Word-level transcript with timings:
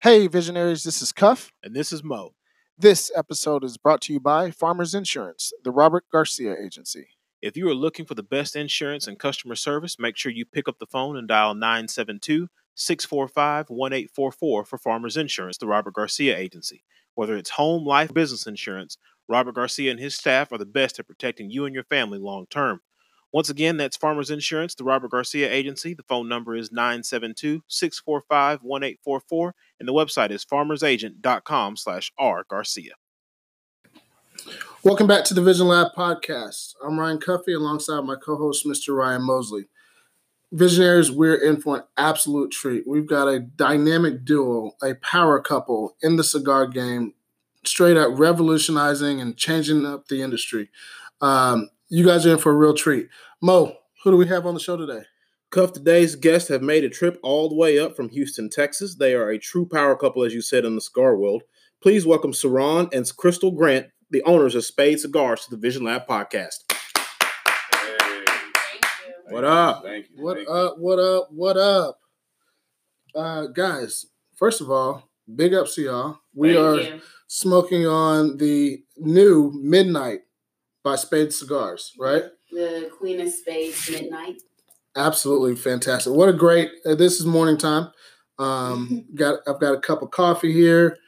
Hey, 0.00 0.28
visionaries, 0.28 0.84
this 0.84 1.02
is 1.02 1.10
Cuff. 1.10 1.50
And 1.60 1.74
this 1.74 1.92
is 1.92 2.04
Mo. 2.04 2.34
This 2.78 3.10
episode 3.16 3.64
is 3.64 3.76
brought 3.78 4.00
to 4.02 4.12
you 4.12 4.20
by 4.20 4.52
Farmers 4.52 4.94
Insurance, 4.94 5.52
the 5.64 5.72
Robert 5.72 6.04
Garcia 6.12 6.54
Agency. 6.56 7.08
If 7.42 7.56
you 7.56 7.68
are 7.68 7.74
looking 7.74 8.06
for 8.06 8.14
the 8.14 8.22
best 8.22 8.54
insurance 8.54 9.08
and 9.08 9.18
customer 9.18 9.56
service, 9.56 9.98
make 9.98 10.16
sure 10.16 10.30
you 10.30 10.44
pick 10.44 10.68
up 10.68 10.78
the 10.78 10.86
phone 10.86 11.16
and 11.16 11.26
dial 11.26 11.52
972 11.52 12.46
645 12.76 13.70
1844 13.70 14.64
for 14.64 14.78
Farmers 14.78 15.16
Insurance, 15.16 15.58
the 15.58 15.66
Robert 15.66 15.94
Garcia 15.94 16.38
Agency. 16.38 16.84
Whether 17.16 17.36
it's 17.36 17.50
home, 17.50 17.84
life, 17.84 18.14
business 18.14 18.46
insurance, 18.46 18.98
Robert 19.28 19.56
Garcia 19.56 19.90
and 19.90 19.98
his 19.98 20.14
staff 20.14 20.52
are 20.52 20.58
the 20.58 20.64
best 20.64 21.00
at 21.00 21.08
protecting 21.08 21.50
you 21.50 21.64
and 21.64 21.74
your 21.74 21.82
family 21.82 22.20
long 22.20 22.46
term. 22.48 22.82
Once 23.30 23.50
again, 23.50 23.76
that's 23.76 23.96
Farmers 23.96 24.30
Insurance, 24.30 24.74
the 24.74 24.84
Robert 24.84 25.10
Garcia 25.10 25.52
Agency. 25.52 25.92
The 25.92 26.02
phone 26.04 26.28
number 26.28 26.56
is 26.56 26.72
972 26.72 27.62
645 27.68 28.60
1844, 28.62 29.54
and 29.78 29.88
the 29.88 29.92
website 29.92 30.30
is 30.30 30.46
farmersagent.com 30.46 31.76
slash 31.76 32.10
R 32.18 32.44
Garcia. 32.48 32.94
Welcome 34.82 35.06
back 35.06 35.24
to 35.24 35.34
the 35.34 35.42
Vision 35.42 35.66
Lab 35.66 35.88
podcast. 35.94 36.74
I'm 36.82 36.98
Ryan 36.98 37.18
Cuffey 37.18 37.54
alongside 37.54 38.00
my 38.02 38.14
co 38.14 38.36
host, 38.36 38.64
Mr. 38.64 38.96
Ryan 38.96 39.22
Mosley. 39.22 39.66
Visionaries, 40.50 41.12
we're 41.12 41.34
in 41.34 41.60
for 41.60 41.76
an 41.76 41.82
absolute 41.98 42.50
treat. 42.50 42.88
We've 42.88 43.06
got 43.06 43.28
a 43.28 43.40
dynamic 43.40 44.24
duo, 44.24 44.72
a 44.82 44.94
power 44.94 45.38
couple 45.42 45.96
in 46.00 46.16
the 46.16 46.24
cigar 46.24 46.66
game, 46.66 47.12
straight 47.66 47.98
up 47.98 48.18
revolutionizing 48.18 49.20
and 49.20 49.36
changing 49.36 49.84
up 49.84 50.08
the 50.08 50.22
industry. 50.22 50.70
Um, 51.20 51.68
you 51.88 52.04
guys 52.04 52.26
are 52.26 52.32
in 52.32 52.38
for 52.38 52.52
a 52.52 52.56
real 52.56 52.74
treat. 52.74 53.08
Mo, 53.40 53.72
who 54.02 54.10
do 54.10 54.16
we 54.16 54.26
have 54.26 54.46
on 54.46 54.54
the 54.54 54.60
show 54.60 54.76
today? 54.76 55.02
Cuff, 55.50 55.72
today's 55.72 56.16
guests 56.16 56.48
have 56.48 56.60
made 56.60 56.84
a 56.84 56.88
trip 56.88 57.18
all 57.22 57.48
the 57.48 57.54
way 57.54 57.78
up 57.78 57.94
from 57.96 58.08
Houston, 58.10 58.50
Texas. 58.50 58.96
They 58.96 59.14
are 59.14 59.30
a 59.30 59.38
true 59.38 59.64
power 59.66 59.96
couple, 59.96 60.24
as 60.24 60.34
you 60.34 60.42
said, 60.42 60.64
in 60.64 60.74
the 60.74 60.80
cigar 60.80 61.16
world. 61.16 61.42
Please 61.80 62.04
welcome 62.04 62.32
Cerrone 62.32 62.92
and 62.92 63.10
Crystal 63.16 63.52
Grant, 63.52 63.86
the 64.10 64.22
owners 64.24 64.54
of 64.56 64.64
Spade 64.64 64.98
Cigars, 65.00 65.44
to 65.44 65.50
the 65.50 65.56
Vision 65.56 65.84
Lab 65.84 66.06
podcast. 66.06 66.64
What 69.30 69.44
up? 69.44 69.84
Thank 69.84 70.06
you. 70.10 70.24
What 70.24 70.36
Thank 70.36 70.48
you. 70.48 70.54
up? 70.54 70.78
What 70.78 70.98
up? 70.98 71.28
What 71.30 71.56
up? 71.56 71.98
Uh, 73.14 73.46
guys, 73.46 74.06
first 74.36 74.60
of 74.60 74.70
all, 74.70 75.08
big 75.36 75.54
ups 75.54 75.76
to 75.76 75.82
y'all. 75.82 76.18
We 76.34 76.54
Thank 76.54 76.58
are 76.58 76.80
you. 76.80 77.00
smoking 77.28 77.86
on 77.86 78.38
the 78.38 78.82
new 78.96 79.52
Midnight 79.54 80.20
by 80.82 80.96
Spade 80.96 81.32
Cigars, 81.32 81.92
right? 81.98 82.24
The 82.50 82.90
Queen 82.96 83.20
of 83.20 83.30
Spades 83.30 83.90
Midnight. 83.90 84.42
Absolutely 84.96 85.54
fantastic. 85.54 86.12
What 86.12 86.28
a 86.28 86.32
great! 86.32 86.70
Uh, 86.84 86.94
this 86.94 87.20
is 87.20 87.26
morning 87.26 87.56
time. 87.58 87.90
Um, 88.38 89.04
got 89.14 89.40
I've 89.46 89.60
got 89.60 89.74
a 89.74 89.80
cup 89.80 90.02
of 90.02 90.10
coffee 90.10 90.52
here, 90.52 90.98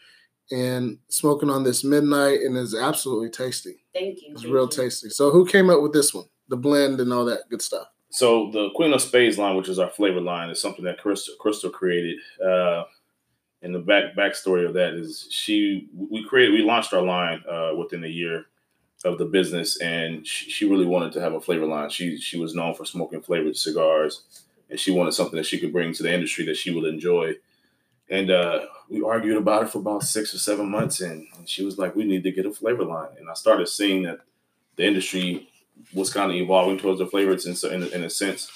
and 0.50 0.98
smoking 1.08 1.50
on 1.50 1.64
this 1.64 1.83
Midnight, 1.83 2.41
and 2.41 2.56
it's 2.56 2.77
absolutely 2.77 3.30
tasty. 3.30 3.84
Thank 3.92 4.22
you. 4.22 4.33
It's 4.33 4.42
thank 4.42 4.55
real 4.55 4.64
you. 4.64 4.70
tasty. 4.70 5.08
So, 5.11 5.30
who 5.30 5.46
came 5.46 5.70
up 5.70 5.83
with 5.83 5.92
this 5.92 6.14
one? 6.14 6.27
The 6.48 6.56
blend 6.56 7.00
and 7.00 7.12
all 7.12 7.24
that 7.27 7.48
good 7.48 7.62
stuff. 7.62 7.88
So 8.11 8.50
the 8.50 8.70
Queen 8.74 8.92
of 8.92 9.00
Spades 9.00 9.38
line, 9.38 9.56
which 9.56 9.68
is 9.68 9.78
our 9.78 9.88
flavor 9.88 10.20
line, 10.20 10.50
is 10.50 10.61
something 10.61 10.84
that 10.84 10.98
Crystal, 10.98 11.34
Crystal 11.38 11.70
created. 11.70 12.18
Uh, 12.44 12.83
and 13.62 13.74
the 13.74 13.78
back 13.78 14.16
backstory 14.16 14.66
of 14.66 14.74
that 14.74 14.94
is 14.94 15.27
she 15.30 15.88
we 15.94 16.24
created 16.24 16.55
we 16.55 16.62
launched 16.62 16.94
our 16.94 17.02
line 17.02 17.42
uh, 17.48 17.72
within 17.77 18.02
a 18.05 18.08
year 18.08 18.46
of 19.04 19.18
the 19.18 19.24
business, 19.24 19.80
and 19.80 20.26
she, 20.26 20.50
she 20.50 20.68
really 20.68 20.86
wanted 20.86 21.12
to 21.12 21.20
have 21.20 21.32
a 21.32 21.40
flavor 21.40 21.66
line. 21.66 21.90
She 21.90 22.18
she 22.18 22.38
was 22.38 22.54
known 22.54 22.74
for 22.74 22.84
smoking 22.84 23.22
flavored 23.22 23.56
cigars, 23.56 24.22
and 24.68 24.78
she 24.78 24.90
wanted 24.90 25.12
something 25.14 25.36
that 25.36 25.46
she 25.46 25.58
could 25.58 25.72
bring 25.72 25.92
to 25.94 26.02
the 26.02 26.12
industry 26.12 26.44
that 26.46 26.56
she 26.56 26.70
would 26.70 26.84
enjoy. 26.84 27.34
And 28.10 28.30
uh, 28.30 28.66
we 28.88 29.02
argued 29.02 29.36
about 29.36 29.62
it 29.62 29.70
for 29.70 29.78
about 29.78 30.02
six 30.02 30.34
or 30.34 30.38
seven 30.38 30.68
months, 30.70 31.00
and, 31.00 31.26
and 31.38 31.48
she 31.48 31.64
was 31.64 31.78
like, 31.78 31.94
"We 31.96 32.04
need 32.04 32.24
to 32.24 32.32
get 32.32 32.44
a 32.46 32.50
flavor 32.52 32.84
line." 32.84 33.10
And 33.18 33.30
I 33.30 33.34
started 33.34 33.68
seeing 33.68 34.02
that 34.02 34.20
the 34.76 34.84
industry 34.84 35.48
was 35.94 36.12
kind 36.12 36.30
of 36.30 36.36
evolving 36.36 36.77
towards 36.78 36.98
the 36.98 37.06
flavors 37.06 37.46
in, 37.46 37.55
so- 37.55 37.70
in, 37.70 37.84
in 37.92 38.02
a 38.05 38.10
sense. 38.10 38.50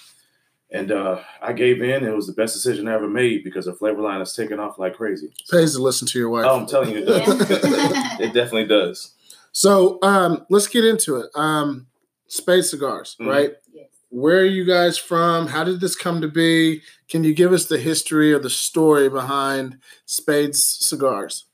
And 0.70 0.90
uh, 0.90 1.20
I 1.40 1.52
gave 1.52 1.80
in. 1.82 2.04
It 2.04 2.14
was 2.16 2.26
the 2.26 2.32
best 2.32 2.54
decision 2.54 2.88
I 2.88 2.94
ever 2.94 3.08
made 3.08 3.44
because 3.44 3.66
the 3.66 3.72
flavor 3.74 4.02
line 4.02 4.18
has 4.18 4.34
taken 4.34 4.58
off 4.58 4.78
like 4.78 4.96
crazy. 4.96 5.32
Pays 5.50 5.74
to 5.76 5.82
listen 5.82 6.08
to 6.08 6.18
your 6.18 6.30
wife. 6.30 6.46
Oh, 6.48 6.58
I'm 6.60 6.66
telling 6.66 6.90
you, 6.90 6.98
it 6.98 7.04
does. 7.06 7.28
It 8.20 8.32
definitely 8.34 8.66
does. 8.66 9.12
So 9.54 9.98
um, 10.02 10.44
let's 10.50 10.66
get 10.66 10.84
into 10.84 11.16
it. 11.16 11.30
Um, 11.36 11.86
Spade 12.26 12.64
Cigars, 12.64 13.16
Mhm. 13.20 13.28
right? 13.28 13.54
Yes. 13.72 13.86
Where 14.10 14.38
are 14.40 14.44
you 14.44 14.64
guys 14.64 14.98
from? 14.98 15.46
How 15.46 15.62
did 15.62 15.80
this 15.80 15.94
come 15.94 16.20
to 16.20 16.28
be? 16.28 16.82
Can 17.08 17.22
you 17.22 17.32
give 17.32 17.52
us 17.52 17.66
the 17.66 17.78
history 17.78 18.32
or 18.32 18.40
the 18.40 18.50
story 18.50 19.08
behind 19.08 19.78
Spade's 20.06 20.64
Cigars? 20.86 21.44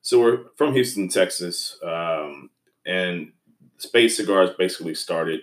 So 0.00 0.20
we're 0.20 0.38
from 0.56 0.72
Houston, 0.72 1.08
Texas, 1.10 1.76
um, 1.84 2.48
and 2.86 3.32
Spade 3.76 4.10
Cigars 4.10 4.50
basically 4.56 4.94
started. 4.94 5.40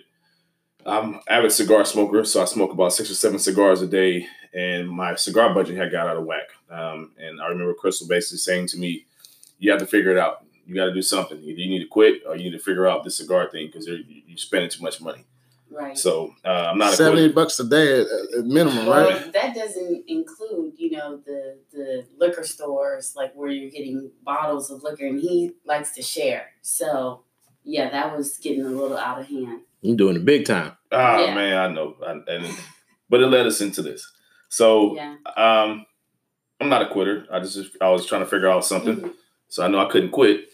I'm 0.84 1.14
an 1.14 1.20
avid 1.28 1.52
cigar 1.52 1.84
smoker, 1.84 2.24
so 2.24 2.42
I 2.42 2.46
smoke 2.46 2.72
about 2.72 2.92
six 2.92 3.10
or 3.10 3.14
seven 3.14 3.38
cigars 3.38 3.80
a 3.80 3.86
day, 3.86 4.26
and 4.52 4.88
my 4.88 5.14
cigar 5.14 5.54
budget 5.54 5.76
had 5.76 5.92
got 5.92 6.08
out 6.08 6.16
of 6.16 6.24
whack. 6.24 6.48
Um, 6.68 7.12
and 7.16 7.40
I 7.40 7.46
remember 7.46 7.74
Crystal 7.74 8.08
basically 8.08 8.38
saying 8.38 8.66
to 8.68 8.78
me, 8.78 9.06
"You 9.60 9.70
have 9.70 9.80
to 9.80 9.86
figure 9.86 10.10
it 10.10 10.18
out. 10.18 10.44
You 10.68 10.74
got 10.74 10.84
to 10.84 10.92
do 10.94 11.00
something. 11.02 11.38
Either 11.38 11.60
you 11.60 11.68
need 11.70 11.78
to 11.80 11.88
quit 11.88 12.22
or 12.26 12.36
you 12.36 12.44
need 12.44 12.56
to 12.56 12.62
figure 12.62 12.86
out 12.86 13.02
the 13.02 13.10
cigar 13.10 13.48
thing 13.50 13.66
because 13.68 13.86
you're 13.88 14.36
spending 14.36 14.68
too 14.70 14.82
much 14.82 15.00
money." 15.00 15.24
Right. 15.70 15.96
So 15.98 16.34
uh, 16.44 16.48
I'm 16.70 16.78
not 16.78 16.94
Seventy 16.94 17.22
quitter. 17.22 17.34
bucks 17.34 17.58
a 17.60 17.64
day 17.68 18.00
at, 18.02 18.06
at 18.38 18.44
minimum, 18.44 18.86
well, 18.86 19.10
right? 19.10 19.32
that 19.32 19.54
doesn't 19.54 20.04
include, 20.08 20.74
you 20.78 20.90
know, 20.92 21.20
the 21.26 21.58
the 21.72 22.06
liquor 22.18 22.42
stores 22.44 23.14
like 23.16 23.32
where 23.34 23.50
you're 23.50 23.70
getting 23.70 24.10
bottles 24.22 24.70
of 24.70 24.82
liquor, 24.82 25.06
and 25.06 25.20
he 25.20 25.52
likes 25.64 25.92
to 25.96 26.02
share. 26.02 26.50
So, 26.62 27.22
yeah, 27.64 27.90
that 27.90 28.16
was 28.16 28.36
getting 28.38 28.64
a 28.64 28.68
little 28.68 28.96
out 28.96 29.20
of 29.20 29.26
hand. 29.28 29.60
You're 29.82 29.96
doing 29.96 30.16
it 30.16 30.24
big 30.24 30.44
time. 30.46 30.72
Ah 30.92 31.18
Yeah. 31.24 31.34
man, 31.34 31.56
I 31.56 31.68
know, 31.72 31.96
I, 32.06 32.12
and 32.32 32.46
but 33.10 33.20
it 33.20 33.26
led 33.26 33.46
us 33.46 33.60
into 33.60 33.80
this. 33.82 34.10
So 34.48 34.94
Yeah. 34.96 35.16
um, 35.36 35.84
I'm 36.60 36.68
not 36.70 36.82
a 36.82 36.88
quitter. 36.88 37.26
I 37.30 37.40
just 37.40 37.58
I 37.80 37.88
was 37.90 38.06
trying 38.06 38.22
to 38.22 38.26
figure 38.26 38.48
out 38.50 38.64
something. 38.64 38.96
Mhm. 38.96 39.12
So 39.48 39.62
I 39.64 39.68
know 39.68 39.78
I 39.86 39.90
couldn't 39.90 40.10
quit. 40.12 40.48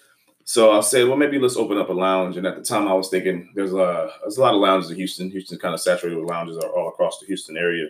So 0.44 0.72
I 0.72 0.81
said, 0.81 1.09
well, 1.09 1.16
maybe 1.16 1.38
let's 1.38 1.56
open 1.56 1.78
up 1.78 1.88
a 1.88 1.94
lounge. 1.94 2.37
And 2.37 2.47
at 2.47 2.56
the 2.56 2.62
time, 2.62 2.87
I 2.87 2.93
was 2.93 3.09
thinking 3.09 3.50
there's 3.55 3.72
a 3.72 4.10
there's 4.21 4.37
a 4.37 4.43
lot 4.43 4.55
of 4.55 4.60
lounges 4.60 4.91
in 4.91 4.97
Houston. 4.97 5.31
Houston's 5.31 5.60
kind 5.60 5.75
of 5.75 5.81
saturated 5.81 6.19
with 6.19 6.28
lounges 6.28 6.59
all 6.59 6.71
all 6.71 6.88
across 6.88 7.19
the 7.19 7.27
Houston 7.27 7.56
area. 7.56 7.88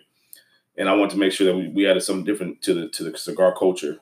And 0.77 0.89
I 0.89 0.95
wanted 0.95 1.13
to 1.13 1.19
make 1.19 1.33
sure 1.33 1.47
that 1.47 1.57
we, 1.57 1.69
we 1.69 1.89
added 1.89 2.03
something 2.03 2.25
different 2.25 2.63
to 2.63 2.75
the 2.75 2.89
to 2.91 3.03
the 3.03 3.19
cigar 3.19 3.55
culture. 3.57 3.99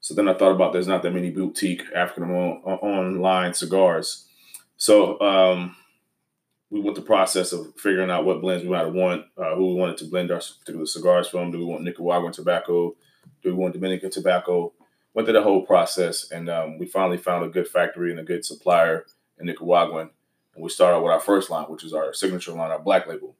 So 0.00 0.12
then 0.12 0.28
I 0.28 0.34
thought 0.34 0.52
about 0.52 0.74
there's 0.74 0.86
not 0.86 1.02
that 1.02 1.14
many 1.14 1.30
boutique 1.30 1.82
African 1.94 2.30
on, 2.30 2.58
online 2.62 3.54
cigars. 3.54 4.26
So 4.76 5.18
um, 5.20 5.74
we 6.68 6.80
went 6.80 6.96
the 6.96 7.02
process 7.02 7.52
of 7.52 7.74
figuring 7.76 8.10
out 8.10 8.26
what 8.26 8.42
blends 8.42 8.64
we 8.64 8.70
might 8.70 8.86
want, 8.86 9.24
uh, 9.38 9.54
who 9.54 9.68
we 9.68 9.74
wanted 9.80 9.96
to 9.98 10.04
blend 10.04 10.30
our 10.30 10.40
particular 10.40 10.84
cigars 10.84 11.28
from. 11.28 11.50
Do 11.50 11.58
we 11.58 11.64
want 11.64 11.84
Nicaraguan 11.84 12.32
tobacco? 12.32 12.94
Do 13.42 13.50
we 13.50 13.52
want 13.52 13.72
Dominican 13.72 14.10
tobacco? 14.10 14.74
Went 15.14 15.26
through 15.26 15.34
the 15.34 15.42
whole 15.42 15.64
process, 15.64 16.30
and 16.32 16.50
um, 16.50 16.76
we 16.78 16.86
finally 16.86 17.16
found 17.16 17.44
a 17.44 17.48
good 17.48 17.68
factory 17.68 18.10
and 18.10 18.18
a 18.18 18.24
good 18.24 18.44
supplier 18.44 19.06
in 19.38 19.46
Nicaraguan. 19.46 20.10
And 20.54 20.62
we 20.62 20.68
started 20.68 21.00
with 21.00 21.12
our 21.12 21.20
first 21.20 21.50
line, 21.50 21.66
which 21.66 21.84
is 21.84 21.94
our 21.94 22.12
signature 22.12 22.52
line, 22.52 22.70
our 22.70 22.80
black 22.80 23.06
label. 23.06 23.36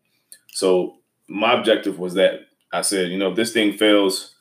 So 0.53 0.99
my 1.27 1.53
objective 1.53 1.99
was 1.99 2.15
that 2.15 2.47
I 2.73 2.83
said, 2.83 3.11
you 3.11 3.19
know, 3.19 3.31
if 3.31 3.37
this 3.37 3.53
thing 3.53 3.73
fails, 3.73 4.35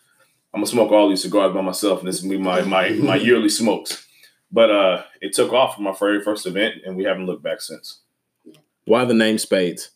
I'm 0.54 0.60
gonna 0.60 0.68
smoke 0.68 0.92
all 0.92 1.10
these 1.10 1.24
cigars 1.24 1.54
by 1.54 1.62
myself, 1.62 2.00
and 2.00 2.08
this 2.08 2.18
is 2.18 2.22
gonna 2.22 2.38
be 2.38 2.44
my 2.44 2.62
my 2.62 2.90
my 2.90 3.16
yearly 3.28 3.50
smokes. 3.50 4.08
But 4.52 4.70
uh, 4.70 5.04
it 5.20 5.34
took 5.34 5.52
off 5.52 5.76
from 5.76 5.88
our 5.88 5.96
very 5.96 6.22
first 6.22 6.46
event, 6.46 6.76
and 6.86 6.96
we 6.96 7.04
haven't 7.04 7.26
looked 7.26 7.44
back 7.44 7.62
since. 7.62 8.02
Why 8.86 9.06
the 9.06 9.14
name 9.16 9.40
Spades? 9.40 9.90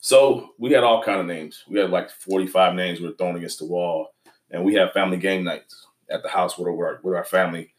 So 0.00 0.50
we 0.58 0.72
had 0.72 0.82
all 0.82 1.02
kind 1.02 1.20
of 1.20 1.26
names. 1.26 1.62
We 1.68 1.78
had 1.78 1.90
like 1.90 2.10
45 2.10 2.74
names 2.74 3.00
we 3.00 3.06
were 3.06 3.14
thrown 3.14 3.36
against 3.36 3.60
the 3.60 3.66
wall, 3.66 4.14
and 4.50 4.64
we 4.64 4.74
had 4.74 4.92
family 4.92 5.18
game 5.18 5.44
nights 5.44 5.85
at 6.10 6.22
the 6.22 6.28
house 6.28 6.58
with 6.58 6.68
our 6.68 7.00
with 7.02 7.14
our 7.14 7.24
family. 7.24 7.72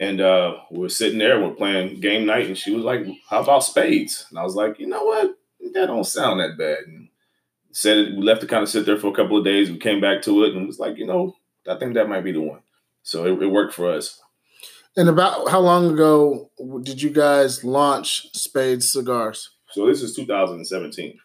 And 0.00 0.20
uh, 0.20 0.56
we 0.70 0.80
were 0.80 0.88
sitting 0.88 1.18
there, 1.18 1.40
we're 1.40 1.54
playing 1.54 2.00
game 2.00 2.26
night, 2.26 2.46
and 2.46 2.58
she 2.58 2.74
was 2.74 2.84
like, 2.84 3.06
"How 3.28 3.42
about 3.42 3.64
spades?" 3.64 4.26
And 4.30 4.38
I 4.38 4.42
was 4.42 4.56
like, 4.56 4.78
"You 4.78 4.88
know 4.88 5.04
what? 5.04 5.36
That 5.74 5.86
don't 5.86 6.04
sound 6.04 6.40
that 6.40 6.58
bad." 6.58 6.78
And 6.86 7.08
said 7.70 7.98
it. 7.98 8.16
We 8.16 8.22
left 8.22 8.40
to 8.40 8.46
kind 8.46 8.62
of 8.62 8.68
sit 8.68 8.84
there 8.84 8.98
for 8.98 9.08
a 9.08 9.14
couple 9.14 9.38
of 9.38 9.44
days. 9.44 9.70
We 9.70 9.78
came 9.78 10.00
back 10.00 10.22
to 10.22 10.44
it, 10.44 10.54
and 10.54 10.66
was 10.66 10.78
like, 10.78 10.98
"You 10.98 11.06
know, 11.06 11.36
I 11.68 11.78
think 11.78 11.94
that 11.94 12.08
might 12.08 12.24
be 12.24 12.32
the 12.32 12.40
one." 12.40 12.60
So 13.02 13.26
it, 13.26 13.42
it 13.42 13.46
worked 13.46 13.74
for 13.74 13.90
us. 13.92 14.20
And 14.96 15.08
about 15.08 15.48
how 15.48 15.60
long 15.60 15.90
ago 15.90 16.50
did 16.82 17.00
you 17.00 17.10
guys 17.10 17.64
launch 17.64 18.26
Spade 18.34 18.82
Cigars? 18.82 19.50
So 19.70 19.86
this 19.86 20.02
is 20.02 20.14
2017 20.14 21.18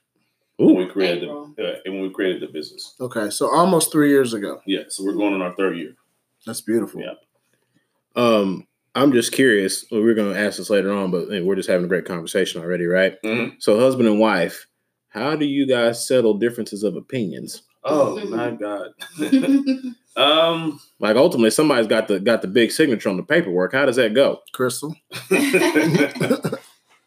when 0.58 0.76
we 0.76 0.86
created 0.86 1.24
April. 1.24 1.54
the, 1.58 1.74
uh, 1.74 1.76
when 1.86 2.02
we 2.02 2.10
created 2.10 2.42
the 2.42 2.48
business. 2.48 2.96
Okay, 3.00 3.30
so 3.30 3.54
almost 3.54 3.92
three 3.92 4.10
years 4.10 4.34
ago. 4.34 4.62
Yeah, 4.66 4.84
so 4.88 5.04
we're 5.04 5.14
going 5.14 5.34
on 5.34 5.42
our 5.42 5.54
third 5.56 5.78
year. 5.78 5.96
That's 6.48 6.62
beautiful. 6.62 7.02
Yeah. 7.02 7.14
um, 8.16 8.66
I'm 8.96 9.12
just 9.12 9.32
curious. 9.32 9.86
Well, 9.92 10.02
we're 10.02 10.16
going 10.16 10.34
to 10.34 10.40
ask 10.40 10.58
this 10.58 10.72
later 10.72 10.92
on, 10.92 11.12
but 11.12 11.30
hey, 11.30 11.42
we're 11.42 11.56
just 11.56 11.70
having 11.70 11.86
a 11.86 11.90
great 11.90 12.06
conversation 12.06 12.60
already, 12.64 12.86
right? 12.88 13.22
Mhm. 13.24 13.58
So, 13.60 13.80
husband 13.80 14.08
and 14.10 14.20
wife, 14.20 14.66
how 15.10 15.36
do 15.36 15.46
you 15.46 15.68
guys 15.68 16.08
settle 16.08 16.34
differences 16.40 16.82
of 16.84 16.96
opinions? 16.96 17.62
Oh 17.84 18.18
my 18.30 18.50
God. 18.52 18.90
Um, 20.18 20.80
Like 21.00 21.16
ultimately, 21.16 21.52
somebody's 21.52 21.86
got 21.86 22.08
the 22.08 22.20
got 22.20 22.42
the 22.42 22.48
big 22.48 22.72
signature 22.72 23.08
on 23.10 23.18
the 23.18 23.24
paperwork. 23.24 23.72
How 23.74 23.86
does 23.86 23.98
that 23.98 24.16
go? 24.16 24.40
Crystal. 24.52 24.96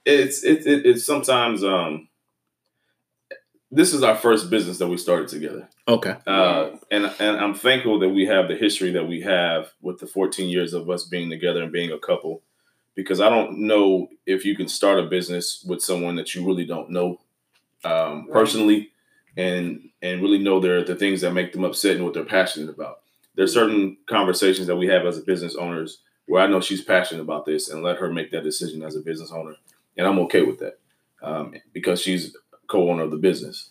it's 0.07 0.45
it, 0.45 0.67
it 0.67 0.87
it's 0.87 1.05
sometimes 1.05 1.65
um. 1.65 2.07
This 3.73 3.95
is 3.95 4.03
our 4.03 4.17
first 4.17 4.51
business 4.51 4.79
that 4.79 4.89
we 4.89 4.97
started 4.97 5.29
together. 5.29 5.69
Okay. 5.87 6.17
Uh, 6.27 6.71
and 6.91 7.07
and 7.21 7.37
I'm 7.37 7.55
thankful 7.55 8.01
that 8.01 8.09
we 8.09 8.27
have 8.27 8.49
the 8.49 8.57
history 8.57 8.91
that 8.93 9.07
we 9.07 9.21
have 9.21 9.73
with 9.81 9.99
the 10.01 10.07
14 10.07 10.49
years 10.49 10.73
of 10.75 10.91
us 10.91 11.05
being 11.05 11.31
together 11.31 11.63
and 11.63 11.71
being 11.71 11.93
a 11.93 11.99
couple, 11.99 12.43
because 12.97 13.21
I 13.21 13.29
don't 13.29 13.61
know 13.67 14.09
if 14.27 14.45
you 14.45 14.57
can 14.57 14.67
start 14.67 14.99
a 14.99 15.05
business 15.05 15.65
with 15.67 15.83
someone 15.83 16.17
that 16.17 16.35
you 16.35 16.45
really 16.45 16.67
don't 16.67 16.91
know 16.91 17.21
um, 17.85 18.27
Right. 18.27 18.33
personally, 18.33 18.91
and 19.37 19.89
and 20.03 20.21
really 20.21 20.39
know 20.39 20.59
their 20.59 20.83
the 20.83 20.97
things 20.97 21.21
that 21.21 21.33
make 21.33 21.53
them 21.53 21.65
upset 21.65 21.95
and 21.97 22.05
what 22.05 22.15
they're 22.15 22.25
passionate 22.25 22.71
about. 22.71 23.03
There's 23.37 23.55
certain 23.55 23.97
conversations 24.09 24.67
that 24.67 24.77
we 24.77 24.89
have 24.89 25.07
as 25.07 25.17
a 25.17 25.23
business 25.23 25.55
owners 25.55 26.03
where 26.27 26.43
I 26.43 26.49
know 26.49 26.61
she's 26.61 26.83
passionate 26.83 27.23
about 27.23 27.47
this, 27.47 27.69
and 27.71 27.83
let 27.85 27.99
her 27.99 28.13
make 28.13 28.33
that 28.33 28.43
decision 28.43 28.83
as 28.83 28.97
a 28.97 29.01
business 29.01 29.31
owner, 29.31 29.55
and 29.97 30.07
I'm 30.09 30.19
okay 30.21 30.43
with 30.43 30.59
that 30.59 30.79
um, 31.23 31.55
because 31.73 32.03
she's 32.03 32.37
co-owner 32.71 33.03
of 33.03 33.11
the 33.11 33.17
business. 33.17 33.71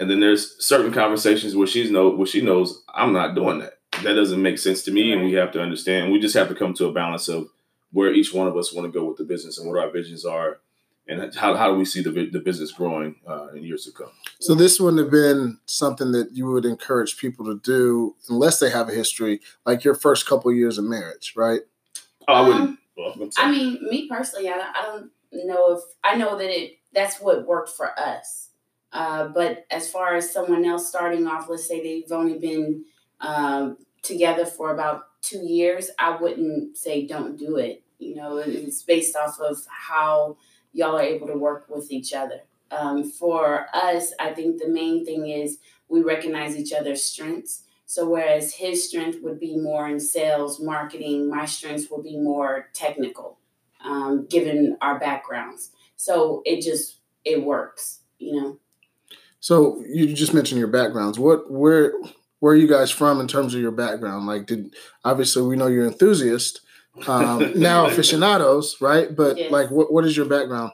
And 0.00 0.10
then 0.10 0.20
there's 0.20 0.56
certain 0.64 0.92
conversations 0.92 1.54
where 1.54 1.66
she's 1.66 1.90
know 1.90 2.10
where 2.10 2.26
she 2.26 2.40
knows 2.40 2.82
I'm 2.92 3.12
not 3.12 3.34
doing 3.34 3.58
that. 3.60 3.74
That 4.02 4.14
doesn't 4.14 4.40
make 4.42 4.58
sense 4.58 4.82
to 4.84 4.90
me, 4.90 5.12
and 5.12 5.22
we 5.22 5.32
have 5.34 5.52
to 5.52 5.60
understand. 5.62 6.10
We 6.10 6.18
just 6.18 6.34
have 6.34 6.48
to 6.48 6.54
come 6.54 6.72
to 6.74 6.86
a 6.86 6.92
balance 6.92 7.28
of 7.28 7.48
where 7.92 8.12
each 8.12 8.32
one 8.32 8.48
of 8.48 8.56
us 8.56 8.72
want 8.72 8.90
to 8.90 8.98
go 8.98 9.04
with 9.06 9.18
the 9.18 9.24
business 9.24 9.58
and 9.58 9.68
what 9.68 9.78
our 9.78 9.90
visions 9.90 10.24
are, 10.24 10.58
and 11.06 11.32
how, 11.36 11.54
how 11.54 11.70
do 11.70 11.76
we 11.78 11.84
see 11.84 12.02
the 12.02 12.10
the 12.32 12.40
business 12.40 12.72
growing 12.72 13.16
uh, 13.28 13.48
in 13.54 13.62
years 13.62 13.84
to 13.84 13.92
come. 13.92 14.10
So 14.40 14.54
this 14.54 14.80
wouldn't 14.80 15.02
have 15.02 15.10
been 15.10 15.58
something 15.66 16.10
that 16.12 16.30
you 16.32 16.46
would 16.46 16.64
encourage 16.64 17.18
people 17.18 17.44
to 17.46 17.60
do 17.62 18.16
unless 18.30 18.58
they 18.58 18.70
have 18.70 18.88
a 18.88 18.92
history, 18.92 19.40
like 19.66 19.84
your 19.84 19.94
first 19.94 20.26
couple 20.26 20.50
of 20.50 20.56
years 20.56 20.78
of 20.78 20.84
marriage, 20.84 21.34
right? 21.36 21.60
Oh, 22.26 22.32
I 22.34 22.40
Um, 22.40 22.46
wouldn't. 22.48 22.78
well, 22.96 23.12
I'm 23.20 23.30
sorry. 23.30 23.48
I 23.48 23.50
mean, 23.52 23.78
me 23.90 24.08
personally, 24.08 24.48
I, 24.48 24.54
I 24.74 24.82
don't 24.86 25.10
know 25.46 25.72
if 25.76 25.82
I 26.02 26.16
know 26.16 26.36
that 26.38 26.48
it 26.50 26.78
that's 26.94 27.20
what 27.20 27.46
worked 27.46 27.70
for 27.70 27.98
us. 27.98 28.50
Uh, 28.92 29.28
but 29.28 29.64
as 29.70 29.90
far 29.90 30.14
as 30.16 30.30
someone 30.30 30.64
else 30.64 30.88
starting 30.88 31.26
off, 31.26 31.48
let's 31.48 31.66
say 31.66 31.82
they've 31.82 32.12
only 32.12 32.38
been 32.38 32.84
um, 33.20 33.78
together 34.02 34.44
for 34.44 34.72
about 34.72 35.04
two 35.22 35.38
years, 35.38 35.90
I 35.98 36.16
wouldn't 36.16 36.76
say 36.76 37.06
don't 37.06 37.38
do 37.38 37.56
it. 37.56 37.82
You 37.98 38.16
know, 38.16 38.36
it's 38.36 38.82
based 38.82 39.16
off 39.16 39.40
of 39.40 39.58
how 39.68 40.36
y'all 40.72 40.96
are 40.96 41.02
able 41.02 41.28
to 41.28 41.38
work 41.38 41.66
with 41.68 41.90
each 41.90 42.12
other. 42.12 42.40
Um, 42.70 43.04
for 43.04 43.66
us, 43.72 44.12
I 44.18 44.30
think 44.30 44.60
the 44.60 44.68
main 44.68 45.04
thing 45.04 45.28
is 45.28 45.58
we 45.88 46.02
recognize 46.02 46.56
each 46.56 46.72
other's 46.72 47.04
strengths. 47.04 47.64
So 47.86 48.08
whereas 48.08 48.54
his 48.54 48.88
strength 48.88 49.18
would 49.22 49.38
be 49.38 49.56
more 49.56 49.86
in 49.88 50.00
sales, 50.00 50.58
marketing, 50.58 51.28
my 51.28 51.44
strengths 51.44 51.90
will 51.90 52.02
be 52.02 52.18
more 52.18 52.70
technical, 52.72 53.38
um, 53.84 54.26
given 54.26 54.78
our 54.80 54.98
backgrounds. 54.98 55.70
So 56.02 56.42
it 56.44 56.62
just 56.62 56.98
it 57.24 57.44
works, 57.44 58.00
you 58.18 58.40
know. 58.40 58.58
So 59.40 59.82
you 59.88 60.12
just 60.14 60.34
mentioned 60.34 60.58
your 60.58 60.68
backgrounds. 60.68 61.18
What 61.18 61.50
where 61.50 61.92
where 62.40 62.52
are 62.54 62.56
you 62.56 62.66
guys 62.66 62.90
from 62.90 63.20
in 63.20 63.28
terms 63.28 63.54
of 63.54 63.60
your 63.60 63.70
background? 63.70 64.26
Like 64.26 64.46
did 64.46 64.74
obviously 65.04 65.42
we 65.42 65.54
know 65.56 65.68
you're 65.68 65.86
an 65.86 65.92
enthusiast, 65.92 66.60
um, 67.06 67.52
now 67.60 67.86
aficionados, 67.86 68.80
right? 68.80 69.14
But 69.14 69.36
Yes. 69.38 69.52
like 69.52 69.70
what 69.70 69.92
what 69.92 70.04
is 70.04 70.16
your 70.16 70.26
background? 70.26 70.72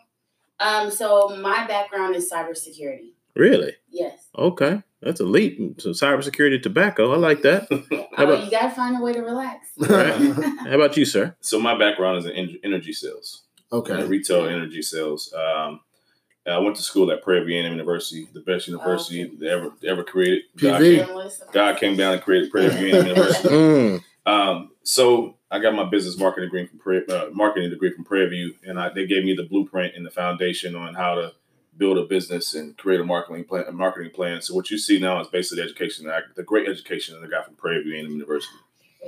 Um, 0.60 0.90
so 0.90 1.36
my 1.36 1.66
background 1.66 2.16
is 2.16 2.30
cybersecurity. 2.32 3.12
Really? 3.36 3.74
Yes. 3.90 4.28
Okay. 4.36 4.82
That's 5.02 5.20
a 5.20 5.24
leap 5.24 5.78
to 5.78 5.90
cybersecurity 5.90 6.60
tobacco. 6.62 7.12
I 7.12 7.16
like 7.18 7.42
that. 7.42 7.68
How 8.16 8.24
Oh, 8.24 8.32
about- 8.32 8.44
you 8.46 8.50
gotta 8.50 8.74
find 8.74 8.96
a 8.96 9.00
way 9.00 9.12
to 9.12 9.20
relax. 9.20 9.68
Right. 9.78 10.12
How 10.66 10.72
about 10.74 10.96
you, 10.96 11.04
sir? 11.04 11.36
so 11.40 11.60
my 11.60 11.78
background 11.78 12.18
is 12.18 12.26
in 12.26 12.58
energy 12.64 12.92
sales, 12.94 13.42
okay. 13.72 14.04
retail 14.06 14.46
energy 14.46 14.82
sales. 14.82 15.32
Um, 15.32 15.80
I 16.46 16.58
went 16.58 16.76
to 16.76 16.82
school 16.82 17.10
at 17.10 17.22
Prairie 17.22 17.44
View 17.44 17.60
University, 17.60 18.28
the 18.32 18.40
best 18.40 18.68
university 18.68 19.24
okay. 19.24 19.48
ever 19.48 19.72
ever 19.86 20.02
created. 20.02 20.44
God, 20.56 20.80
PV. 20.80 20.96
Journalist. 21.06 21.42
God 21.52 21.76
came 21.78 21.96
down 21.96 22.14
and 22.14 22.22
created 22.22 22.50
Prairie 22.50 22.74
View 22.74 22.86
University. 22.96 23.48
Mm. 23.48 24.04
Um, 24.26 24.70
so 24.82 25.36
I 25.50 25.58
got 25.58 25.74
my 25.74 25.84
business 25.84 26.18
marketing 26.18 26.46
degree 26.46 26.66
from 26.66 26.78
Prairie, 26.78 27.08
uh, 27.08 27.30
marketing 27.32 27.70
degree 27.70 27.92
from 27.92 28.04
Prairie 28.04 28.30
View, 28.30 28.54
and 28.66 28.78
I, 28.78 28.88
they 28.90 29.06
gave 29.06 29.24
me 29.24 29.34
the 29.34 29.44
blueprint 29.44 29.94
and 29.94 30.04
the 30.04 30.10
foundation 30.10 30.74
on 30.74 30.94
how 30.94 31.14
to 31.14 31.32
build 31.76 31.96
a 31.96 32.04
business 32.04 32.54
and 32.54 32.76
create 32.76 33.00
a 33.00 33.04
marketing 33.04 33.44
plan. 33.44 33.64
A 33.68 33.72
marketing 33.72 34.10
plan. 34.12 34.42
So 34.42 34.54
what 34.54 34.70
you 34.70 34.78
see 34.78 34.98
now 34.98 35.20
is 35.20 35.28
basically 35.28 35.62
the 35.62 35.68
education, 35.68 36.10
the 36.34 36.42
great 36.42 36.68
education 36.68 37.14
that 37.14 37.26
I 37.26 37.30
got 37.30 37.46
from 37.46 37.54
Prairie 37.54 37.82
View 37.82 37.94
University. 37.94 38.56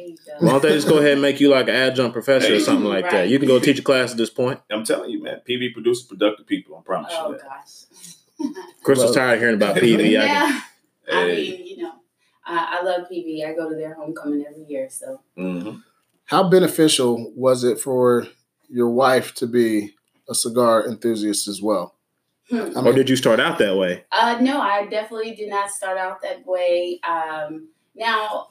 There 0.01 0.09
you 0.09 0.17
go. 0.41 0.47
Why 0.47 0.53
don't 0.53 0.63
they 0.63 0.69
just 0.71 0.89
go 0.89 0.99
ahead 0.99 1.13
and 1.13 1.23
make 1.23 1.41
you 1.41 1.49
like 1.51 1.69
an 1.69 1.75
adjunct 1.75 2.13
professor 2.15 2.55
or 2.55 2.61
something 2.61 2.89
like 2.89 3.11
that? 3.11 3.29
You 3.29 3.39
can 3.39 3.49
go 3.49 3.59
teach 3.59 3.79
a 3.79 3.83
class 3.83 4.13
at 4.13 4.17
this 4.17 4.31
point. 4.31 4.61
I'm 4.71 4.85
telling 4.85 5.11
you, 5.11 5.23
man, 5.23 5.41
PV 5.49 5.73
produces 5.73 6.05
productive 6.05 6.47
people. 6.47 6.77
I 6.79 6.83
promise 6.83 7.13
Oh 7.15 7.33
you 7.33 7.39
that. 7.39 7.45
gosh. 7.45 8.55
Crystal's 8.83 9.15
Well- 9.17 9.27
tired 9.27 9.35
of 9.35 9.41
hearing 9.41 9.57
about 9.57 9.77
PV. 9.77 9.95
I 9.95 9.97
can- 9.97 10.11
yeah. 10.11 10.61
I 11.13 11.27
mean, 11.27 11.67
you 11.67 11.77
know, 11.83 11.93
I, 12.47 12.79
I 12.81 12.83
love 12.85 13.07
PV. 13.11 13.45
I 13.47 13.53
go 13.55 13.69
to 13.69 13.75
their 13.75 13.95
homecoming 13.95 14.45
every 14.49 14.65
year, 14.65 14.89
so 14.91 15.21
Mhm. 15.37 15.83
How 16.27 16.49
beneficial 16.49 17.33
was 17.37 17.65
it 17.65 17.81
for 17.81 18.27
your 18.69 18.89
wife 18.89 19.35
to 19.35 19.47
be 19.49 19.95
a 20.29 20.35
cigar 20.35 20.87
enthusiast 20.87 21.49
as 21.49 21.61
well? 21.61 21.97
Hmm. 22.49 22.77
I 22.79 22.83
Or 22.83 22.93
did 22.93 23.11
you 23.11 23.17
start 23.17 23.41
out 23.41 23.59
that 23.59 23.77
way? 23.77 24.05
Uh, 24.13 24.39
no, 24.41 24.61
I 24.61 24.87
definitely 24.87 25.35
did 25.35 25.51
not 25.51 25.71
start 25.71 25.99
out 25.99 26.23
that 26.23 26.47
way. 26.47 27.01
Um, 27.07 27.69
now, 27.97 28.51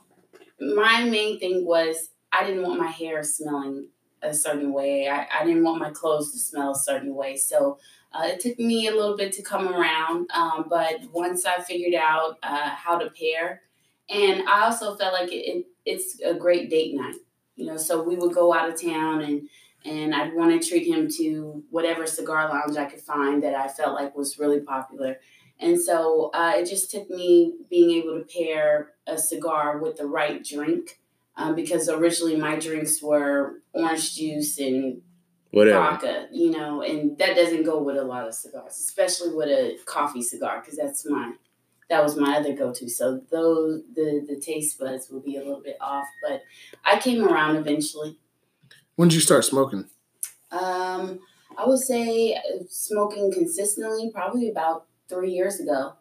my 0.59 1.03
main 1.03 1.39
thing 1.39 1.65
was 1.65 2.09
I 2.31 2.45
didn't 2.45 2.63
want 2.63 2.79
my 2.79 2.89
hair 2.89 3.23
smelling 3.23 3.87
a 4.21 4.33
certain 4.33 4.73
way. 4.73 5.07
I, 5.07 5.27
I 5.39 5.45
didn't 5.45 5.63
want 5.63 5.79
my 5.79 5.91
clothes 5.91 6.31
to 6.33 6.39
smell 6.39 6.71
a 6.71 6.75
certain 6.75 7.15
way. 7.15 7.37
So 7.37 7.79
uh, 8.11 8.23
it 8.25 8.39
took 8.39 8.59
me 8.59 8.87
a 8.87 8.91
little 8.91 9.15
bit 9.15 9.31
to 9.33 9.41
come 9.41 9.67
around. 9.67 10.29
Um, 10.31 10.65
but 10.69 11.01
once 11.13 11.45
I 11.45 11.61
figured 11.61 11.95
out 11.95 12.37
uh, 12.43 12.69
how 12.69 12.97
to 12.97 13.09
pair, 13.09 13.61
and 14.09 14.47
I 14.49 14.65
also 14.65 14.95
felt 14.95 15.13
like 15.13 15.31
it, 15.31 15.35
it, 15.35 15.65
it's 15.85 16.19
a 16.21 16.33
great 16.33 16.69
date 16.69 16.95
night. 16.95 17.15
You 17.55 17.67
know, 17.67 17.77
so 17.77 18.01
we 18.01 18.15
would 18.15 18.33
go 18.33 18.53
out 18.53 18.69
of 18.69 18.81
town 18.81 19.21
and 19.21 19.49
and 19.85 20.13
I'd 20.13 20.33
want 20.33 20.61
to 20.61 20.67
treat 20.67 20.87
him 20.87 21.07
to 21.17 21.63
whatever 21.69 22.05
cigar 22.05 22.49
lounge 22.49 22.75
I 22.75 22.85
could 22.85 22.99
find 22.99 23.41
that 23.43 23.55
I 23.55 23.69
felt 23.69 23.93
like 23.93 24.15
was 24.15 24.37
really 24.37 24.59
popular. 24.59 25.19
And 25.59 25.79
so 25.79 26.31
uh, 26.33 26.53
it 26.55 26.69
just 26.69 26.89
took 26.89 27.09
me 27.09 27.53
being 27.69 27.91
able 27.91 28.17
to 28.19 28.25
pair 28.25 28.91
a 29.07 29.17
cigar 29.17 29.77
with 29.79 29.97
the 29.97 30.05
right 30.05 30.43
drink 30.43 30.99
um, 31.35 31.55
because 31.55 31.89
originally 31.89 32.37
my 32.37 32.57
drinks 32.57 33.01
were 33.01 33.61
orange 33.73 34.15
juice 34.15 34.57
and 34.59 35.01
Whatever. 35.51 35.79
vodka, 35.79 36.27
you 36.31 36.51
know, 36.51 36.81
and 36.81 37.17
that 37.17 37.35
doesn't 37.35 37.63
go 37.63 37.81
with 37.81 37.97
a 37.97 38.03
lot 38.03 38.27
of 38.27 38.33
cigars, 38.35 38.77
especially 38.77 39.33
with 39.33 39.47
a 39.49 39.77
coffee 39.85 40.21
cigar 40.21 40.61
because 40.61 40.77
that's 40.77 41.05
my 41.09 41.33
that 41.89 42.03
was 42.03 42.15
my 42.15 42.37
other 42.37 42.53
go-to. 42.53 42.87
So 42.87 43.21
those 43.31 43.81
the 43.95 44.23
the 44.27 44.39
taste 44.39 44.77
buds 44.79 45.09
will 45.09 45.21
be 45.21 45.37
a 45.37 45.39
little 45.39 45.61
bit 45.61 45.77
off, 45.81 46.05
but 46.21 46.43
I 46.85 46.99
came 46.99 47.27
around 47.27 47.55
eventually. 47.57 48.17
when 48.95 49.09
did 49.09 49.15
you 49.15 49.21
start 49.21 49.43
smoking? 49.43 49.85
Um, 50.51 51.19
I 51.57 51.65
would 51.65 51.79
say 51.79 52.35
uh, 52.35 52.63
smoking 52.69 53.31
consistently 53.33 54.11
probably 54.13 54.49
about 54.49 54.85
three 55.09 55.31
years 55.31 55.59
ago. 55.59 55.93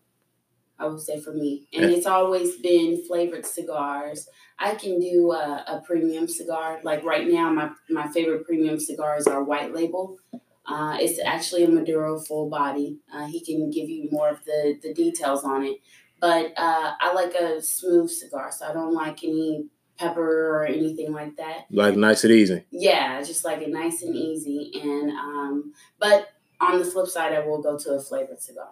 I 0.81 0.87
would 0.87 1.01
say 1.01 1.19
for 1.21 1.33
me, 1.33 1.67
and 1.73 1.87
it's 1.91 2.07
always 2.07 2.57
been 2.59 3.05
flavored 3.05 3.45
cigars. 3.45 4.29
I 4.61 4.77
can 4.77 5.01
do 5.01 5.33
a, 5.33 5.65
a 5.67 5.83
premium 5.85 6.29
cigar. 6.29 6.79
Like 6.85 7.03
right 7.03 7.27
now, 7.27 7.51
my 7.53 7.71
my 7.91 8.07
favorite 8.07 8.45
premium 8.47 8.79
cigars 8.79 9.27
are 9.27 9.43
White 9.43 9.75
Label. 9.75 10.19
Uh, 10.65 10.97
it's 11.01 11.19
actually 11.25 11.65
a 11.65 11.69
Maduro 11.69 12.21
full 12.21 12.49
body. 12.49 12.99
Uh, 13.13 13.27
he 13.27 13.45
can 13.45 13.71
give 13.71 13.89
you 13.89 14.09
more 14.13 14.29
of 14.29 14.45
the 14.45 14.79
the 14.81 14.95
details 14.95 15.43
on 15.43 15.65
it, 15.65 15.79
but 16.21 16.53
uh, 16.57 16.93
I 17.01 17.13
like 17.13 17.35
a 17.35 17.61
smooth 17.61 18.09
cigar, 18.09 18.53
so 18.53 18.69
I 18.69 18.73
don't 18.73 18.95
like 18.95 19.25
any 19.25 19.67
pepper 19.99 20.49
or 20.55 20.65
anything 20.65 21.13
like 21.13 21.37
that 21.39 21.67
Like 21.73 21.97
nice 21.97 22.23
and 22.23 22.33
easy. 22.33 22.65
yeah, 22.71 23.21
just 23.21 23.45
like 23.45 23.63
it 23.63 23.71
nice 23.71 24.03
and 24.03 24.15
easy. 24.15 24.71
And 24.81 25.11
um, 25.11 25.73
but 25.99 26.29
on 26.61 26.79
the 26.79 26.85
flip 26.85 27.09
side, 27.09 27.33
I 27.33 27.41
will 27.41 27.61
go 27.61 27.77
to 27.77 27.91
a 27.95 28.01
flavored 28.01 28.41
cigar. 28.41 28.69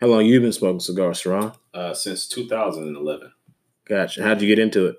How 0.00 0.06
long 0.06 0.24
you 0.24 0.40
been 0.40 0.52
smoking 0.52 0.80
cigars, 0.80 1.22
Cerrone? 1.22 1.54
Uh, 1.74 1.92
since 1.94 2.26
2011. 2.28 3.32
Gotcha. 3.86 4.22
How'd 4.22 4.40
you 4.40 4.48
get 4.48 4.58
into 4.58 4.86
it? 4.86 4.96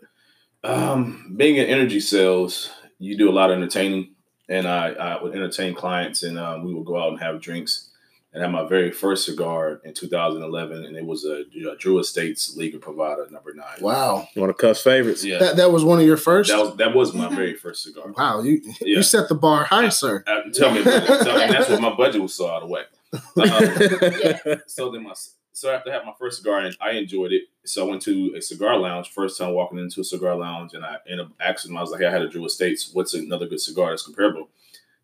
Um, 0.63 1.33
being 1.35 1.55
in 1.57 1.65
energy 1.67 1.99
sales, 1.99 2.69
you 2.99 3.17
do 3.17 3.29
a 3.29 3.31
lot 3.33 3.49
of 3.49 3.57
entertaining, 3.57 4.13
and 4.47 4.67
I, 4.67 4.89
I 4.89 5.23
would 5.23 5.33
entertain 5.33 5.73
clients, 5.73 6.21
and 6.23 6.37
um, 6.37 6.63
we 6.63 6.73
would 6.73 6.85
go 6.85 7.01
out 7.01 7.09
and 7.09 7.19
have 7.19 7.41
drinks. 7.41 7.87
And 8.33 8.41
I 8.43 8.45
had 8.45 8.53
my 8.53 8.65
very 8.65 8.91
first 8.91 9.25
cigar 9.25 9.81
in 9.83 9.93
2011, 9.93 10.85
and 10.85 10.95
it 10.95 11.05
was 11.05 11.25
a, 11.25 11.43
a 11.69 11.75
Drew 11.77 11.99
Estates 11.99 12.55
Liga 12.55 12.77
Privada 12.77 13.29
number 13.31 13.53
nine. 13.53 13.65
Wow, 13.81 14.27
One 14.35 14.49
of 14.49 14.57
Cuff's 14.57 14.81
favorites. 14.83 15.25
Yeah, 15.25 15.39
that 15.39 15.57
that 15.57 15.71
was 15.73 15.83
one 15.83 15.99
of 15.99 16.05
your 16.05 16.15
first. 16.15 16.49
that 16.49 16.57
was 16.59 16.75
that 16.77 16.93
was 16.95 17.13
my 17.13 17.27
very 17.27 17.55
first 17.55 17.83
cigar. 17.83 18.13
wow, 18.15 18.41
you 18.41 18.61
Yeah. 18.63 18.97
you 18.97 19.03
set 19.03 19.27
the 19.27 19.35
bar 19.35 19.65
high, 19.65 19.89
sir. 19.89 20.23
Uh, 20.27 20.43
tell 20.53 20.71
me, 20.73 20.81
about 20.81 21.03
it. 21.03 21.07
Tell 21.23 21.37
me- 21.39 21.51
that's 21.51 21.69
what 21.71 21.81
my 21.81 21.93
budget 21.93 22.21
was 22.21 22.33
so 22.33 22.49
out 22.49 22.63
of 22.63 22.69
whack. 22.69 22.85
Um, 23.13 24.61
so 24.67 24.91
then 24.91 25.03
my 25.03 25.13
so 25.53 25.69
after 25.69 25.89
I 25.91 25.95
had 25.95 26.05
my 26.05 26.13
first 26.17 26.37
cigar, 26.37 26.59
and 26.59 26.75
I 26.79 26.91
enjoyed 26.91 27.31
it. 27.33 27.43
So 27.65 27.85
I 27.85 27.89
went 27.89 28.01
to 28.03 28.33
a 28.37 28.41
cigar 28.41 28.77
lounge. 28.77 29.09
First 29.11 29.37
time 29.37 29.53
walking 29.53 29.79
into 29.79 30.01
a 30.01 30.03
cigar 30.03 30.35
lounge, 30.35 30.73
and 30.73 30.85
I 30.85 30.95
ended 31.09 31.25
up 31.27 31.31
asking 31.41 31.71
them. 31.71 31.77
I 31.77 31.81
was 31.81 31.91
like, 31.91 32.01
hey, 32.01 32.07
I 32.07 32.11
had 32.11 32.21
a 32.21 32.29
Drew 32.29 32.45
Estates. 32.45 32.89
What's 32.93 33.13
another 33.13 33.47
good 33.47 33.59
cigar 33.59 33.89
that's 33.89 34.05
comparable? 34.05 34.49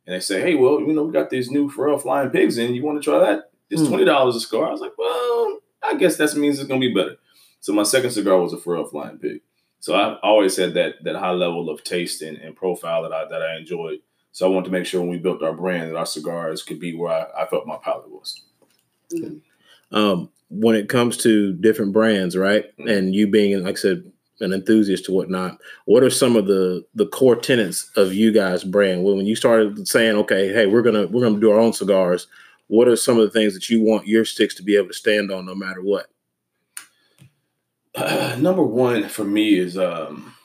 And 0.06 0.16
they 0.16 0.22
say, 0.22 0.40
hey, 0.42 0.56
well, 0.56 0.80
you 0.80 0.94
know, 0.94 1.04
we 1.04 1.12
got 1.12 1.30
these 1.30 1.52
new 1.52 1.70
Feral 1.70 1.98
Flying 1.98 2.30
Pigs 2.30 2.58
in. 2.58 2.74
You 2.76 2.84
want 2.84 3.02
to 3.02 3.10
try 3.10 3.20
that? 3.20 3.52
It's 3.70 3.82
Hmm. 3.82 3.90
twenty 3.90 4.06
dollars 4.06 4.36
a 4.38 4.40
cigar. 4.40 4.68
I 4.68 4.72
was 4.72 4.82
like, 4.82 4.98
well, 4.98 5.60
I 5.84 5.96
guess 5.96 6.16
that 6.18 6.34
means 6.36 6.60
it's 6.60 6.68
gonna 6.68 6.80
be 6.80 6.94
better. 6.94 7.18
So 7.60 7.74
my 7.74 7.84
second 7.84 8.12
cigar 8.12 8.40
was 8.40 8.54
a 8.54 8.58
Feral 8.58 8.86
Flying 8.88 9.18
Pig. 9.18 9.42
So 9.80 9.96
I've 9.96 10.18
always 10.24 10.56
had 10.56 10.74
that 10.76 11.04
that 11.04 11.18
high 11.18 11.32
level 11.32 11.70
of 11.70 11.84
taste 11.84 12.22
and, 12.22 12.38
and 12.38 12.56
profile 12.56 13.04
that 13.04 13.12
I 13.12 13.26
that 13.28 13.42
I 13.42 13.58
enjoyed. 13.58 14.00
So 14.38 14.46
I 14.46 14.54
wanted 14.54 14.66
to 14.66 14.72
make 14.72 14.86
sure 14.86 15.02
when 15.02 15.10
we 15.10 15.18
built 15.18 15.42
our 15.42 15.52
brand 15.52 15.90
that 15.90 15.98
our 15.98 16.06
cigars 16.06 16.62
could 16.62 16.80
be 16.80 16.96
where 16.96 17.12
I, 17.12 17.42
I 17.42 17.48
felt 17.48 17.66
my 17.66 17.78
palate 17.78 18.12
was. 18.12 18.44
Mhm. 19.12 19.42
um, 19.92 20.30
when 20.50 20.76
it 20.76 20.90
comes 20.90 21.18
to 21.18 21.54
different 21.54 21.92
brands, 21.92 22.38
right? 22.38 22.66
Mhm. 22.78 22.92
And 22.92 23.16
you 23.16 23.26
being, 23.26 23.64
like 23.64 23.78
I 23.78 23.80
said, 23.80 24.12
an 24.42 24.54
enthusiast 24.54 25.06
to 25.06 25.12
whatnot, 25.12 25.60
what 25.86 26.04
are 26.04 26.12
some 26.12 26.36
of 26.36 26.46
the 26.46 26.86
the 26.94 27.08
core 27.08 27.36
tenets 27.36 27.90
of 27.96 28.14
you 28.14 28.32
guys' 28.32 28.64
brand? 28.64 29.04
Well, 29.04 29.16
when 29.16 29.26
you 29.26 29.36
started 29.36 29.88
saying, 29.88 30.16
okay, 30.18 30.54
hey, 30.54 30.68
we're 30.68 30.84
gonna 30.84 31.08
we're 31.08 31.24
gonna 31.24 31.40
do 31.40 31.50
our 31.50 31.60
own 31.60 31.74
cigars, 31.74 32.28
what 32.68 32.88
are 32.88 32.96
some 32.96 33.18
of 33.18 33.24
the 33.24 33.32
things 33.32 33.56
that 33.56 33.72
you 33.72 33.82
want 33.82 34.06
your 34.06 34.24
sticks 34.24 34.54
to 34.56 34.64
be 34.64 34.76
able 34.76 34.90
to 34.90 34.94
stand 34.94 35.32
on 35.32 35.48
no 35.48 35.56
matter 35.56 35.82
what? 35.82 36.12
number 38.38 38.62
one 38.62 39.10
for 39.10 39.24
me 39.24 39.58
is 39.58 39.80
um, 39.80 40.36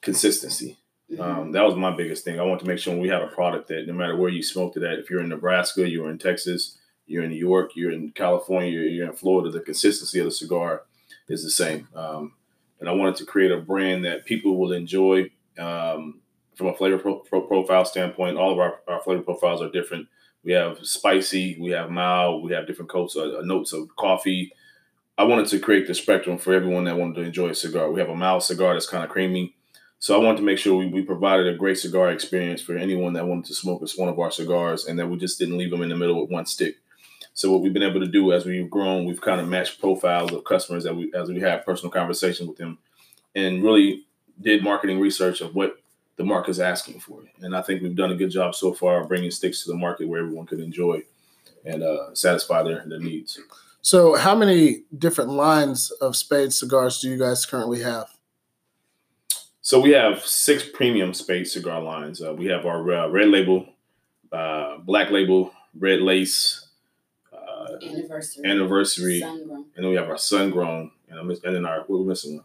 consistency. 0.00 0.76
Um, 1.18 1.52
that 1.52 1.62
was 1.62 1.76
my 1.76 1.94
biggest 1.94 2.24
thing. 2.24 2.40
I 2.40 2.42
want 2.42 2.60
to 2.60 2.66
make 2.66 2.78
sure 2.78 2.96
we 2.96 3.08
have 3.08 3.22
a 3.22 3.28
product 3.28 3.68
that 3.68 3.86
no 3.86 3.92
matter 3.92 4.16
where 4.16 4.30
you 4.30 4.42
smoked 4.42 4.76
it 4.76 4.82
at, 4.82 4.98
if 4.98 5.08
you're 5.08 5.20
in 5.20 5.28
Nebraska, 5.28 5.88
you're 5.88 6.10
in 6.10 6.18
Texas, 6.18 6.78
you're 7.06 7.22
in 7.22 7.30
New 7.30 7.36
York, 7.36 7.72
you're 7.76 7.92
in 7.92 8.10
California, 8.10 8.70
you're 8.70 9.06
in 9.06 9.12
Florida, 9.12 9.50
the 9.50 9.60
consistency 9.60 10.18
of 10.18 10.24
the 10.24 10.32
cigar 10.32 10.82
is 11.28 11.44
the 11.44 11.50
same. 11.50 11.86
Um, 11.94 12.32
and 12.80 12.88
I 12.88 12.92
wanted 12.92 13.16
to 13.16 13.24
create 13.24 13.52
a 13.52 13.58
brand 13.58 14.04
that 14.04 14.24
people 14.24 14.56
will 14.56 14.72
enjoy 14.72 15.30
um, 15.58 16.20
from 16.54 16.68
a 16.68 16.74
flavor 16.74 16.98
pro- 16.98 17.20
pro- 17.20 17.46
profile 17.46 17.84
standpoint. 17.84 18.36
All 18.36 18.52
of 18.52 18.58
our, 18.58 18.80
our 18.88 19.00
flavor 19.00 19.22
profiles 19.22 19.62
are 19.62 19.70
different. 19.70 20.08
We 20.44 20.52
have 20.52 20.78
spicy, 20.84 21.56
we 21.60 21.70
have 21.70 21.90
mild, 21.90 22.44
we 22.44 22.52
have 22.52 22.66
different 22.66 22.90
coats, 22.90 23.16
uh, 23.16 23.40
notes 23.44 23.72
of 23.72 23.88
coffee. 23.96 24.52
I 25.18 25.24
wanted 25.24 25.46
to 25.48 25.58
create 25.58 25.86
the 25.86 25.94
spectrum 25.94 26.36
for 26.36 26.52
everyone 26.52 26.84
that 26.84 26.96
wanted 26.96 27.16
to 27.16 27.22
enjoy 27.22 27.48
a 27.48 27.54
cigar. 27.54 27.90
We 27.90 28.00
have 28.00 28.10
a 28.10 28.14
mild 28.14 28.42
cigar 28.42 28.74
that's 28.74 28.88
kind 28.88 29.02
of 29.02 29.10
creamy. 29.10 29.54
So 29.98 30.14
I 30.14 30.22
wanted 30.22 30.38
to 30.38 30.44
make 30.44 30.58
sure 30.58 30.76
we, 30.76 30.86
we 30.86 31.02
provided 31.02 31.46
a 31.46 31.56
great 31.56 31.78
cigar 31.78 32.10
experience 32.10 32.60
for 32.60 32.76
anyone 32.76 33.14
that 33.14 33.26
wanted 33.26 33.46
to 33.46 33.54
smoke 33.54 33.82
us 33.82 33.98
one 33.98 34.08
of 34.08 34.18
our 34.18 34.30
cigars 34.30 34.86
and 34.86 34.98
that 34.98 35.08
we 35.08 35.16
just 35.16 35.38
didn't 35.38 35.58
leave 35.58 35.70
them 35.70 35.82
in 35.82 35.88
the 35.88 35.96
middle 35.96 36.20
with 36.20 36.30
one 36.30 36.46
stick. 36.46 36.76
So 37.34 37.50
what 37.50 37.60
we've 37.60 37.72
been 37.72 37.82
able 37.82 38.00
to 38.00 38.06
do 38.06 38.32
as 38.32 38.46
we've 38.46 38.70
grown, 38.70 39.04
we've 39.04 39.20
kind 39.20 39.40
of 39.40 39.48
matched 39.48 39.80
profiles 39.80 40.32
of 40.32 40.44
customers 40.44 40.84
that 40.84 40.96
we 40.96 41.12
as 41.14 41.28
we 41.28 41.40
have 41.40 41.66
personal 41.66 41.90
conversations 41.90 42.48
with 42.48 42.58
them 42.58 42.78
and 43.34 43.62
really 43.62 44.04
did 44.40 44.62
marketing 44.62 45.00
research 45.00 45.40
of 45.40 45.54
what 45.54 45.78
the 46.16 46.24
market's 46.24 46.58
asking 46.58 47.00
for. 47.00 47.22
And 47.42 47.54
I 47.54 47.62
think 47.62 47.82
we've 47.82 47.94
done 47.94 48.10
a 48.10 48.16
good 48.16 48.30
job 48.30 48.54
so 48.54 48.72
far 48.72 49.02
of 49.02 49.08
bringing 49.08 49.30
sticks 49.30 49.64
to 49.64 49.70
the 49.70 49.76
market 49.76 50.08
where 50.08 50.20
everyone 50.20 50.46
could 50.46 50.60
enjoy 50.60 51.02
and 51.64 51.82
uh, 51.82 52.14
satisfy 52.14 52.62
their, 52.62 52.84
their 52.86 53.00
needs. 53.00 53.38
So, 53.82 54.16
how 54.16 54.34
many 54.34 54.82
different 54.96 55.30
lines 55.30 55.90
of 56.00 56.16
Spade 56.16 56.52
cigars 56.52 57.00
do 57.00 57.10
you 57.10 57.18
guys 57.18 57.44
currently 57.44 57.82
have? 57.82 58.15
So 59.66 59.80
we 59.80 59.90
have 59.90 60.24
six 60.24 60.62
premium 60.62 61.12
Spade 61.12 61.48
cigar 61.48 61.82
lines. 61.82 62.22
Uh, 62.22 62.32
we 62.32 62.46
have 62.46 62.66
our 62.66 62.88
uh, 62.94 63.08
red 63.08 63.30
label, 63.30 63.66
uh, 64.30 64.78
black 64.78 65.10
label, 65.10 65.50
red 65.76 66.02
lace, 66.02 66.68
uh, 67.32 67.74
Anniversary. 67.82 68.48
anniversary, 68.48 69.20
Sungrown. 69.20 69.64
and 69.74 69.84
then 69.84 69.88
we 69.88 69.96
have 69.96 70.08
our 70.08 70.18
sun 70.18 70.52
grown, 70.52 70.92
and, 71.08 71.18
I'm, 71.18 71.28
and 71.30 71.40
then 71.42 71.66
our 71.66 71.84
we're 71.88 72.04
missing 72.04 72.36
one. 72.36 72.44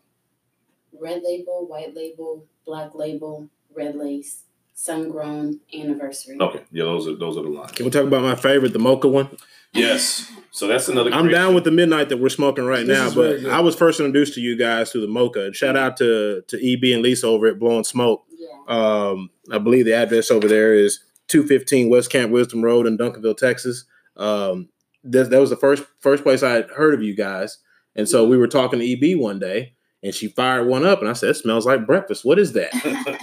Red 1.00 1.22
label, 1.24 1.68
white 1.68 1.94
label, 1.94 2.48
black 2.66 2.96
label, 2.96 3.48
red 3.76 3.96
lace, 3.96 4.46
sun 4.74 5.12
grown, 5.12 5.60
anniversary. 5.76 6.38
Okay, 6.42 6.64
yeah, 6.72 6.86
those 6.86 7.08
are 7.08 7.14
those 7.18 7.38
are 7.38 7.44
the 7.44 7.50
lines. 7.50 7.74
Can 7.74 7.86
we 7.86 7.92
talk 7.92 8.06
about 8.06 8.24
my 8.24 8.34
favorite, 8.34 8.74
the 8.74 8.80
mocha 8.80 9.08
one? 9.08 9.30
Yes, 9.74 10.30
so 10.52 10.68
that's 10.68 10.90
another. 10.90 11.14
I'm 11.14 11.30
down 11.30 11.56
with 11.56 11.64
the 11.64 11.72
midnight 11.72 12.10
that 12.10 12.18
we're 12.18 12.30
smoking 12.30 12.66
right 12.66 12.86
This 12.86 12.98
now, 12.98 13.10
but 13.10 13.42
good. 13.42 13.50
I 13.50 13.62
was 13.62 13.76
first 13.76 14.00
introduced 14.00 14.34
to 14.34 14.42
you 14.42 14.58
guys 14.58 14.92
through 14.92 15.02
the 15.02 15.08
mocha. 15.08 15.54
Shout 15.54 15.78
out 15.78 15.98
to 15.98 16.44
to 16.48 16.74
EB 16.74 16.94
and 16.94 17.02
Lisa 17.02 17.28
over 17.28 17.48
at 17.48 17.58
Blowing 17.58 17.86
Smoke. 17.86 18.26
Yeah. 18.38 18.48
Um, 18.68 19.30
I 19.50 19.60
believe 19.60 19.86
the 19.86 19.94
address 19.94 20.30
over 20.30 20.48
there 20.48 20.74
is 20.74 21.00
215 21.30 21.90
West 21.90 22.12
Camp 22.12 22.32
Wisdom 22.32 22.62
Road 22.62 22.86
in 22.86 22.98
Duncanville, 22.98 23.38
Texas. 23.38 23.86
Um, 24.18 24.70
that, 25.06 25.30
that 25.30 25.40
was 25.40 25.50
the 25.50 25.56
first 25.56 25.84
first 26.00 26.24
place 26.24 26.44
I 26.44 26.52
had 26.52 26.70
heard 26.72 26.94
of 26.94 27.02
you 27.02 27.16
guys, 27.16 27.60
and 27.96 28.10
so 28.10 28.28
we 28.28 28.38
were 28.38 28.48
talking 28.48 28.80
to 28.80 29.14
EB 29.14 29.18
one 29.18 29.40
day, 29.40 29.74
and 30.04 30.14
she 30.14 30.28
fired 30.28 30.68
one 30.68 30.86
up, 30.86 31.00
and 31.00 31.10
I 31.10 31.14
said, 31.14 31.30
"It 31.30 31.36
smells 31.36 31.66
like 31.66 31.86
breakfast. 31.86 32.26
What 32.26 32.40
is 32.40 32.54
that?" 32.54 32.72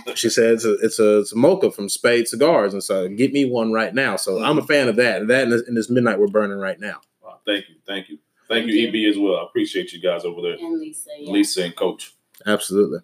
she 0.15 0.29
said, 0.29 0.55
"It's 0.55 0.65
a 0.65 0.75
it's 0.75 0.99
a, 0.99 1.21
it's 1.21 1.33
a 1.33 1.37
mocha 1.37 1.71
from 1.71 1.89
Spade 1.89 2.29
Cigars," 2.29 2.73
and 2.73 2.83
so 2.83 3.09
get 3.09 3.33
me 3.33 3.45
one 3.45 3.73
right 3.73 3.95
now. 3.95 4.17
So 4.17 4.43
I'm 4.43 4.59
a 4.59 4.63
fan 4.63 4.89
of 4.89 4.97
that. 4.97 5.27
That 5.29 5.45
and 5.45 5.53
this, 5.53 5.63
and 5.67 5.77
this 5.77 5.91
midnight 5.91 6.19
we're 6.19 6.29
burning 6.29 6.59
right 6.59 6.79
now. 6.79 7.01
Wow, 7.23 7.41
thank 7.47 7.69
you, 7.69 7.77
thank 7.87 8.09
you, 8.09 8.19
thank, 8.49 8.67
Thank 8.67 8.73
you, 8.73 8.89
EB 8.89 9.13
as 9.13 9.19
well. 9.19 9.37
I 9.37 9.45
appreciate 9.45 9.93
you 9.93 10.01
guys 10.01 10.25
over 10.25 10.41
there, 10.41 10.55
And 10.55 10.79
Lisa. 10.81 11.11
Yeah. 11.19 11.33
Lisa 11.33 11.65
and 11.65 11.77
Coach. 11.77 12.15
Absolutely. 12.47 13.01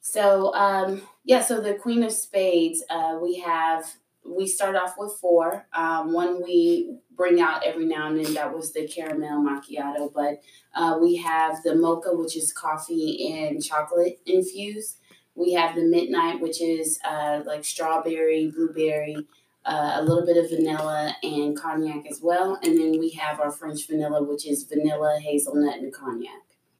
So 0.00 0.52
um, 0.54 1.02
yeah, 1.24 1.40
so 1.40 1.60
the 1.60 1.74
Queen 1.74 2.02
of 2.02 2.12
Spades, 2.12 2.82
uh, 2.90 3.18
we 3.22 3.38
have 3.38 3.84
we 4.24 4.46
start 4.46 4.76
off 4.76 4.94
with 4.98 5.12
four. 5.20 5.66
Um, 5.72 6.12
one 6.12 6.42
we 6.42 6.98
bring 7.16 7.40
out 7.40 7.64
every 7.64 7.86
now 7.86 8.08
and 8.08 8.24
then. 8.24 8.34
That 8.34 8.54
was 8.54 8.72
the 8.72 8.86
caramel 8.86 9.42
macchiato, 9.42 10.12
but 10.12 10.42
uh, 10.74 10.98
we 11.00 11.16
have 11.16 11.62
the 11.62 11.74
mocha, 11.74 12.14
which 12.14 12.36
is 12.36 12.52
coffee 12.52 13.32
and 13.32 13.62
chocolate 13.62 14.20
infused. 14.26 14.98
We 15.34 15.52
have 15.54 15.74
the 15.74 15.84
midnight, 15.84 16.40
which 16.40 16.60
is 16.60 16.98
uh, 17.08 17.40
like 17.46 17.64
strawberry, 17.64 18.50
blueberry, 18.50 19.16
uh, 19.64 19.92
a 19.96 20.02
little 20.02 20.24
bit 20.26 20.36
of 20.36 20.50
vanilla 20.50 21.16
and 21.22 21.58
cognac 21.58 22.06
as 22.10 22.20
well. 22.22 22.58
And 22.62 22.78
then 22.78 22.98
we 22.98 23.10
have 23.10 23.40
our 23.40 23.50
French 23.50 23.86
vanilla, 23.86 24.22
which 24.22 24.46
is 24.46 24.64
vanilla, 24.64 25.18
hazelnut, 25.22 25.78
and 25.78 25.92
cognac. 25.92 26.30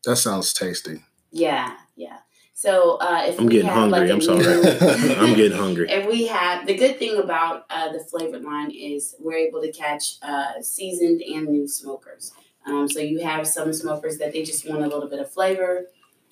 That 0.04 0.16
sounds 0.16 0.52
tasty. 0.52 1.02
Yeah, 1.30 1.76
yeah. 1.97 2.18
So 2.61 2.99
uh, 3.00 3.25
if 3.26 3.38
I'm 3.40 3.47
we 3.47 3.52
getting 3.55 3.69
have 3.69 3.79
hungry. 3.90 4.00
like 4.00 4.11
a 4.11 4.12
I'm 4.12 4.21
sorry. 4.21 4.38
new- 4.43 5.14
I'm 5.23 5.35
getting 5.35 5.57
hungry. 5.57 5.88
and 5.88 6.07
we 6.07 6.26
have 6.26 6.67
the 6.67 6.75
good 6.76 6.99
thing 6.99 7.17
about 7.17 7.64
uh, 7.71 7.90
the 7.90 8.00
flavored 8.00 8.43
line 8.43 8.71
is 8.71 9.14
we're 9.19 9.38
able 9.49 9.62
to 9.62 9.73
catch 9.73 10.17
uh, 10.21 10.61
seasoned 10.61 11.23
and 11.23 11.49
new 11.49 11.67
smokers. 11.67 12.35
Um, 12.67 12.87
so 12.87 13.00
you 13.00 13.21
have 13.21 13.47
some 13.47 13.73
smokers 13.73 14.19
that 14.19 14.35
they 14.35 14.43
just 14.43 14.69
want 14.69 14.83
a 14.83 14.88
little 14.88 15.09
bit 15.09 15.21
of 15.21 15.33
flavor, 15.33 15.87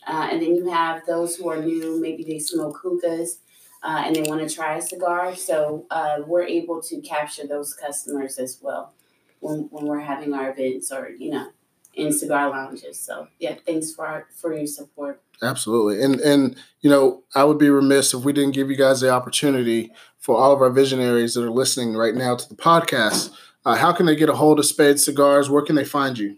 uh, 0.07 0.29
and 0.31 0.43
then 0.43 0.55
you 0.55 0.69
have 0.69 1.07
those 1.07 1.37
who 1.37 1.49
are 1.49 1.63
new. 1.63 1.99
Maybe 1.99 2.23
they 2.25 2.39
smoke 2.39 2.79
hookahs 2.83 3.39
uh, 3.83 4.03
and 4.05 4.15
they 4.15 4.21
want 4.29 4.47
to 4.47 4.55
try 4.55 4.77
a 4.77 4.83
cigar. 4.83 5.35
So 5.35 5.87
uh, 5.91 6.19
we're 6.27 6.43
able 6.43 6.83
to 6.83 7.01
capture 7.01 7.47
those 7.47 7.73
customers 7.73 8.37
as 8.37 8.59
well 8.61 8.93
when, 9.41 9.69
when 9.71 9.87
we're 9.87 10.01
having 10.01 10.35
our 10.35 10.51
events 10.51 10.93
or 10.93 11.09
you 11.09 11.31
know 11.31 11.49
in 11.99 12.13
cigar 12.13 12.51
lounges. 12.51 12.99
So 12.99 13.29
yeah, 13.39 13.57
thanks 13.67 13.93
for 13.93 14.07
our, 14.07 14.27
for 14.35 14.55
your 14.55 14.67
support. 14.67 15.21
Absolutely. 15.43 16.03
And 16.03 16.21
and 16.21 16.57
you 16.81 16.91
know, 16.91 17.23
I 17.35 17.45
would 17.45 17.59
be 17.59 17.71
remiss 17.71 18.15
if 18.15 18.25
we 18.25 18.33
didn't 18.33 18.55
give 18.55 18.71
you 18.71 18.77
guys 18.77 19.01
the 19.01 19.11
opportunity 19.11 19.93
for 20.19 20.37
all 20.37 20.53
of 20.53 20.61
our 20.61 20.71
visionaries 20.71 21.35
that 21.35 21.45
are 21.45 21.51
listening 21.51 21.95
right 21.95 22.15
now 22.15 22.37
to 22.37 22.49
the 22.49 22.55
podcast. 22.55 23.33
Uh, 23.65 23.77
how 23.77 23.93
can 23.93 24.07
they 24.07 24.17
get 24.17 24.29
a 24.29 24.35
hold 24.35 24.59
of 24.59 24.67
Spade 24.67 24.99
Cigars? 24.99 25.51
Where 25.51 25.63
can 25.63 25.77
they 25.77 25.85
find 25.85 26.19
you? 26.19 26.37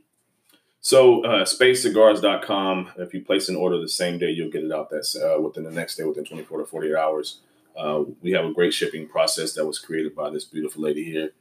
So, 0.80 1.22
uh, 1.24 1.44
spadecigars.com. 1.44 2.92
If 2.96 3.12
you 3.12 3.22
place 3.22 3.48
an 3.50 3.56
order 3.56 3.78
the 3.78 3.88
same 3.88 4.18
day, 4.18 4.30
you'll 4.30 4.50
get 4.50 4.64
it 4.64 4.72
out 4.72 4.88
that's 4.90 5.14
uh, 5.14 5.36
within 5.40 5.64
the 5.64 5.70
next 5.70 5.96
day, 5.96 6.04
within 6.04 6.24
24 6.24 6.58
to 6.58 6.64
48 6.64 6.96
hours. 6.96 7.40
Uh, 7.76 8.04
we 8.22 8.32
have 8.32 8.46
a 8.46 8.52
great 8.52 8.72
shipping 8.72 9.06
process 9.06 9.52
that 9.54 9.66
was 9.66 9.78
created 9.78 10.14
by 10.14 10.30
this 10.30 10.44
beautiful 10.44 10.82
lady 10.82 11.04
here. 11.04 11.32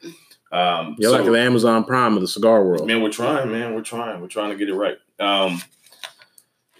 Um, 0.51 0.95
You're 0.97 1.11
like 1.11 1.25
the 1.25 1.39
Amazon 1.39 1.83
Prime 1.83 2.15
of 2.15 2.21
the 2.21 2.27
cigar 2.27 2.63
world. 2.63 2.87
Man, 2.87 3.01
we're 3.01 3.11
trying, 3.11 3.51
man. 3.51 3.75
We're 3.75 3.81
trying. 3.81 4.21
We're 4.21 4.27
trying 4.27 4.49
to 4.49 4.55
get 4.55 4.69
it 4.69 4.75
right. 4.75 4.97
Um, 5.19 5.61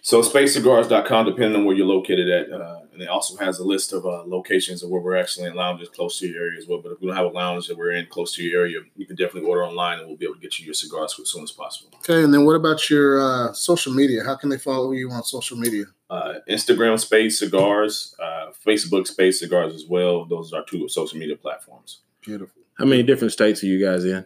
so 0.01 0.21
spadecigars.com, 0.21 1.25
depending 1.27 1.55
on 1.55 1.65
where 1.65 1.75
you're 1.75 1.85
located 1.85 2.29
at, 2.29 2.51
uh, 2.51 2.79
and 2.93 3.01
it 3.01 3.09
also 3.09 3.37
has 3.37 3.59
a 3.59 3.63
list 3.63 3.93
of 3.93 4.05
uh, 4.05 4.23
locations 4.25 4.81
of 4.81 4.89
where 4.89 5.01
we're 5.01 5.15
actually 5.15 5.47
in 5.47 5.53
lounges 5.53 5.87
close 5.89 6.17
to 6.17 6.27
your 6.27 6.41
area 6.41 6.57
as 6.57 6.67
well. 6.67 6.81
But 6.81 6.93
if 6.93 7.01
we 7.01 7.07
don't 7.07 7.15
have 7.15 7.27
a 7.27 7.29
lounge 7.29 7.67
that 7.67 7.77
we're 7.77 7.91
in 7.91 8.07
close 8.07 8.33
to 8.35 8.43
your 8.43 8.61
area, 8.61 8.79
you 8.95 9.05
can 9.05 9.15
definitely 9.15 9.47
order 9.47 9.63
online, 9.63 9.99
and 9.99 10.07
we'll 10.07 10.17
be 10.17 10.25
able 10.25 10.35
to 10.35 10.41
get 10.41 10.57
you 10.57 10.65
your 10.65 10.73
cigars 10.73 11.15
as 11.21 11.29
soon 11.29 11.43
as 11.43 11.51
possible. 11.51 11.91
Okay, 11.97 12.23
and 12.23 12.33
then 12.33 12.43
what 12.43 12.55
about 12.55 12.89
your 12.89 13.19
uh, 13.21 13.53
social 13.53 13.93
media? 13.93 14.23
How 14.25 14.35
can 14.35 14.49
they 14.49 14.57
follow 14.57 14.91
you 14.93 15.11
on 15.11 15.23
social 15.23 15.57
media? 15.57 15.85
Uh, 16.09 16.35
Instagram 16.49 16.99
Spade 16.99 17.31
Cigars, 17.31 18.15
uh, 18.19 18.47
Facebook 18.65 19.05
Spade 19.05 19.35
Cigars 19.35 19.75
as 19.75 19.85
well. 19.87 20.25
Those 20.25 20.53
are 20.53 20.61
our 20.61 20.65
two 20.65 20.89
social 20.89 21.19
media 21.19 21.35
platforms. 21.35 21.99
Beautiful. 22.21 22.58
How 22.79 22.85
many 22.85 23.03
different 23.03 23.33
states 23.33 23.61
are 23.61 23.65
you 23.65 23.85
guys 23.85 24.05
in? 24.05 24.25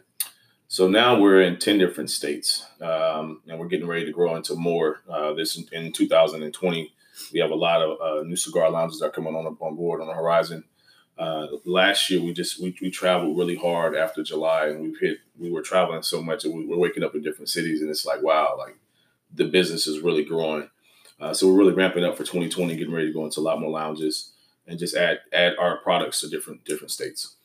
So 0.68 0.88
now 0.88 1.20
we're 1.20 1.42
in 1.42 1.58
10 1.58 1.80
different 1.80 2.12
states, 2.12 2.64
um, 2.82 3.42
and 3.48 3.58
we're 3.58 3.68
getting 3.68 3.88
ready 3.88 4.06
to 4.06 4.12
grow 4.12 4.36
into 4.36 4.56
more. 4.56 5.02
Uh, 5.10 5.34
this 5.34 5.58
in 5.72 5.92
2020, 5.92 6.94
we 7.34 7.40
have 7.40 7.50
a 7.50 7.56
lot 7.56 7.82
of 7.82 8.00
uh, 8.00 8.22
new 8.22 8.36
cigar 8.36 8.70
lounges 8.70 9.00
that 9.00 9.08
are 9.08 9.12
coming 9.12 9.36
on 9.36 9.58
on 9.60 9.76
board 9.76 10.02
on 10.02 10.08
the 10.08 10.14
horizon. 10.14 10.66
Uh, 11.18 11.48
last 11.66 12.12
year 12.12 12.22
we 12.22 12.32
just 12.32 12.62
we, 12.62 12.76
we 12.80 12.92
traveled 12.92 13.36
really 13.36 13.56
hard 13.56 13.96
after 13.96 14.22
July, 14.22 14.68
and 14.68 14.82
we've 14.82 15.00
hit 15.00 15.18
we 15.36 15.50
were 15.50 15.64
traveling 15.64 16.04
so 16.04 16.22
much, 16.22 16.46
and 16.46 16.54
we 16.54 16.64
were 16.64 16.78
waking 16.78 17.04
up 17.04 17.16
in 17.16 17.24
different 17.24 17.50
cities, 17.50 17.82
and 17.82 17.90
it's 17.90 18.06
like 18.06 18.22
wow, 18.22 18.56
like 18.56 18.78
the 19.34 19.46
business 19.46 19.88
is 19.88 20.02
really 20.02 20.24
growing. 20.24 20.70
Uh, 21.20 21.34
so 21.34 21.48
we're 21.48 21.58
really 21.58 21.74
ramping 21.74 22.04
up 22.04 22.16
for 22.16 22.24
2020, 22.24 22.76
getting 22.76 22.94
ready 22.94 23.08
to 23.08 23.14
go 23.14 23.26
into 23.26 23.40
a 23.40 23.42
lot 23.42 23.60
more 23.60 23.72
lounges 23.72 24.34
and 24.68 24.78
just 24.78 24.96
add 24.96 25.22
add 25.32 25.56
our 25.58 25.78
products 25.78 26.22
to 26.22 26.30
different 26.30 26.64
different 26.66 26.92
states. 26.92 27.36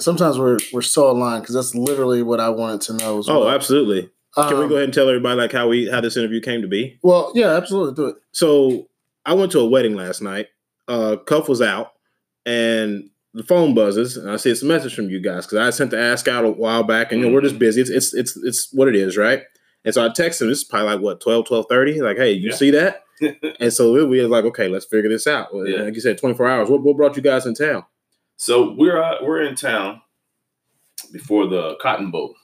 Sometimes 0.00 0.38
we're 0.38 0.58
we're 0.72 0.82
so 0.82 1.10
aligned 1.10 1.42
because 1.42 1.54
that's 1.54 1.74
literally 1.74 2.22
what 2.22 2.40
I 2.40 2.48
wanted 2.48 2.80
to 2.82 2.92
know. 2.94 3.18
As 3.18 3.28
Oh, 3.28 3.48
absolutely. 3.48 4.10
Can 4.34 4.56
we 4.58 4.64
Um, 4.64 4.68
go 4.68 4.74
ahead 4.76 4.84
and 4.84 4.94
tell 4.94 5.08
everybody 5.08 5.36
like 5.40 5.52
how 5.52 5.68
we 5.68 5.88
how 5.90 6.00
this 6.00 6.16
interview 6.16 6.40
came 6.40 6.62
to 6.62 6.68
be? 6.68 6.98
Well, 7.02 7.32
yeah, 7.34 7.50
absolutely. 7.56 7.94
Do 7.94 8.08
it. 8.10 8.16
So 8.32 8.88
I 9.26 9.34
went 9.34 9.52
to 9.52 9.60
a 9.60 9.66
wedding 9.66 9.94
last 9.96 10.22
night. 10.22 10.46
Uh, 10.88 11.16
Cuff 11.16 11.48
was 11.48 11.60
out, 11.62 11.92
and 12.46 13.10
the 13.34 13.42
phone 13.44 13.74
buzzes, 13.74 14.16
and 14.16 14.30
I 14.30 14.36
see 14.36 14.50
it's 14.50 14.62
a 14.62 14.66
message 14.66 14.94
from 14.94 15.08
you 15.10 15.20
guys 15.20 15.46
because 15.46 15.58
I 15.58 15.70
sent 15.70 15.90
the 15.92 16.00
ask 16.00 16.26
out 16.26 16.44
a 16.44 16.50
while 16.50 16.82
back, 16.82 17.12
and 17.12 17.20
you 17.20 17.26
know 17.28 17.32
we're 17.34 17.40
just 17.42 17.58
busy. 17.58 17.80
It's 17.80 17.90
it's 17.90 18.14
it's 18.14 18.36
it's 18.38 18.68
what 18.72 18.88
it 18.88 18.96
is, 18.96 19.16
right? 19.16 19.42
And 19.84 19.94
so 19.94 20.04
I 20.04 20.08
texted 20.08 20.42
him. 20.42 20.50
It's 20.50 20.64
probably 20.64 20.88
like 20.94 21.00
what 21.00 21.20
12, 21.20 21.46
12 21.46 21.66
Like, 21.70 22.16
hey, 22.16 22.32
you 22.32 22.50
Yeah. 22.50 22.54
see 22.56 22.70
that? 22.72 23.02
and 23.60 23.72
so 23.72 23.92
we 23.92 24.04
we 24.04 24.20
was 24.20 24.28
like, 24.30 24.44
okay, 24.46 24.68
let's 24.68 24.84
figure 24.86 25.08
this 25.10 25.26
out. 25.26 25.48
Yeah. 25.52 25.82
Like 25.82 25.94
you 25.94 26.00
said, 26.00 26.18
twenty 26.18 26.34
four 26.34 26.48
hours. 26.48 26.68
What, 26.70 26.82
what 26.82 26.96
brought 26.96 27.16
you 27.16 27.22
guys 27.22 27.46
in 27.46 27.54
town? 27.54 27.84
So 28.40 28.72
we're 28.72 29.02
uh, 29.02 29.16
we're 29.20 29.42
in 29.42 29.54
town 29.54 30.00
before 31.12 31.46
the 31.46 31.76
Cotton 31.78 32.10
Bowl. 32.10 32.36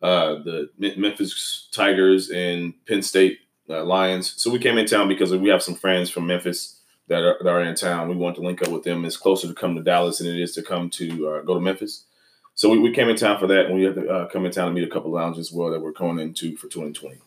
Uh, 0.00 0.36
the 0.42 0.70
Me- 0.78 0.96
Memphis 0.96 1.68
Tigers 1.70 2.30
and 2.30 2.72
Penn 2.86 3.02
State 3.02 3.40
uh, 3.68 3.84
Lions. 3.84 4.32
So 4.38 4.50
we 4.50 4.58
came 4.58 4.78
in 4.78 4.86
town 4.86 5.08
because 5.08 5.30
we 5.30 5.50
have 5.50 5.62
some 5.62 5.74
friends 5.74 6.08
from 6.08 6.26
Memphis 6.26 6.80
that 7.08 7.22
are, 7.22 7.36
that 7.42 7.50
are 7.50 7.62
in 7.62 7.74
town. 7.74 8.08
We 8.08 8.16
want 8.16 8.36
to 8.36 8.40
link 8.42 8.62
up 8.62 8.68
with 8.68 8.84
them. 8.84 9.04
It's 9.04 9.18
closer 9.18 9.46
to 9.46 9.52
come 9.52 9.74
to 9.74 9.82
Dallas 9.82 10.16
than 10.16 10.28
it 10.28 10.40
is 10.40 10.52
to 10.52 10.62
come 10.62 10.88
to 10.88 11.28
uh, 11.28 11.42
go 11.42 11.52
to 11.52 11.60
Memphis. 11.60 12.04
So 12.54 12.70
we, 12.70 12.78
we 12.78 12.90
came 12.90 13.10
in 13.10 13.16
town 13.16 13.38
for 13.38 13.46
that, 13.48 13.66
and 13.66 13.74
we 13.74 13.82
had 13.82 13.96
to 13.96 14.08
uh, 14.08 14.28
come 14.28 14.46
in 14.46 14.50
town 14.50 14.68
and 14.68 14.74
meet 14.74 14.88
a 14.88 14.90
couple 14.90 15.08
of 15.08 15.22
lounges 15.22 15.50
as 15.50 15.52
well 15.52 15.70
that 15.72 15.82
we're 15.82 15.92
going 15.92 16.20
into 16.20 16.56
for 16.56 16.68
2020. 16.68 17.18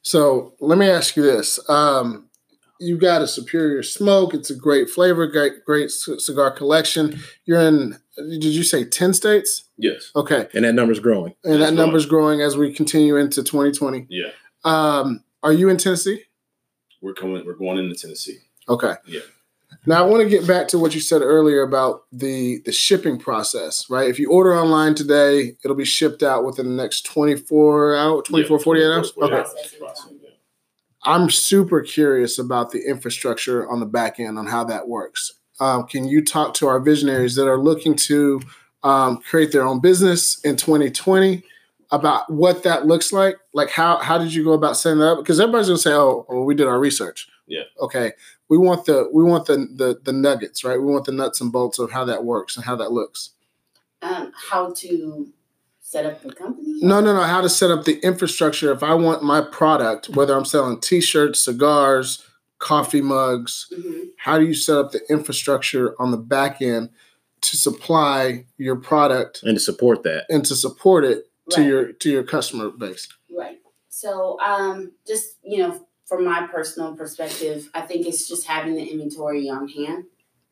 So 0.00 0.54
let 0.60 0.78
me 0.78 0.88
ask 0.88 1.14
you 1.14 1.22
this: 1.22 1.60
um, 1.68 2.29
You've 2.80 3.00
got 3.00 3.20
a 3.22 3.26
superior 3.28 3.82
smoke. 3.82 4.32
It's 4.34 4.50
a 4.50 4.54
great 4.56 4.88
flavor, 4.88 5.26
great 5.26 5.64
great 5.66 5.90
c- 5.90 6.18
cigar 6.18 6.50
collection. 6.50 7.20
You're 7.44 7.60
in. 7.60 7.98
Did 8.16 8.44
you 8.44 8.62
say 8.64 8.84
ten 8.84 9.12
states? 9.12 9.64
Yes. 9.76 10.10
Okay, 10.16 10.48
And 10.54 10.64
that 10.64 10.74
number's 10.74 10.98
growing. 11.00 11.34
and 11.44 11.60
that 11.62 11.74
number's 11.74 12.06
growing 12.06 12.40
as 12.42 12.56
we 12.56 12.72
continue 12.72 13.16
into 13.16 13.42
2020. 13.42 14.06
Yeah. 14.10 14.30
Um, 14.64 15.24
are 15.42 15.52
you 15.54 15.68
in 15.70 15.76
Tennessee? 15.78 16.24
We're 17.00 17.14
coming. 17.14 17.44
We're 17.46 17.54
going 17.54 17.78
into 17.78 17.94
Tennessee. 17.94 18.38
Okay. 18.68 18.94
Yeah. 19.06 19.20
Now 19.86 20.04
I 20.04 20.06
want 20.06 20.22
to 20.22 20.28
get 20.28 20.46
back 20.46 20.68
to 20.68 20.78
what 20.78 20.94
you 20.94 21.00
said 21.00 21.22
earlier 21.22 21.62
about 21.62 22.02
the 22.12 22.60
the 22.66 22.72
shipping 22.72 23.18
process, 23.18 23.88
right? 23.88 24.08
If 24.10 24.18
you 24.18 24.30
order 24.30 24.54
online 24.54 24.94
today, 24.94 25.56
it'll 25.64 25.76
be 25.76 25.84
shipped 25.86 26.22
out 26.22 26.44
within 26.44 26.66
the 26.68 26.74
next 26.82 27.06
24 27.06 27.96
hours, 27.96 28.22
24, 28.26 28.58
48 28.58 28.84
hours. 28.86 29.10
48 29.12 29.32
Okay. 29.32 29.40
hours, 29.40 29.54
yeah. 30.12 30.19
I'm 31.04 31.30
super 31.30 31.80
curious 31.80 32.38
about 32.38 32.70
the 32.70 32.82
infrastructure 32.86 33.68
on 33.68 33.80
the 33.80 33.86
back 33.86 34.20
end 34.20 34.38
on 34.38 34.46
how 34.46 34.64
that 34.64 34.88
works. 34.88 35.32
Um, 35.58 35.86
can 35.86 36.06
you 36.06 36.24
talk 36.24 36.54
to 36.54 36.66
our 36.66 36.80
visionaries 36.80 37.34
that 37.36 37.46
are 37.46 37.58
looking 37.58 37.94
to 37.96 38.40
um, 38.82 39.18
create 39.18 39.52
their 39.52 39.64
own 39.64 39.80
business 39.80 40.40
in 40.44 40.56
2020 40.56 41.42
about 41.90 42.30
what 42.32 42.62
that 42.62 42.86
looks 42.86 43.12
like? 43.12 43.36
Like 43.52 43.70
how 43.70 43.98
how 43.98 44.18
did 44.18 44.32
you 44.32 44.44
go 44.44 44.52
about 44.52 44.76
setting 44.76 44.98
that 45.00 45.12
up? 45.12 45.18
Because 45.18 45.40
everybody's 45.40 45.68
gonna 45.68 45.78
say, 45.78 45.92
"Oh, 45.92 46.24
well, 46.28 46.44
we 46.44 46.54
did 46.54 46.66
our 46.66 46.78
research." 46.78 47.28
Yeah. 47.46 47.64
Okay. 47.80 48.12
We 48.48 48.58
want 48.58 48.86
the 48.86 49.08
we 49.12 49.24
want 49.24 49.46
the, 49.46 49.68
the 49.74 50.00
the 50.02 50.12
nuggets, 50.12 50.64
right? 50.64 50.80
We 50.80 50.86
want 50.86 51.04
the 51.04 51.12
nuts 51.12 51.40
and 51.40 51.52
bolts 51.52 51.78
of 51.78 51.90
how 51.90 52.04
that 52.06 52.24
works 52.24 52.56
and 52.56 52.64
how 52.64 52.76
that 52.76 52.92
looks. 52.92 53.30
Um, 54.02 54.32
how 54.50 54.72
to 54.72 55.32
set 55.90 56.06
up 56.06 56.22
the 56.22 56.32
company? 56.32 56.78
No, 56.82 57.00
no, 57.00 57.12
no. 57.14 57.22
How 57.22 57.40
to 57.40 57.48
set 57.48 57.72
up 57.72 57.84
the 57.84 57.98
infrastructure 58.04 58.70
if 58.72 58.80
I 58.82 58.94
want 58.94 59.24
my 59.24 59.40
product, 59.40 60.08
whether 60.10 60.36
I'm 60.36 60.44
selling 60.44 60.78
T-shirts, 60.80 61.40
cigars, 61.40 62.24
coffee 62.58 63.00
mugs, 63.00 63.66
hmm 63.74 63.98
how 64.18 64.38
do 64.38 64.44
you 64.44 64.52
set 64.52 64.76
up 64.76 64.92
the 64.92 65.00
infrastructure 65.08 65.94
on 65.98 66.10
the 66.10 66.18
back 66.18 66.60
end 66.60 66.90
to 67.40 67.56
supply 67.56 68.44
your 68.58 68.76
product 68.76 69.42
And 69.42 69.56
to 69.56 69.60
support 69.60 70.02
that. 70.02 70.26
and 70.28 70.44
to 70.44 70.54
support 70.54 71.04
it 71.06 71.30
to 71.52 71.64
your 71.64 71.92
to 71.92 72.10
your 72.10 72.22
customer 72.22 72.68
base 72.68 73.08
Right. 73.34 73.58
So, 73.88 74.38
um, 74.40 74.92
just 75.06 75.38
you 75.42 75.58
know, 75.62 75.86
from 76.04 76.26
my 76.26 76.46
personal 76.48 76.94
perspective, 76.94 77.70
I 77.72 77.80
think 77.80 78.06
it's 78.06 78.28
just 78.28 78.46
having 78.46 78.74
the 78.74 78.84
inventory 78.84 79.48
on 79.48 79.66
hand. 79.68 80.04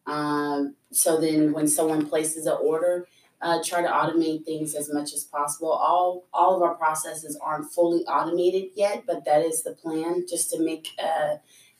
Um, 0.06 0.74
so 0.90 1.20
then, 1.20 1.52
when 1.52 1.68
someone 1.68 2.06
places 2.08 2.46
an 2.46 2.56
order, 2.62 3.06
uh, 3.40 3.58
try 3.64 3.82
to 3.82 3.88
automate 3.88 4.44
things 4.44 4.74
as 4.74 4.92
much 4.92 5.12
as 5.12 5.24
possible. 5.24 5.70
All 5.70 6.26
all 6.32 6.56
of 6.56 6.62
our 6.62 6.74
processes 6.74 7.38
aren't 7.40 7.70
fully 7.72 8.04
automated 8.06 8.70
yet, 8.74 9.04
but 9.06 9.24
that 9.24 9.42
is 9.44 9.62
the 9.62 9.72
plan, 9.72 10.26
just 10.28 10.50
to 10.50 10.60
make 10.60 10.88
uh, 11.02 11.34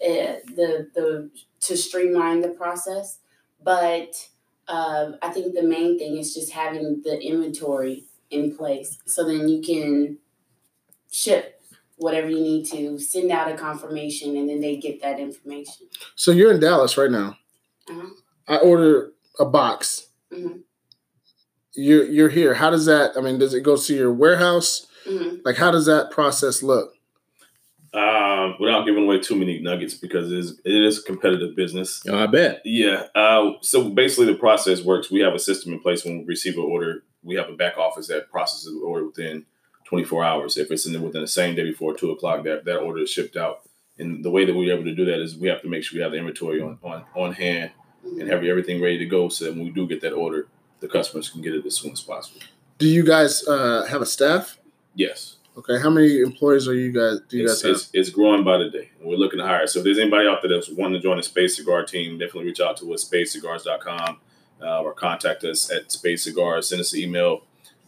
uh, 0.04 0.38
the 0.56 0.88
the 0.94 1.30
to 1.60 1.76
streamline 1.76 2.40
the 2.42 2.50
process. 2.50 3.18
But 3.62 4.28
uh, 4.68 5.12
I 5.22 5.30
think 5.30 5.54
the 5.54 5.62
main 5.62 5.98
thing 5.98 6.16
is 6.16 6.34
just 6.34 6.52
having 6.52 7.02
the 7.02 7.20
inventory 7.20 8.04
in 8.30 8.56
place, 8.56 8.98
so 9.06 9.24
then 9.26 9.48
you 9.48 9.60
can 9.62 10.18
ship 11.10 11.54
whatever 11.96 12.28
you 12.28 12.40
need 12.40 12.64
to, 12.66 12.96
send 12.98 13.32
out 13.32 13.50
a 13.50 13.56
confirmation, 13.56 14.36
and 14.36 14.48
then 14.48 14.60
they 14.60 14.76
get 14.76 15.00
that 15.02 15.18
information. 15.18 15.88
so 16.14 16.30
you're 16.30 16.52
in 16.52 16.60
dallas 16.60 16.96
right 16.96 17.10
now 17.10 17.36
Uh-huh. 17.90 18.10
i 18.46 18.56
order 18.58 19.12
a 19.40 19.44
box 19.44 20.06
Mhm. 20.32 20.62
You're 21.78 22.04
you're 22.06 22.28
here 22.28 22.54
how 22.54 22.70
does 22.70 22.86
that 22.86 23.16
i 23.16 23.20
mean 23.20 23.38
does 23.38 23.54
it 23.54 23.62
go 23.62 23.76
to 23.76 23.94
your 23.94 24.12
warehouse 24.12 24.86
hmm 25.06 25.36
like 25.44 25.56
how 25.56 25.70
does 25.70 25.86
that 25.86 26.10
process 26.10 26.62
look 26.62 26.92
Um, 27.94 28.56
without 28.60 28.84
giving 28.84 29.04
away 29.04 29.18
too 29.18 29.34
many 29.36 29.58
nuggets 29.60 29.94
because 29.94 30.30
it 30.30 30.38
is, 30.38 30.60
it 30.64 30.82
is 30.88 30.98
a 30.98 31.02
competitive 31.02 31.56
business. 31.56 32.02
Oh, 32.06 32.18
I 32.24 32.26
bet. 32.26 32.60
Yeah. 32.64 33.06
Uh, 33.14 33.52
so 33.62 33.88
basically, 33.88 34.26
the 34.26 34.38
process 34.38 34.82
works. 34.84 35.10
We 35.10 35.20
have 35.20 35.34
a 35.34 35.38
system 35.38 35.72
in 35.72 35.80
place 35.80 36.04
when 36.04 36.18
we 36.18 36.24
receive 36.26 36.56
an 36.58 36.64
order. 36.64 37.04
We 37.22 37.36
have 37.36 37.48
a 37.48 37.56
back 37.56 37.78
office 37.78 38.08
that 38.08 38.30
processes 38.30 38.74
the 38.74 38.86
order 38.86 39.06
within 39.06 39.46
24 39.86 40.22
hours. 40.22 40.58
If 40.58 40.70
it's 40.70 40.84
in 40.86 40.92
the, 40.92 41.00
within 41.00 41.22
the 41.22 41.28
same 41.40 41.54
day 41.54 41.64
before 41.64 41.94
two 41.94 42.10
o'clock, 42.10 42.44
that 42.44 42.66
that 42.66 42.78
order 42.78 43.00
is 43.00 43.10
shipped 43.10 43.36
out. 43.38 43.62
And 43.98 44.22
the 44.22 44.30
way 44.30 44.44
that 44.44 44.54
we're 44.54 44.74
able 44.74 44.84
to 44.84 44.94
do 44.94 45.06
that 45.06 45.20
is 45.22 45.34
we 45.36 45.48
have 45.48 45.62
to 45.62 45.68
make 45.68 45.82
sure 45.82 45.96
we 45.96 46.02
have 46.02 46.12
the 46.12 46.18
inventory 46.18 46.60
on 46.60 46.78
on, 46.82 47.04
on 47.14 47.32
hand 47.32 47.70
and 48.04 48.28
have 48.28 48.44
everything 48.44 48.82
ready 48.82 48.98
to 48.98 49.06
go, 49.06 49.30
so 49.30 49.46
that 49.46 49.54
when 49.54 49.64
we 49.64 49.70
do 49.70 49.88
get 49.88 50.02
that 50.02 50.12
order, 50.12 50.46
the 50.80 50.88
customers 50.88 51.28
can 51.28 51.42
get 51.42 51.54
it 51.54 51.64
as 51.66 51.74
soon 51.76 51.92
as 51.92 52.00
possible. 52.00 52.40
do 52.78 52.86
you 52.88 53.04
guys 53.04 53.46
uh, 53.48 53.84
have 53.90 54.02
a 54.02 54.06
staff 54.06 54.58
Yes. 54.94 55.36
okay 55.56 55.78
how 55.80 55.90
many 55.90 56.20
employees 56.20 56.66
are 56.68 56.74
you 56.74 56.90
guys 56.92 57.20
do 57.28 57.36
you 57.38 57.44
it's, 57.44 57.54
guys 57.54 57.62
have 57.62 57.72
it's, 57.72 57.90
it's 57.92 58.10
growing 58.10 58.42
by 58.44 58.56
the 58.58 58.70
day. 58.70 58.90
and 59.00 59.08
We're 59.08 59.16
looking 59.16 59.38
to 59.38 59.46
hire. 59.46 59.66
So 59.66 59.78
if 59.80 59.84
there's 59.84 59.98
anybody 59.98 60.26
out 60.28 60.40
there 60.42 60.50
that's 60.50 60.70
wanting 60.70 61.00
to 61.00 61.02
join 61.06 61.16
the 61.18 61.22
Spade 61.22 61.50
Cigar 61.50 61.84
team, 61.84 62.18
definitely 62.18 62.46
reach 62.46 62.60
out 62.60 62.76
to 62.78 62.92
us, 62.94 63.04
spadecigars.com, 63.04 64.18
uh, 64.62 64.80
or 64.82 64.92
contact 64.92 65.44
us 65.44 65.70
at 65.70 65.90
Spade 65.92 66.18
Cigars. 66.20 66.68
Send 66.68 66.80
us 66.80 66.92
an 66.92 67.00
email, 67.00 67.42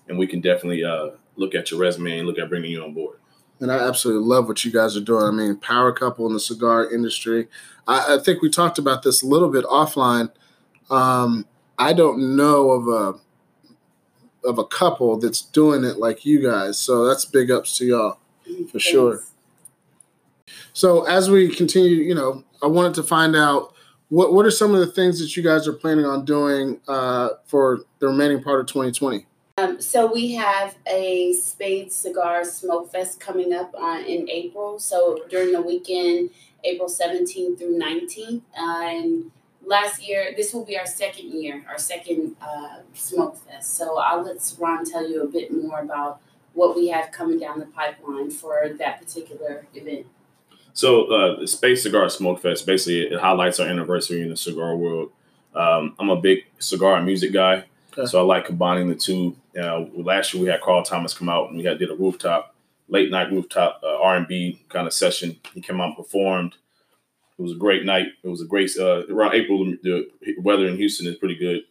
and 0.09 0.19
we 0.19 0.27
can 0.27 0.41
definitely 0.41 0.85
uh, 0.85 1.11
look 1.37 1.55
at 1.55 1.71
your 1.71 1.81
resume 1.81 2.19
and 2.19 2.27
look 2.29 2.39
at 2.39 2.49
bringing 2.49 2.71
you 2.73 2.83
on 2.85 2.95
board. 2.95 3.17
and 3.61 3.71
I 3.73 3.79
absolutely 3.89 4.27
love 4.27 4.47
what 4.49 4.65
you 4.65 4.71
guys 4.73 4.97
are 4.97 5.01
doing. 5.01 5.25
I 5.25 5.31
mean, 5.33 5.57
power 5.57 5.93
couple 5.93 6.27
in 6.27 6.33
the 6.33 6.41
cigar 6.41 6.89
industry. 6.93 7.49
I, 7.89 8.17
I 8.17 8.19
think 8.23 8.41
we 8.43 8.51
talked 8.51 8.79
about 8.79 9.03
this 9.03 9.23
a 9.23 9.27
little 9.27 9.49
bit 9.49 9.65
offline. 9.65 10.31
Um, 10.91 11.47
I 11.81 11.95
don't 11.95 12.37
know 12.37 12.71
of 12.73 12.89
a 12.89 13.19
of 14.47 14.59
a 14.59 14.65
couple 14.65 15.19
that's 15.19 15.41
doing 15.41 15.83
it 15.83 15.97
like 15.97 16.27
you 16.27 16.43
guys. 16.43 16.79
So 16.79 17.07
that's 17.07 17.25
big 17.25 17.51
ups 17.51 17.79
to 17.79 17.87
y'all. 17.87 18.19
For 18.71 18.79
sure. 18.79 19.23
So 20.73 21.07
as 21.07 21.31
we 21.31 21.55
continue, 21.55 21.97
you 21.97 22.15
know, 22.15 22.45
I 22.63 22.67
wanted 22.67 22.95
to 22.95 23.03
find 23.03 23.35
out 23.35 23.75
what 24.11 24.35
what 24.35 24.45
are 24.45 24.51
some 24.51 24.75
of 24.75 24.81
the 24.81 24.89
things 24.89 25.21
that 25.21 25.37
you 25.37 25.43
guys 25.43 25.67
are 25.67 25.73
planning 25.73 26.05
on 26.05 26.27
doing 26.27 26.81
uh, 26.87 27.31
for 27.47 27.81
the 27.99 28.09
remaining 28.09 28.43
part 28.43 28.61
of 28.61 28.67
2020. 28.67 29.27
Um, 29.57 29.81
so 29.81 30.11
we 30.11 30.33
have 30.35 30.77
a 30.87 31.33
Spade 31.33 31.93
Cigar 31.93 32.45
Smoke 32.45 32.93
Fest 32.93 33.21
coming 33.21 33.55
up 33.55 33.75
on 33.75 34.05
in 34.05 34.29
April. 34.29 34.79
So 34.79 35.21
during 35.31 35.53
the 35.53 35.63
weekend, 35.63 36.31
April 36.65 36.89
17th 36.89 37.59
through 37.59 37.79
19th, 37.79 38.43
uh, 38.59 38.87
and 38.87 39.31
last 39.65 40.03
year 40.07 40.33
this 40.37 40.53
will 40.55 40.65
be 40.65 40.79
our 40.79 40.87
second 40.87 41.31
year, 41.33 41.65
our 41.69 41.79
second 41.79 42.37
uh, 42.41 42.79
Smoke 42.95 43.37
Fest. 43.39 43.77
So 43.77 43.99
I'll 43.99 44.23
let 44.23 44.37
Ron 44.59 44.85
tell 44.85 45.09
you 45.09 45.23
a 45.23 45.27
bit 45.29 45.53
more 45.53 45.81
about 45.81 46.21
what 46.55 46.75
we 46.75 46.89
have 46.89 47.13
coming 47.13 47.39
down 47.39 47.61
the 47.61 47.67
pipeline 47.67 48.31
for 48.31 48.69
that 48.79 49.01
particular 49.01 49.67
event. 49.75 50.07
So 50.73 51.05
uh, 51.13 51.41
the 51.41 51.47
Spade 51.47 51.79
Cigar 51.79 52.09
Smoke 52.09 52.41
Fest 52.43 52.67
basically 52.67 53.03
it 53.03 53.21
highlights 53.21 53.61
our 53.61 53.67
anniversary 53.69 54.23
in 54.23 54.31
the 54.31 54.37
cigar 54.37 54.77
world. 54.77 55.11
Um, 55.55 55.95
I'm 55.99 56.11
a 56.11 56.17
big 56.21 56.45
cigar 56.59 56.97
and 56.97 57.05
music 57.07 57.33
guy, 57.33 57.65
Okay. 57.93 58.07
so 58.07 58.21
I 58.21 58.23
like 58.23 58.45
combining 58.47 58.89
the 58.89 58.95
two. 58.95 59.37
Uh, 59.61 59.87
last 59.97 60.33
year 60.33 60.43
we 60.43 60.49
had 60.49 60.61
Carl 60.61 60.85
Thomas 60.85 61.13
come 61.13 61.29
out 61.29 61.49
and 61.49 61.59
we 61.59 61.65
had 61.65 61.79
did 61.81 61.91
a 61.91 61.95
rooftop 61.95 62.55
late 62.89 63.11
night 63.11 63.31
rooftop 63.33 63.81
uh, 63.83 64.01
R&B 64.01 64.61
kind 64.69 64.87
of 64.87 64.93
session. 64.93 65.37
He 65.55 65.61
came 65.61 65.81
out 65.81 65.89
and 65.89 65.97
performed. 65.97 66.57
It 67.41 67.43
was 67.43 67.53
a 67.53 67.57
great 67.57 67.87
night. 67.87 68.09
It 68.23 68.29
was 68.29 68.43
a 68.43 68.47
great 68.47 68.71
uh, 68.79 69.07
around 69.07 69.35
April. 69.35 69.65
The 69.83 70.07
weather 70.39 70.69
in 70.69 70.77
Houston 70.77 71.07
is 71.07 71.17
pretty 71.17 71.37
good, 71.37 71.63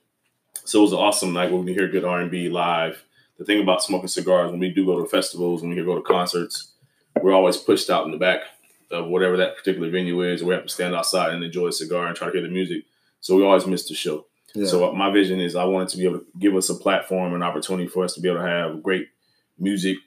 so 0.66 0.80
it 0.80 0.82
was 0.82 0.94
an 0.94 0.98
awesome 0.98 1.32
night 1.32 1.52
where 1.52 1.62
we 1.62 1.76
hear 1.76 1.88
good 1.88 2.04
R 2.04 2.22
and 2.22 2.32
B 2.32 2.50
live. 2.50 3.04
The 3.38 3.46
thing 3.46 3.62
about 3.62 3.84
smoking 3.84 4.08
cigars 4.08 4.50
when 4.50 4.60
we 4.60 4.72
do 4.72 4.84
go 4.84 5.00
to 5.00 5.08
festivals, 5.08 5.62
when 5.62 5.70
we 5.70 5.84
go 5.84 5.94
to 5.94 6.02
concerts, 6.02 6.74
we're 7.22 7.34
always 7.34 7.56
pushed 7.56 7.92
out 7.92 8.06
in 8.06 8.12
the 8.12 8.18
back 8.18 8.42
of 8.90 9.10
whatever 9.10 9.38
that 9.38 9.58
particular 9.58 9.92
venue 9.92 10.24
is. 10.24 10.44
We 10.44 10.56
have 10.56 10.64
to 10.64 10.70
stand 10.70 10.96
outside 10.96 11.36
and 11.36 11.44
enjoy 11.44 11.68
a 11.68 11.72
cigar 11.72 12.08
and 12.08 12.16
try 12.16 12.28
to 12.28 12.34
hear 12.34 12.42
the 12.42 12.50
music. 12.50 12.86
So 13.22 13.36
we 13.36 13.44
always 13.44 13.68
miss 13.68 13.88
the 13.88 13.94
show. 13.94 14.26
Yeah. 14.56 14.66
So 14.66 14.92
my 14.94 15.12
vision 15.12 15.40
is 15.40 15.56
I 15.56 15.66
wanted 15.66 15.90
to 15.90 15.98
be 15.98 16.06
able 16.06 16.20
to 16.20 16.26
give 16.40 16.56
us 16.56 16.70
a 16.70 16.76
platform, 16.76 17.36
an 17.36 17.44
opportunity 17.44 17.88
for 17.88 18.04
us 18.04 18.16
to 18.16 18.22
be 18.22 18.30
able 18.30 18.40
to 18.40 18.48
have 18.48 18.82
great 18.82 19.08
music 19.60 19.98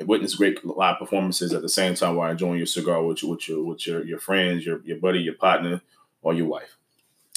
witness 0.00 0.34
great 0.34 0.64
live 0.64 0.98
performances 0.98 1.52
at 1.52 1.62
the 1.62 1.68
same 1.68 1.94
time 1.94 2.16
while 2.16 2.30
enjoying 2.30 2.58
your 2.58 2.66
cigar 2.66 3.02
with 3.02 3.22
your 3.22 3.32
with 3.32 3.48
your 3.48 3.64
with 3.64 3.86
your, 3.86 4.04
your 4.04 4.18
friends, 4.18 4.64
your 4.64 4.80
your 4.84 4.98
buddy, 4.98 5.20
your 5.20 5.34
partner, 5.34 5.80
or 6.22 6.34
your 6.34 6.46
wife. 6.46 6.76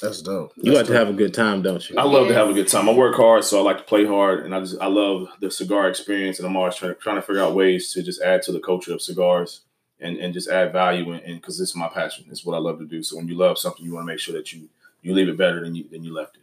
That's 0.02 0.22
dope. 0.22 0.54
You 0.58 0.74
like 0.74 0.88
to 0.88 0.94
have 0.94 1.10
a 1.10 1.14
good 1.14 1.34
time, 1.34 1.62
don't 1.62 1.88
you? 1.88 1.96
I 1.96 2.04
love 2.04 2.28
to 2.28 2.34
have 2.34 2.50
a 2.50 2.54
good 2.54 2.68
time. 2.68 2.90
I 2.90 2.94
work 2.94 3.16
hard, 3.16 3.44
so 3.44 3.60
I 3.60 3.62
like 3.62 3.78
to 3.78 3.84
play 3.84 4.06
hard, 4.06 4.44
and 4.44 4.54
I 4.56 4.60
just 4.60 4.80
I 4.82 4.88
love 4.88 5.28
the 5.40 5.52
cigar 5.52 5.88
experience, 5.88 6.40
and 6.40 6.48
I'm 6.48 6.56
always 6.58 6.76
trying 6.76 6.96
to 6.96 7.00
trying 7.00 7.18
to 7.18 7.22
figure 7.22 7.44
out 7.44 7.54
ways 7.54 7.94
to 7.94 8.02
just 8.02 8.22
add 8.22 8.42
to 8.44 8.52
the 8.52 8.60
culture 8.60 8.94
of 8.94 9.02
cigars 9.02 9.62
and 10.00 10.18
and 10.18 10.34
just 10.34 10.50
add 10.50 10.74
value, 10.74 11.12
and 11.14 11.40
because 11.40 11.60
this 11.60 11.70
is 11.70 11.76
my 11.76 11.88
passion, 11.88 12.26
it's 12.32 12.44
what 12.44 12.56
I 12.56 12.60
love 12.60 12.80
to 12.80 12.86
do. 12.86 13.04
So 13.04 13.18
when 13.18 13.28
you 13.28 13.36
love 13.36 13.60
something, 13.60 13.86
you 13.86 13.94
want 13.94 14.08
to 14.08 14.12
make 14.12 14.20
sure 14.20 14.36
that 14.36 14.52
you 14.52 14.70
you 15.04 15.14
leave 15.14 15.30
it 15.30 15.38
better 15.38 15.62
than 15.62 15.76
you 15.76 15.88
than 15.88 16.04
you 16.04 16.14
left 16.14 16.36
it. 16.36 16.41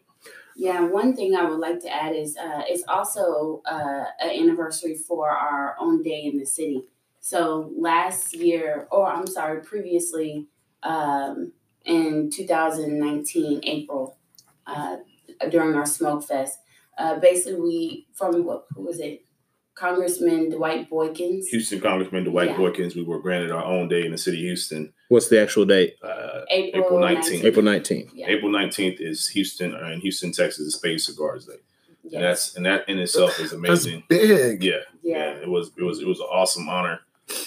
Yeah, 0.59 0.81
one 0.81 1.15
thing 1.15 1.37
I 1.37 1.45
would 1.45 1.61
like 1.61 1.79
to 1.83 1.89
add 1.89 2.17
is 2.17 2.37
uh, 2.37 2.63
it's 2.67 2.83
also 2.89 3.63
uh, 3.65 4.07
an 4.19 4.31
anniversary 4.31 4.97
for 4.97 5.31
our 5.31 5.77
own 5.79 6.03
day 6.03 6.25
in 6.25 6.37
the 6.37 6.47
city. 6.47 6.83
So 7.21 7.71
last 7.79 8.35
year, 8.35 8.89
or 8.91 9.07
I'm 9.07 9.29
sorry, 9.29 9.63
previously 9.63 10.49
um, 10.83 11.53
in 11.85 12.31
2019, 12.31 13.61
April, 13.63 14.19
uh, 14.67 14.97
during 15.49 15.77
our 15.77 15.87
smoke 15.87 16.25
fest, 16.25 16.59
uh, 16.99 17.21
basically 17.21 17.61
we 17.61 18.07
from 18.15 18.45
what 18.45 18.67
who 18.75 18.83
was 18.83 18.99
it, 18.99 19.25
Congressman 19.79 20.51
Dwight 20.51 20.91
Boykins. 20.91 21.45
Houston 21.47 21.81
Congressman 21.81 22.25
Dwight 22.25 22.51
Yeah. 22.51 22.57
Boykins, 22.57 22.95
we 22.97 23.03
were 23.03 23.21
granted 23.21 23.51
our 23.51 23.65
own 23.65 23.89
day 23.89 24.05
in 24.05 24.13
the 24.13 24.19
city 24.19 24.39
of 24.39 24.43
Houston. 24.43 24.93
What's 25.09 25.29
the 25.29 25.41
actual 25.41 25.65
date? 25.65 25.97
Uh, 26.03 26.41
April, 26.51 26.85
April 26.85 27.01
19th. 27.01 27.41
19th. 27.41 27.45
April 27.45 27.65
19th. 27.65 28.11
Yeah. 28.15 28.27
April 28.29 28.51
19th 28.51 28.97
is 29.01 29.29
Houston 29.29 29.75
uh, 29.75 29.89
in 29.89 30.01
Houston, 30.01 30.33
Texas, 30.33 30.61
is 30.67 30.75
Spade 30.75 31.01
Cigars 31.01 31.47
Day, 31.47 31.55
and 32.13 32.23
that's 32.25 32.57
and 32.57 32.67
that 32.67 32.89
in 32.89 32.99
itself 32.99 33.31
is 33.39 33.51
That's 33.51 33.53
amazing. 33.53 34.03
big. 34.09 34.63
Yeah, 34.65 34.73
Yeah. 35.03 35.17
yeah, 35.17 35.31
it 35.43 35.49
was 35.49 35.71
it 35.79 35.83
was 35.83 36.01
it 36.01 36.07
was 36.07 36.19
an 36.21 36.27
awesome 36.27 36.69
honor 36.69 37.01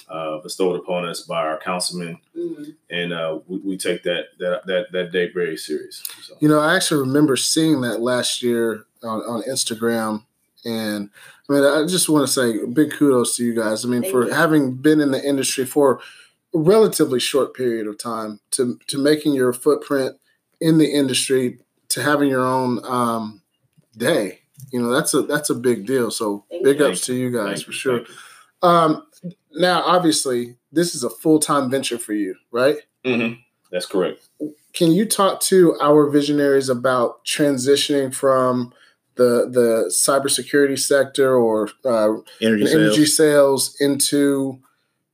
uh, 0.09 0.37
bestowed 0.39 0.79
upon 0.79 1.05
us 1.07 1.21
by 1.23 1.41
our 1.41 1.57
councilman, 1.59 2.17
Mhm. 2.37 2.75
and 2.91 3.11
uh, 3.13 3.39
we, 3.47 3.57
we 3.59 3.77
take 3.77 4.03
that 4.03 4.25
that 4.39 4.65
that 4.67 4.91
that 4.91 5.11
day 5.11 5.29
very 5.33 5.57
serious. 5.57 6.03
So. 6.21 6.35
You 6.39 6.47
know, 6.49 6.59
I 6.59 6.75
actually 6.75 7.01
remember 7.01 7.35
seeing 7.35 7.81
that 7.81 7.99
last 7.99 8.41
year 8.43 8.85
on, 9.03 9.21
on 9.21 9.41
Instagram. 9.43 10.23
And 10.65 11.09
I 11.49 11.53
mean, 11.53 11.63
I 11.63 11.85
just 11.87 12.07
want 12.09 12.25
to 12.27 12.31
say 12.31 12.65
big 12.65 12.91
kudos 12.91 13.35
to 13.37 13.43
you 13.45 13.53
guys. 13.55 13.83
I 13.83 13.87
mean, 13.89 14.01
Thank 14.01 14.11
for 14.13 14.25
you. 14.27 14.33
having 14.33 14.75
been 14.75 14.99
in 15.01 15.11
the 15.11 15.23
industry 15.23 15.65
for 15.65 15.99
a 16.53 16.59
relatively 16.59 17.19
short 17.19 17.53
period 17.55 17.87
of 17.87 17.97
time 17.97 18.39
to, 18.51 18.79
to 18.87 18.97
making 18.97 19.33
your 19.33 19.53
footprint 19.53 20.17
in 20.59 20.77
the 20.77 20.91
industry 20.91 21.59
to 21.89 22.03
having 22.03 22.29
your 22.29 22.45
own 22.45 22.79
um, 22.85 23.41
day. 23.97 24.39
You 24.71 24.81
know, 24.81 24.91
that's 24.91 25.13
a 25.13 25.23
that's 25.23 25.49
a 25.49 25.55
big 25.55 25.85
deal. 25.87 26.11
So 26.11 26.45
Thank 26.49 26.63
big 26.63 26.79
you. 26.79 26.85
ups 26.85 27.01
to 27.07 27.15
you 27.15 27.31
guys 27.31 27.55
Thank 27.55 27.65
for 27.65 27.71
sure. 27.71 28.01
Um, 28.61 29.07
now, 29.53 29.81
obviously, 29.83 30.55
this 30.71 30.93
is 30.93 31.03
a 31.03 31.09
full 31.09 31.39
time 31.39 31.69
venture 31.71 31.97
for 31.97 32.13
you, 32.13 32.35
right? 32.51 32.77
Mhm. 33.05 33.39
That's 33.71 33.85
correct. 33.85 34.27
can 34.73 34.91
you 34.91 35.05
talk 35.05 35.39
to 35.41 35.75
our 35.81 36.09
visionaries 36.09 36.69
about 36.69 37.25
transitioning 37.25 38.13
from 38.13 38.73
the 39.21 39.49
the 39.49 39.85
cybersecurity 39.91 40.79
sector 40.79 41.35
or 41.35 41.69
uh, 41.85 42.13
Energy 42.41 42.65
sales. 42.65 42.75
energy 42.75 43.05
sales 43.05 43.75
into 43.79 44.59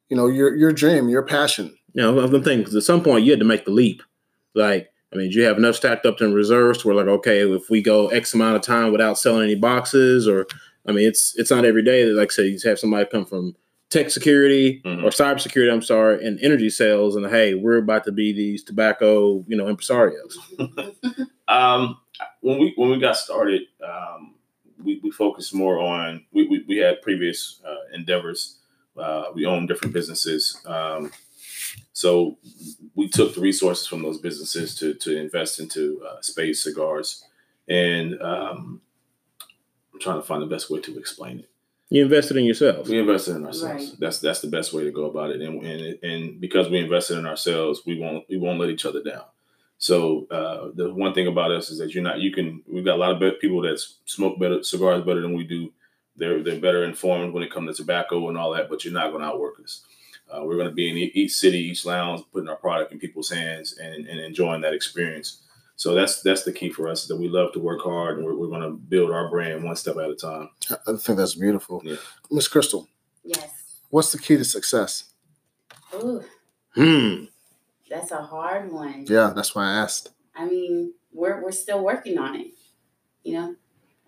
you 0.09 0.15
know 0.17 0.27
your 0.27 0.55
your 0.55 0.71
dream, 0.71 1.09
your 1.09 1.23
passion? 1.23 1.75
You 1.93 2.03
know, 2.03 2.19
I'm 2.19 2.31
thinking 2.43 2.63
'cause 2.63 2.75
at 2.75 2.83
some 2.83 3.03
point 3.03 3.25
you 3.25 3.31
had 3.31 3.39
to 3.39 3.45
make 3.45 3.65
the 3.65 3.71
leap. 3.71 4.01
Like, 4.53 4.89
I 5.13 5.15
mean, 5.17 5.29
do 5.31 5.37
you 5.37 5.43
have 5.45 5.57
enough 5.57 5.75
stacked 5.75 6.05
up 6.05 6.21
in 6.21 6.33
reserves 6.33 6.79
to 6.79 6.87
where 6.87 6.95
like, 6.97 7.07
okay, 7.07 7.39
if 7.51 7.69
we 7.69 7.81
go 7.81 8.07
X 8.09 8.33
amount 8.33 8.55
of 8.55 8.61
time 8.61 8.91
without 8.91 9.17
selling 9.17 9.43
any 9.43 9.55
boxes, 9.55 10.27
or 10.27 10.45
I 10.87 10.91
mean, 10.93 11.07
it's 11.07 11.33
it's 11.37 11.51
not 11.51 11.65
every 11.65 11.83
day 11.83 12.05
that 12.05 12.13
like 12.15 12.31
say 12.31 12.47
you 12.47 12.59
have 12.65 12.79
somebody 12.79 13.05
come 13.11 13.25
from 13.25 13.55
tech 13.89 14.09
security 14.09 14.81
Mhm. 14.85 15.03
or 15.03 15.09
cybersecurity, 15.11 15.71
I'm 15.71 15.81
sorry, 15.81 16.23
and 16.25 16.37
energy 16.41 16.69
sales, 16.69 17.15
and 17.15 17.25
hey, 17.27 17.53
we're 17.53 17.77
about 17.77 18.03
to 18.05 18.11
be 18.11 18.33
these 18.33 18.61
tobacco, 18.63 19.43
you 19.47 19.55
know, 19.57 19.65
impresarios. 19.73 20.33
Um, 21.49 21.97
when 22.41 22.59
we 22.59 22.73
when 22.75 22.89
we 22.89 22.99
got 22.99 23.17
started, 23.17 23.63
um, 23.83 24.35
we, 24.83 24.99
we 25.03 25.11
focused 25.11 25.53
more 25.53 25.79
on 25.79 26.25
we, 26.31 26.47
we, 26.47 26.65
we 26.67 26.77
had 26.77 27.01
previous 27.01 27.61
uh, 27.65 27.93
endeavors. 27.93 28.59
Uh, 28.97 29.25
we 29.33 29.45
own 29.45 29.67
different 29.67 29.93
businesses, 29.93 30.59
um, 30.65 31.11
so 31.93 32.37
we 32.95 33.07
took 33.07 33.35
the 33.35 33.41
resources 33.41 33.85
from 33.85 34.01
those 34.01 34.17
businesses 34.17 34.75
to 34.75 34.93
to 34.95 35.17
invest 35.17 35.59
into 35.59 36.01
uh, 36.07 36.21
Spade 36.21 36.57
Cigars, 36.57 37.23
and 37.67 38.19
um, 38.21 38.81
I'm 39.93 39.99
trying 39.99 40.19
to 40.19 40.25
find 40.25 40.41
the 40.41 40.47
best 40.47 40.69
way 40.69 40.79
to 40.81 40.97
explain 40.97 41.39
it. 41.39 41.49
You 41.89 42.03
invested 42.03 42.37
in 42.37 42.45
yourself. 42.45 42.89
We 42.89 42.99
invested 42.99 43.37
in 43.37 43.45
ourselves. 43.45 43.89
Right. 43.89 43.99
That's 43.99 44.19
that's 44.19 44.41
the 44.41 44.49
best 44.49 44.73
way 44.73 44.83
to 44.83 44.91
go 44.91 45.05
about 45.05 45.29
it. 45.29 45.41
And 45.41 45.63
and 45.63 45.99
and 46.03 46.41
because 46.41 46.69
we 46.69 46.79
invested 46.79 47.17
in 47.17 47.25
ourselves, 47.25 47.81
we 47.85 47.99
won't 47.99 48.25
we 48.29 48.37
won't 48.37 48.59
let 48.59 48.69
each 48.69 48.85
other 48.85 49.01
down. 49.01 49.23
So 49.79 50.25
uh, 50.31 50.69
the 50.73 50.93
one 50.93 51.13
thing 51.13 51.27
about 51.27 51.51
us 51.51 51.69
is 51.69 51.77
that 51.79 51.93
you're 51.93 52.03
not 52.03 52.19
you 52.19 52.31
can 52.31 52.63
we've 52.67 52.85
got 52.85 52.95
a 52.95 53.01
lot 53.01 53.11
of 53.11 53.19
be- 53.19 53.37
people 53.39 53.61
that 53.61 53.79
smoke 54.05 54.39
better 54.39 54.63
cigars 54.63 55.03
better 55.03 55.21
than 55.21 55.35
we 55.37 55.43
do. 55.43 55.71
They're 56.15 56.41
they're 56.43 56.59
better 56.59 56.83
informed 56.83 57.33
when 57.33 57.43
it 57.43 57.51
comes 57.51 57.77
to 57.77 57.83
tobacco 57.83 58.27
and 58.29 58.37
all 58.37 58.51
that, 58.53 58.69
but 58.69 58.83
you're 58.83 58.93
not 58.93 59.11
going 59.11 59.21
to 59.21 59.27
outwork 59.27 59.59
us. 59.63 59.81
Uh, 60.33 60.43
we're 60.43 60.55
going 60.57 60.67
to 60.67 60.73
be 60.73 60.89
in 60.89 60.97
e- 60.97 61.11
each 61.13 61.31
city, 61.33 61.59
each 61.59 61.85
lounge, 61.85 62.21
putting 62.33 62.49
our 62.49 62.55
product 62.55 62.91
in 62.91 62.99
people's 62.99 63.29
hands 63.29 63.77
and, 63.77 64.07
and 64.07 64.19
enjoying 64.19 64.59
that 64.61 64.73
experience. 64.73 65.43
So 65.75 65.93
that's 65.93 66.21
that's 66.23 66.43
the 66.43 66.51
key 66.51 66.69
for 66.71 66.89
us. 66.89 67.05
That 67.05 67.15
we 67.17 67.29
love 67.29 67.53
to 67.53 67.59
work 67.59 67.81
hard, 67.83 68.17
and 68.17 68.25
we're, 68.25 68.33
we're 68.35 68.47
going 68.47 68.63
to 68.63 68.71
build 68.71 69.11
our 69.11 69.29
brand 69.29 69.63
one 69.63 69.75
step 69.75 69.95
at 69.97 70.09
a 70.09 70.15
time. 70.15 70.49
I 70.87 70.93
think 70.97 71.19
that's 71.19 71.35
beautiful, 71.35 71.81
Yeah. 71.85 71.97
Miss 72.31 72.47
Crystal. 72.47 72.87
Yes. 73.23 73.47
What's 73.91 74.11
the 74.11 74.17
key 74.17 74.37
to 74.37 74.43
success? 74.43 75.03
Ooh, 75.93 76.23
Hmm. 76.73 77.25
That's 77.89 78.11
a 78.11 78.21
hard 78.21 78.71
one. 78.71 79.05
Yeah, 79.07 79.33
that's 79.35 79.55
why 79.55 79.65
I 79.65 79.75
asked. 79.75 80.11
I 80.35 80.45
mean, 80.45 80.93
we're 81.13 81.41
we're 81.43 81.51
still 81.51 81.83
working 81.83 82.17
on 82.17 82.35
it. 82.35 82.47
You 83.23 83.33
know, 83.33 83.55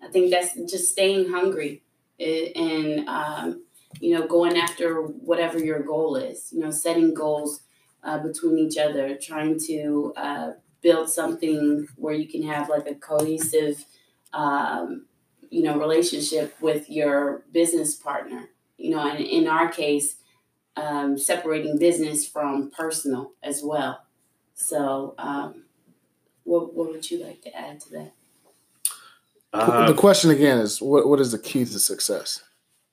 I 0.02 0.08
think 0.08 0.30
that's 0.30 0.54
just 0.70 0.92
staying 0.92 1.30
hungry 1.30 1.82
eh, 2.18 2.52
and 2.54 3.08
um, 3.08 3.64
you 4.00 4.14
know 4.14 4.26
going 4.26 4.56
after 4.56 5.02
whatever 5.02 5.58
your 5.58 5.82
goal 5.82 6.16
is. 6.16 6.52
You 6.52 6.60
know, 6.60 6.70
setting 6.70 7.14
goals 7.14 7.62
uh, 8.02 8.18
between 8.18 8.58
each 8.58 8.78
other, 8.78 9.16
trying 9.16 9.58
to 9.66 10.12
uh, 10.16 10.52
build 10.82 11.10
something 11.10 11.86
where 11.96 12.14
you 12.14 12.28
can 12.28 12.42
have 12.42 12.68
like 12.68 12.86
a 12.86 12.94
cohesive, 12.94 13.84
um, 14.32 15.06
you 15.50 15.62
know, 15.62 15.78
relationship 15.78 16.54
with 16.60 16.88
your 16.88 17.42
business 17.52 17.94
partner. 17.94 18.48
You 18.78 18.90
know, 18.90 19.06
and 19.06 19.20
in 19.20 19.46
our 19.46 19.68
case, 19.68 20.16
um, 20.76 21.18
separating 21.18 21.78
business 21.78 22.26
from 22.26 22.70
personal 22.70 23.32
as 23.42 23.62
well. 23.62 24.04
So. 24.54 25.14
Um, 25.18 25.64
what, 26.44 26.74
what 26.74 26.90
would 26.90 27.08
you 27.08 27.22
like 27.24 27.42
to 27.42 27.56
add 27.56 27.80
to 27.82 27.90
that? 27.92 28.12
Uh, 29.52 29.86
the 29.86 29.94
question 29.94 30.30
again 30.30 30.58
is, 30.58 30.80
what 30.80 31.08
what 31.08 31.20
is 31.20 31.32
the 31.32 31.38
key 31.38 31.64
to 31.64 31.78
success? 31.78 32.42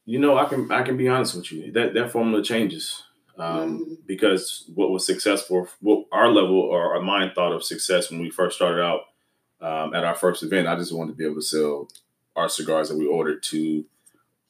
You 0.06 0.20
know, 0.20 0.38
I 0.38 0.46
can 0.46 0.72
I 0.72 0.84
can 0.84 0.98
be 0.98 1.08
honest 1.08 1.36
with 1.36 1.52
you. 1.52 1.72
That 1.72 1.94
that 1.96 2.12
formula 2.12 2.44
changes 2.44 3.04
um, 3.38 3.80
Mhm. 3.80 3.98
because 4.08 4.64
what 4.76 4.92
was 4.92 5.06
successful, 5.06 5.68
what 5.82 6.06
our 6.12 6.30
level 6.32 6.60
or 6.60 6.96
our 6.96 7.02
mind 7.02 7.34
thought 7.36 7.52
of 7.52 7.64
success 7.64 8.10
when 8.12 8.20
we 8.22 8.30
first 8.30 8.56
started 8.58 8.82
out 8.82 9.02
um, 9.62 9.94
at 9.94 10.04
our 10.04 10.16
first 10.16 10.44
event, 10.44 10.68
I 10.68 10.76
just 10.76 10.94
wanted 10.94 11.12
to 11.14 11.18
be 11.18 11.26
able 11.26 11.36
to 11.36 11.42
sell 11.42 11.90
our 12.36 12.50
cigars 12.50 12.90
that 12.90 12.98
we 12.98 13.06
ordered 13.08 13.42
to 13.44 13.86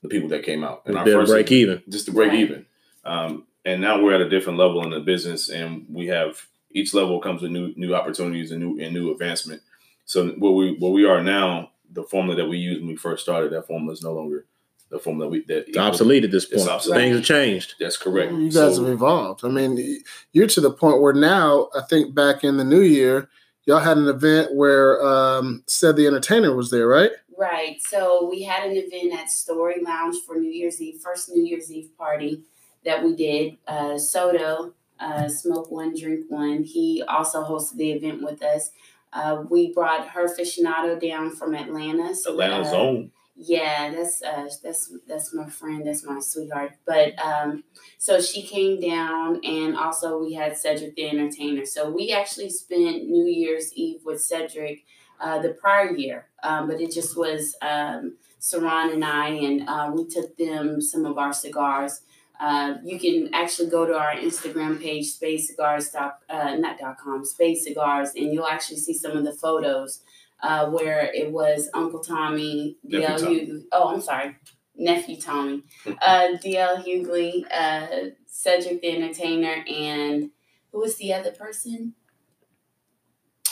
the 0.01 0.09
people 0.09 0.29
that 0.29 0.43
came 0.43 0.63
out. 0.63 0.83
And 0.85 0.97
our 0.97 1.05
first 1.05 1.31
break 1.31 1.51
even. 1.51 1.81
just 1.89 2.05
to 2.05 2.11
break 2.11 2.29
Right. 2.31 2.39
even. 2.39 2.65
Um, 3.07 3.45
and 3.65 3.81
now 3.81 4.01
we're 4.01 4.13
at 4.13 4.21
a 4.21 4.29
different 4.29 4.57
level 4.59 4.83
in 4.83 4.91
the 4.91 4.99
business, 4.99 5.49
and 5.49 5.85
we 5.89 6.07
have 6.07 6.41
each 6.71 6.93
level 6.93 7.19
comes 7.19 7.41
with 7.41 7.51
new 7.51 7.73
new 7.75 7.95
opportunities 7.95 8.51
and 8.51 8.61
new 8.61 8.79
and 8.83 8.93
new 8.93 9.11
advancement. 9.11 9.61
So 10.05 10.27
what 10.37 10.51
we 10.51 10.75
what 10.79 10.89
we 10.91 11.05
are 11.05 11.23
now, 11.23 11.71
the 11.91 12.03
formula 12.03 12.35
that 12.37 12.47
we 12.47 12.57
used 12.57 12.81
when 12.81 12.89
we 12.89 12.95
first 12.95 13.23
started, 13.23 13.51
that 13.53 13.67
formula 13.67 13.93
is 13.93 14.03
no 14.03 14.13
longer 14.13 14.45
the 14.89 14.99
formula 14.99 15.29
we 15.29 15.43
that 15.45 15.67
It's 15.67 15.77
obsolete 15.77 16.23
at 16.23 16.31
this 16.31 16.45
point. 16.45 16.67
obsolete. 16.69 16.99
Things 17.01 17.15
have 17.17 17.25
changed. 17.25 17.75
That's 17.79 17.97
correct. 17.97 18.31
You 18.31 18.45
guys 18.45 18.75
So- 18.75 18.83
have 18.85 18.93
evolved. 18.93 19.43
I 19.43 19.49
mean, 19.49 20.01
you're 20.31 20.47
to 20.47 20.61
the 20.61 20.71
point 20.71 21.01
where 21.01 21.13
now, 21.13 21.69
I 21.75 21.81
think 21.89 22.15
back 22.15 22.43
in 22.45 22.55
the 22.57 22.63
new 22.63 22.81
year, 22.81 23.27
y'all 23.65 23.79
had 23.79 23.97
an 23.97 24.07
event 24.07 24.55
where 24.55 25.05
um, 25.05 25.63
said 25.67 25.97
the 25.97 26.07
entertainer 26.07 26.55
was 26.55 26.71
there, 26.71 26.87
right? 26.87 27.11
Right. 27.37 27.77
So 27.81 28.27
we 28.31 28.43
had 28.43 28.65
an 28.69 28.77
event 28.77 29.13
at 29.13 29.29
Story 29.29 29.81
Lounge 29.83 30.15
for 30.25 30.37
New 30.37 30.49
Year's 30.49 30.81
Eve, 30.81 31.01
first 31.03 31.29
New 31.29 31.43
Year's 31.43 31.69
Eve 31.71 31.89
party 31.97 32.43
that 32.87 33.03
we 33.03 33.15
did. 33.15 33.57
Uh, 33.67 33.97
Soto 33.97 34.73
uh, 34.99 35.27
Smoke 35.27 35.69
One, 35.69 35.93
Drink 35.97 36.25
One. 36.29 36.63
He 36.63 37.03
also 37.07 37.43
hosted 37.43 37.77
the 37.77 37.91
event 37.91 38.23
with 38.23 38.41
us. 38.43 38.71
Uh, 39.13 39.43
we 39.49 39.73
brought 39.73 40.07
her 40.09 40.27
aficionado 40.27 40.99
down 40.99 41.35
from 41.35 41.55
Atlanta. 41.55 42.15
So, 42.15 42.31
Atlanta 42.31 42.61
uh, 42.61 42.71
Zone. 42.71 43.11
Yeah, 43.35 43.91
that's 43.91 44.23
uh, 44.23 44.47
that's 44.63 44.91
that's 45.07 45.33
my 45.33 45.47
friend. 45.47 45.85
That's 45.85 46.03
my 46.03 46.19
sweetheart. 46.19 46.71
But 46.87 47.23
um, 47.23 47.63
so 47.99 48.19
she 48.19 48.41
came 48.41 48.81
down, 48.81 49.41
and 49.43 49.77
also 49.77 50.17
we 50.17 50.33
had 50.33 50.57
Cedric 50.57 50.95
the 50.95 51.07
Entertainer. 51.07 51.65
So 51.65 51.91
we 51.91 52.11
actually 52.11 52.49
spent 52.49 53.07
New 53.07 53.27
Year's 53.27 53.71
Eve 53.73 53.99
with 54.03 54.21
Cedric 54.21 54.85
uh, 55.21 55.39
the 55.39 55.49
prior 55.49 55.95
year, 55.95 56.29
um, 56.41 56.67
but 56.67 56.81
it 56.81 56.91
just 56.91 57.15
was 57.15 57.55
um, 57.61 58.17
Cerrone 58.41 58.93
and 58.93 59.05
I, 59.05 59.29
and 59.29 59.69
uh, 59.69 59.91
we 59.93 60.07
took 60.07 60.35
them 60.37 60.81
some 60.81 61.05
of 61.05 61.19
our 61.19 61.31
cigars. 61.31 62.01
Uh, 62.39 62.75
you 62.83 62.99
can 62.99 63.33
actually 63.33 63.69
go 63.69 63.85
to 63.85 63.97
our 63.97 64.13
Instagram 64.13 64.79
page, 64.79 65.07
Spade 65.07 65.39
Cigars, 65.41 65.89
dot, 65.89 66.19
uh, 66.29 66.55
not 66.55 66.77
dot 66.77 66.97
com, 66.97 67.25
Spade 67.25 67.57
Cigars, 67.57 68.13
and 68.15 68.31
you'll 68.33 68.47
actually 68.47 68.77
see 68.77 68.93
some 68.93 69.17
of 69.17 69.23
the 69.23 69.33
photos 69.33 70.01
uh, 70.43 70.69
where 70.69 71.11
it 71.13 71.31
was 71.31 71.69
Uncle 71.73 71.99
Tommy, 71.99 72.77
DL. 72.87 73.07
Hughley. 73.19 73.63
Oh, 73.71 73.93
I'm 73.93 74.01
sorry, 74.01 74.35
nephew 74.75 75.19
Tommy, 75.19 75.63
uh, 76.01 76.27
DL 76.43 76.83
Hughley, 76.85 77.43
uh, 77.51 78.11
Cedric 78.27 78.81
the 78.81 78.89
Entertainer, 78.95 79.63
and 79.67 80.29
who 80.71 80.79
was 80.79 80.97
the 80.97 81.13
other 81.13 81.31
person? 81.31 81.95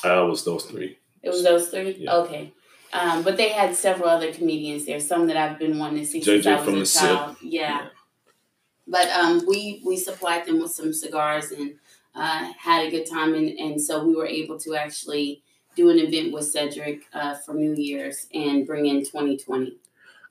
Uh, 0.04 0.24
it 0.26 0.30
was 0.30 0.45
those 0.45 0.65
three. 0.65 1.00
It 1.24 1.30
was 1.30 1.43
those 1.43 1.69
three. 1.69 1.95
Yeah. 1.98 2.13
Okay. 2.17 2.54
Um, 2.93 3.24
but 3.24 3.36
they 3.36 3.50
had 3.50 3.76
several 3.76 4.08
other 4.10 4.32
comedians 4.32 4.86
there. 4.86 5.00
Some 5.00 5.26
that 5.28 5.36
I've 5.38 5.58
been 5.58 5.80
wanting 5.80 6.00
to 6.02 6.06
see 6.06 6.21
since 6.21 6.45
JJ 6.45 6.52
I 6.52 6.56
was 6.58 6.65
from 6.65 6.76
a 6.76 6.80
the 6.80 6.86
SIP. 6.86 7.02
child. 7.02 7.36
Yeah. 7.41 7.88
But 8.88 9.08
um, 9.10 9.43
we 9.48 9.82
we 9.86 9.98
supplied 9.98 10.45
them 10.45 10.62
with 10.62 10.71
some 10.71 10.93
cigars 10.93 11.52
and 11.52 11.76
uh, 12.13 12.52
had 12.58 12.86
a 12.86 12.91
good 12.91 13.10
time, 13.10 13.34
and, 13.34 13.50
and 13.60 13.82
so 13.82 14.04
we 14.04 14.15
were 14.15 14.28
able 14.28 14.60
to 14.60 14.76
actually 14.76 15.41
do 15.76 15.89
an 15.89 16.00
event 16.00 16.32
with 16.32 16.45
Cedric 16.45 17.04
uh, 17.13 17.36
for 17.36 17.54
New 17.54 17.74
Year's 17.74 18.28
and 18.34 18.65
bring 18.65 18.86
in 18.86 19.00
2020. 19.04 19.78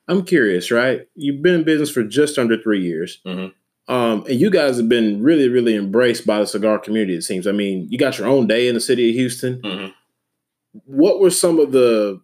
I'm 0.07 0.23
curious, 0.23 0.71
right? 0.71 1.07
You've 1.15 1.41
been 1.41 1.55
in 1.55 1.63
business 1.63 1.91
for 1.91 2.03
just 2.03 2.37
under 2.37 2.61
three 2.61 2.81
years. 2.81 3.19
Mhm. 3.25 3.53
Um, 3.87 4.25
and 4.27 4.39
you 4.39 4.49
guys 4.49 4.77
have 4.77 4.89
been 4.89 5.21
really, 5.21 5.47
really 5.47 5.75
embraced 5.75 6.25
by 6.25 6.39
the 6.39 6.47
cigar 6.47 6.79
community, 6.79 7.15
it 7.15 7.21
seems. 7.21 7.45
I 7.45 7.51
mean, 7.51 7.87
you 7.91 7.99
got 7.99 8.17
your 8.17 8.27
own 8.27 8.47
day 8.47 8.67
in 8.67 8.73
the 8.73 8.81
city 8.81 9.09
of 9.09 9.15
Houston. 9.15 9.61
Mhm. 9.61 9.93
What 10.85 11.19
were 11.19 11.29
some 11.29 11.59
of 11.59 11.71
the, 11.71 12.19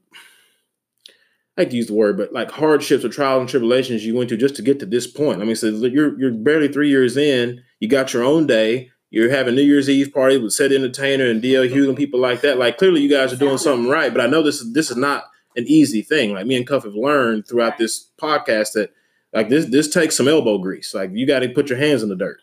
I 1.61 1.63
hate 1.63 1.71
to 1.71 1.77
use 1.77 1.87
the 1.87 1.93
word, 1.93 2.17
but 2.17 2.33
like 2.33 2.51
hardships 2.51 3.05
or 3.05 3.09
trials 3.09 3.41
and 3.41 3.49
tribulations 3.49 4.05
you 4.05 4.15
went 4.15 4.29
through 4.29 4.39
just 4.39 4.55
to 4.55 4.61
get 4.61 4.79
to 4.79 4.85
this 4.85 5.07
point? 5.07 5.41
I 5.41 5.45
mean, 5.45 5.55
so 5.55 5.67
you're, 5.67 6.19
you're 6.19 6.31
barely 6.31 6.67
three 6.67 6.89
years 6.89 7.17
in, 7.17 7.63
you 7.79 7.87
got 7.87 8.13
your 8.13 8.23
own 8.23 8.47
day, 8.47 8.91
you're 9.09 9.29
having 9.29 9.55
New 9.55 9.61
Year's 9.61 9.89
Eve 9.89 10.13
party 10.13 10.37
with 10.37 10.53
Set 10.53 10.71
Entertainer 10.71 11.25
and 11.25 11.43
DL 11.43 11.69
Hughes 11.69 11.87
and 11.87 11.97
people 11.97 12.19
like 12.19 12.41
that. 12.41 12.57
Like, 12.57 12.77
clearly 12.77 13.01
you 13.01 13.09
guys 13.09 13.33
are 13.33 13.37
doing 13.37 13.57
something 13.57 13.89
right, 13.89 14.11
but 14.11 14.21
I 14.21 14.27
know 14.27 14.41
this 14.41 14.61
is, 14.61 14.73
this 14.73 14.89
is 14.89 14.97
not 14.97 15.25
an 15.55 15.65
easy 15.67 16.01
thing. 16.01 16.33
Like 16.33 16.45
me 16.45 16.55
and 16.55 16.67
Cuff 16.67 16.83
have 16.83 16.95
learned 16.95 17.47
throughout 17.47 17.77
this 17.77 18.09
podcast 18.21 18.73
that 18.73 18.91
like 19.33 19.49
this 19.49 19.65
this 19.65 19.89
takes 19.89 20.15
some 20.15 20.27
elbow 20.27 20.57
grease. 20.57 20.93
Like 20.93 21.11
you 21.13 21.25
got 21.25 21.39
to 21.39 21.49
put 21.49 21.69
your 21.69 21.77
hands 21.77 22.03
in 22.03 22.09
the 22.09 22.15
dirt. 22.15 22.41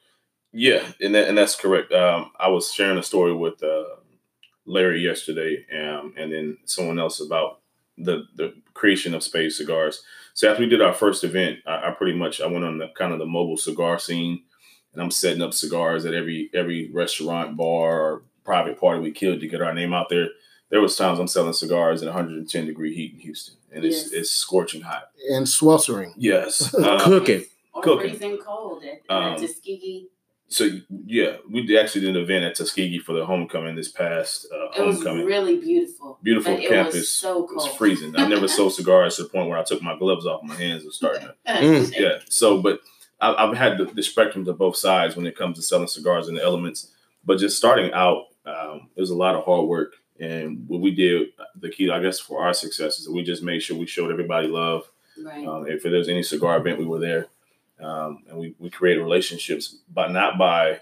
Yeah, 0.52 0.86
and 1.00 1.14
that, 1.14 1.28
and 1.28 1.36
that's 1.36 1.54
correct. 1.54 1.92
Um, 1.92 2.30
I 2.38 2.48
was 2.48 2.72
sharing 2.72 2.98
a 2.98 3.02
story 3.02 3.34
with 3.34 3.62
uh, 3.62 3.84
Larry 4.64 5.00
yesterday, 5.00 5.66
um, 5.72 6.14
and 6.16 6.32
then 6.32 6.58
someone 6.64 6.98
else 6.98 7.20
about 7.20 7.60
the 7.96 8.24
the 8.36 8.54
creation 8.78 9.12
of 9.14 9.22
Spade 9.24 9.52
Cigars. 9.52 10.02
So 10.34 10.48
after 10.48 10.62
we 10.62 10.68
did 10.68 10.80
our 10.80 10.94
first 10.94 11.24
event, 11.24 11.58
I, 11.66 11.88
I 11.88 11.90
pretty 11.90 12.16
much 12.16 12.40
I 12.40 12.46
went 12.46 12.64
on 12.64 12.78
the 12.78 12.88
kind 12.96 13.12
of 13.12 13.18
the 13.18 13.26
mobile 13.26 13.56
cigar 13.56 13.98
scene, 13.98 14.42
and 14.92 15.02
I'm 15.02 15.10
setting 15.10 15.42
up 15.42 15.52
cigars 15.52 16.04
at 16.06 16.14
every 16.14 16.48
every 16.54 16.90
restaurant, 16.92 17.56
bar, 17.56 18.00
or 18.00 18.22
private 18.44 18.78
party 18.80 19.00
we 19.00 19.10
could 19.10 19.40
to 19.40 19.48
get 19.48 19.60
our 19.62 19.74
name 19.74 19.92
out 19.92 20.08
there. 20.08 20.28
There 20.70 20.80
was 20.80 20.96
times 20.96 21.18
I'm 21.18 21.26
selling 21.28 21.54
cigars 21.54 22.02
in 22.02 22.08
110 22.08 22.66
degree 22.66 22.94
heat 22.94 23.14
in 23.14 23.20
Houston, 23.20 23.56
and 23.72 23.84
it's 23.84 23.96
Yes. 24.04 24.12
it's 24.12 24.30
scorching 24.30 24.82
hot. 24.82 25.10
and 25.30 25.48
sweltering. 25.48 26.14
Yes, 26.16 26.72
uh, 26.82 27.00
Cooking. 27.04 27.44
Or 27.74 27.82
Cooking. 27.82 28.10
freezing 28.10 28.38
cold 28.38 28.82
at, 28.84 29.00
Um, 29.14 29.32
at 29.34 29.38
Tuskegee. 29.38 30.08
So 30.50 30.66
yeah, 31.04 31.36
we 31.50 31.76
actually 31.78 32.00
did 32.02 32.16
an 32.16 32.22
event 32.22 32.44
at 32.44 32.54
Tuskegee 32.54 33.00
for 33.00 33.12
the 33.12 33.26
homecoming 33.26 33.76
this 33.76 33.90
past 33.90 34.46
uh, 34.52 34.70
It 34.82 34.86
was 34.86 34.96
homecoming. 34.96 35.26
really 35.26 35.58
beautiful. 35.58 36.18
Beautiful 36.22 36.54
but 36.54 36.62
it 36.62 36.68
campus. 36.70 36.94
was 36.94 37.08
so 37.10 37.46
cold. 37.46 37.50
It 37.50 37.54
was 37.56 37.66
freezing. 37.76 38.16
I 38.16 38.26
never 38.26 38.48
sold 38.48 38.72
cigars 38.74 39.16
to 39.16 39.24
the 39.24 39.28
point 39.28 39.48
where 39.50 39.58
I 39.58 39.62
took 39.62 39.82
my 39.82 39.96
gloves 39.98 40.24
off. 40.26 40.42
My 40.42 40.54
hands 40.54 40.84
were 40.84 40.90
starting 40.90 41.22
to. 41.22 41.34
Mm. 41.46 41.92
Yeah. 41.98 42.18
So, 42.30 42.62
but 42.62 42.80
I, 43.20 43.34
I've 43.34 43.56
had 43.56 43.76
the, 43.78 43.84
the 43.86 44.00
spectrums 44.00 44.48
of 44.48 44.56
both 44.58 44.76
sides 44.76 45.16
when 45.16 45.26
it 45.26 45.36
comes 45.36 45.56
to 45.56 45.62
selling 45.62 45.86
cigars 45.88 46.28
and 46.28 46.36
the 46.38 46.42
elements. 46.42 46.92
But 47.24 47.38
just 47.38 47.56
starting 47.58 47.92
out, 47.92 48.24
um, 48.46 48.88
it 48.96 49.00
was 49.00 49.10
a 49.10 49.16
lot 49.16 49.34
of 49.34 49.44
hard 49.44 49.66
work. 49.66 49.96
And 50.20 50.66
what 50.66 50.80
we 50.80 50.92
did, 50.94 51.28
the 51.60 51.68
key, 51.68 51.90
I 51.90 52.00
guess, 52.00 52.18
for 52.18 52.42
our 52.42 52.54
success 52.54 52.98
is 52.98 53.04
that 53.06 53.12
we 53.12 53.22
just 53.22 53.42
made 53.42 53.60
sure 53.62 53.76
we 53.76 53.86
showed 53.86 54.10
everybody 54.10 54.46
love. 54.48 54.90
Right. 55.22 55.46
Um, 55.46 55.66
if 55.68 55.82
there's 55.82 56.08
any 56.08 56.22
cigar 56.22 56.56
event, 56.58 56.78
we 56.78 56.86
were 56.86 57.00
there, 57.00 57.26
um, 57.80 58.24
and 58.28 58.38
we 58.38 58.54
we 58.58 58.70
created 58.70 59.02
relationships, 59.02 59.76
but 59.92 60.10
not 60.10 60.38
by 60.38 60.80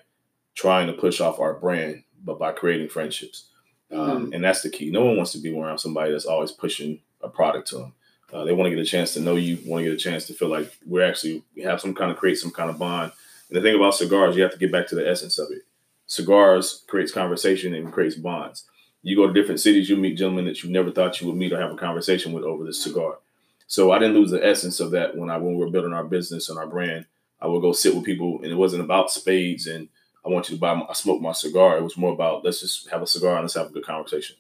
trying 0.55 0.87
to 0.87 0.93
push 0.93 1.21
off 1.21 1.39
our 1.41 1.55
brand, 1.55 2.03
but 2.25 2.39
by 2.39 2.53
creating 2.53 2.89
friendships. 2.89 3.49
Um, 3.93 4.33
And 4.33 4.43
that's 4.43 4.63
the 4.63 4.71
key. 4.71 4.91
No 4.91 5.05
one 5.05 5.17
wants 5.17 5.33
to 5.33 5.39
be 5.39 5.57
around 5.57 5.79
somebody 5.79 6.11
that's 6.11 6.25
always 6.25 6.51
pushing 6.51 7.01
a 7.21 7.29
product 7.29 7.69
to 7.69 7.77
them. 7.77 7.93
Uh, 8.33 8.45
they 8.45 8.53
want 8.53 8.67
to 8.67 8.75
get 8.75 8.83
a 8.83 8.85
chance 8.85 9.15
to 9.15 9.21
know 9.21 9.37
you, 9.37 9.59
want 9.65 9.85
to 9.85 9.91
get 9.91 9.95
a 9.95 10.03
chance 10.03 10.27
to 10.27 10.35
feel 10.35 10.49
like 10.49 10.77
we're 10.85 11.07
actually 11.07 11.45
we 11.55 11.63
have 11.63 11.81
some 11.81 11.95
kind 11.95 12.11
of 12.11 12.17
create 12.17 12.39
some 12.39 12.51
kind 12.51 12.71
of 12.71 12.79
bond. 12.79 13.13
And 13.49 13.57
the 13.57 13.63
thing 13.63 13.77
about 13.77 13.95
cigars, 13.95 14.35
you 14.35 14.43
have 14.43 14.53
to 14.53 14.59
get 14.59 14.73
back 14.73 14.89
to 14.89 14.97
the 14.97 15.09
essence 15.09 15.39
of 15.39 15.51
it. 15.53 15.63
Cigars 16.07 16.85
creates 16.89 17.13
conversation 17.13 17.75
and 17.75 17.93
creates 17.93 18.17
bonds. 18.17 18.65
You 19.03 19.15
go 19.15 19.29
to 19.29 19.33
different 19.33 19.61
cities, 19.61 19.89
you 19.89 19.97
meet 19.97 20.19
gentlemen 20.19 20.47
that 20.47 20.65
you 20.65 20.71
never 20.71 20.91
thought 20.91 21.21
you 21.21 21.29
would 21.29 21.37
meet 21.37 21.53
or 21.53 21.61
have 21.61 21.73
a 21.73 21.77
conversation 21.77 22.33
with 22.33 22.43
over 22.43 22.65
this 22.65 22.83
cigar. 22.83 23.19
So 23.67 23.91
I 23.93 23.99
didn't 23.99 24.15
lose 24.15 24.31
the 24.31 24.45
essence 24.45 24.81
of 24.81 24.93
that 24.93 25.17
when 25.17 25.31
I 25.31 25.39
when 25.39 25.57
we 25.57 25.65
were 25.65 25.71
building 25.71 25.93
our 25.93 26.05
business 26.05 26.49
and 26.49 26.59
our 26.59 26.67
brand. 26.67 27.07
I 27.41 27.47
would 27.47 27.61
go 27.61 27.73
sit 27.73 27.95
with 27.95 28.05
people, 28.05 28.41
and 28.43 28.51
it 28.51 28.57
wasn't 28.57 28.83
about 28.83 29.11
spades 29.11 29.67
and 29.67 29.89
I 30.27 30.29
want 30.29 30.49
you 30.49 30.57
to 30.57 30.61
buy. 30.61 30.75
My, 30.75 30.87
I 30.89 30.93
smoke 30.93 31.23
my 31.23 31.33
cigar. 31.33 31.79
It 31.79 31.85
was 31.85 31.97
more 31.97 32.13
about 32.13 32.45
let's 32.45 32.61
just 32.61 32.91
have 32.91 33.01
a 33.01 33.07
cigar 33.07 33.37
and 33.37 33.45
let's 33.45 33.55
have 33.55 33.69
a 33.69 33.73
good 33.73 33.87
conversation. 33.87 34.37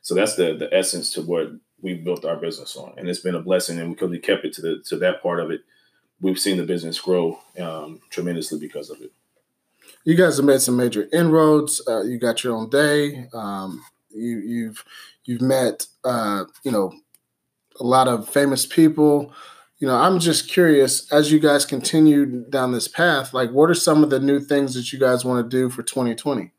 So 0.00 0.14
that's 0.14 0.34
the 0.34 0.54
the 0.54 0.72
essence 0.72 1.12
to 1.12 1.22
what 1.22 1.52
we 1.82 1.94
built 1.94 2.24
our 2.24 2.36
business 2.36 2.74
on, 2.76 2.94
and 2.96 3.08
it's 3.08 3.20
been 3.20 3.34
a 3.34 3.42
blessing. 3.42 3.78
And 3.78 3.94
because 3.94 4.10
we 4.10 4.18
kept 4.18 4.46
it 4.46 4.54
to 4.54 4.62
the 4.62 4.82
to 4.86 4.96
that 4.98 5.22
part 5.22 5.40
of 5.40 5.50
it, 5.50 5.60
we've 6.20 6.38
seen 6.38 6.56
the 6.56 6.62
business 6.62 6.98
grow 6.98 7.38
um, 7.58 8.00
tremendously 8.08 8.58
because 8.58 8.88
of 8.88 9.02
it. 9.02 9.12
You 10.04 10.16
guys 10.16 10.38
have 10.38 10.46
made 10.46 10.62
some 10.62 10.76
major 10.76 11.06
inroads. 11.12 11.82
Uh, 11.86 12.02
you 12.02 12.18
got 12.18 12.42
your 12.42 12.56
own 12.56 12.70
day. 12.70 13.28
Um, 13.34 13.84
you, 14.10 14.38
you've 14.38 14.84
you've 15.26 15.42
met 15.42 15.86
uh, 16.02 16.44
you 16.64 16.72
know 16.72 16.94
a 17.80 17.84
lot 17.84 18.08
of 18.08 18.28
famous 18.28 18.66
people. 18.66 19.32
You 19.78 19.86
know, 19.86 19.96
I'm 19.96 20.18
just 20.18 20.48
curious 20.48 21.10
as 21.12 21.30
you 21.30 21.38
guys 21.38 21.66
continue 21.66 22.26
down 22.26 22.72
this 22.72 22.88
path. 22.88 23.34
Like, 23.34 23.50
what 23.50 23.68
are 23.68 23.74
some 23.74 24.02
of 24.02 24.10
the 24.10 24.20
new 24.20 24.40
things 24.40 24.74
that 24.74 24.92
you 24.92 24.98
guys 24.98 25.24
want 25.24 25.44
to 25.44 25.56
do 25.56 25.68
for 25.68 25.82
2020? 25.82 26.52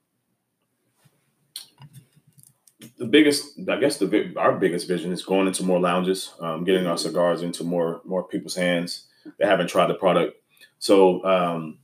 the 2.98 3.06
biggest, 3.06 3.60
I 3.70 3.78
guess, 3.78 3.98
the 3.98 4.34
our 4.38 4.58
biggest 4.58 4.88
vision 4.88 5.12
is 5.12 5.24
going 5.24 5.48
into 5.48 5.64
more 5.64 5.80
lounges, 5.80 6.34
um, 6.40 6.64
getting 6.64 6.88
our 6.88 6.98
cigars 6.98 7.42
into 7.44 7.64
more 7.64 8.02
more 8.04 8.24
people's 8.24 8.56
hands 8.56 9.06
that 9.38 9.48
haven't 9.48 9.68
tried 9.68 9.88
the 9.88 9.94
product. 9.94 10.36
So 10.80 11.24
um, 11.24 11.78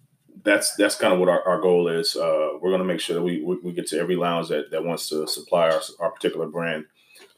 that's 0.44 0.76
that's 0.76 0.96
kind 0.96 1.14
of 1.14 1.20
what 1.20 1.30
our, 1.30 1.42
our 1.48 1.62
goal 1.62 1.88
is. 1.88 2.16
Uh, 2.16 2.58
we're 2.60 2.72
going 2.72 2.82
to 2.82 2.88
make 2.88 3.00
sure 3.00 3.16
that 3.16 3.22
we, 3.22 3.42
we 3.44 3.58
we 3.58 3.74
get 3.74 3.88
to 3.88 4.00
every 4.00 4.16
lounge 4.16 4.50
that, 4.50 4.72
that 4.72 4.84
wants 4.84 5.08
to 5.10 5.28
supply 5.28 5.70
our, 5.70 5.82
our 6.00 6.12
particular 6.12 6.48
brand. 6.48 6.86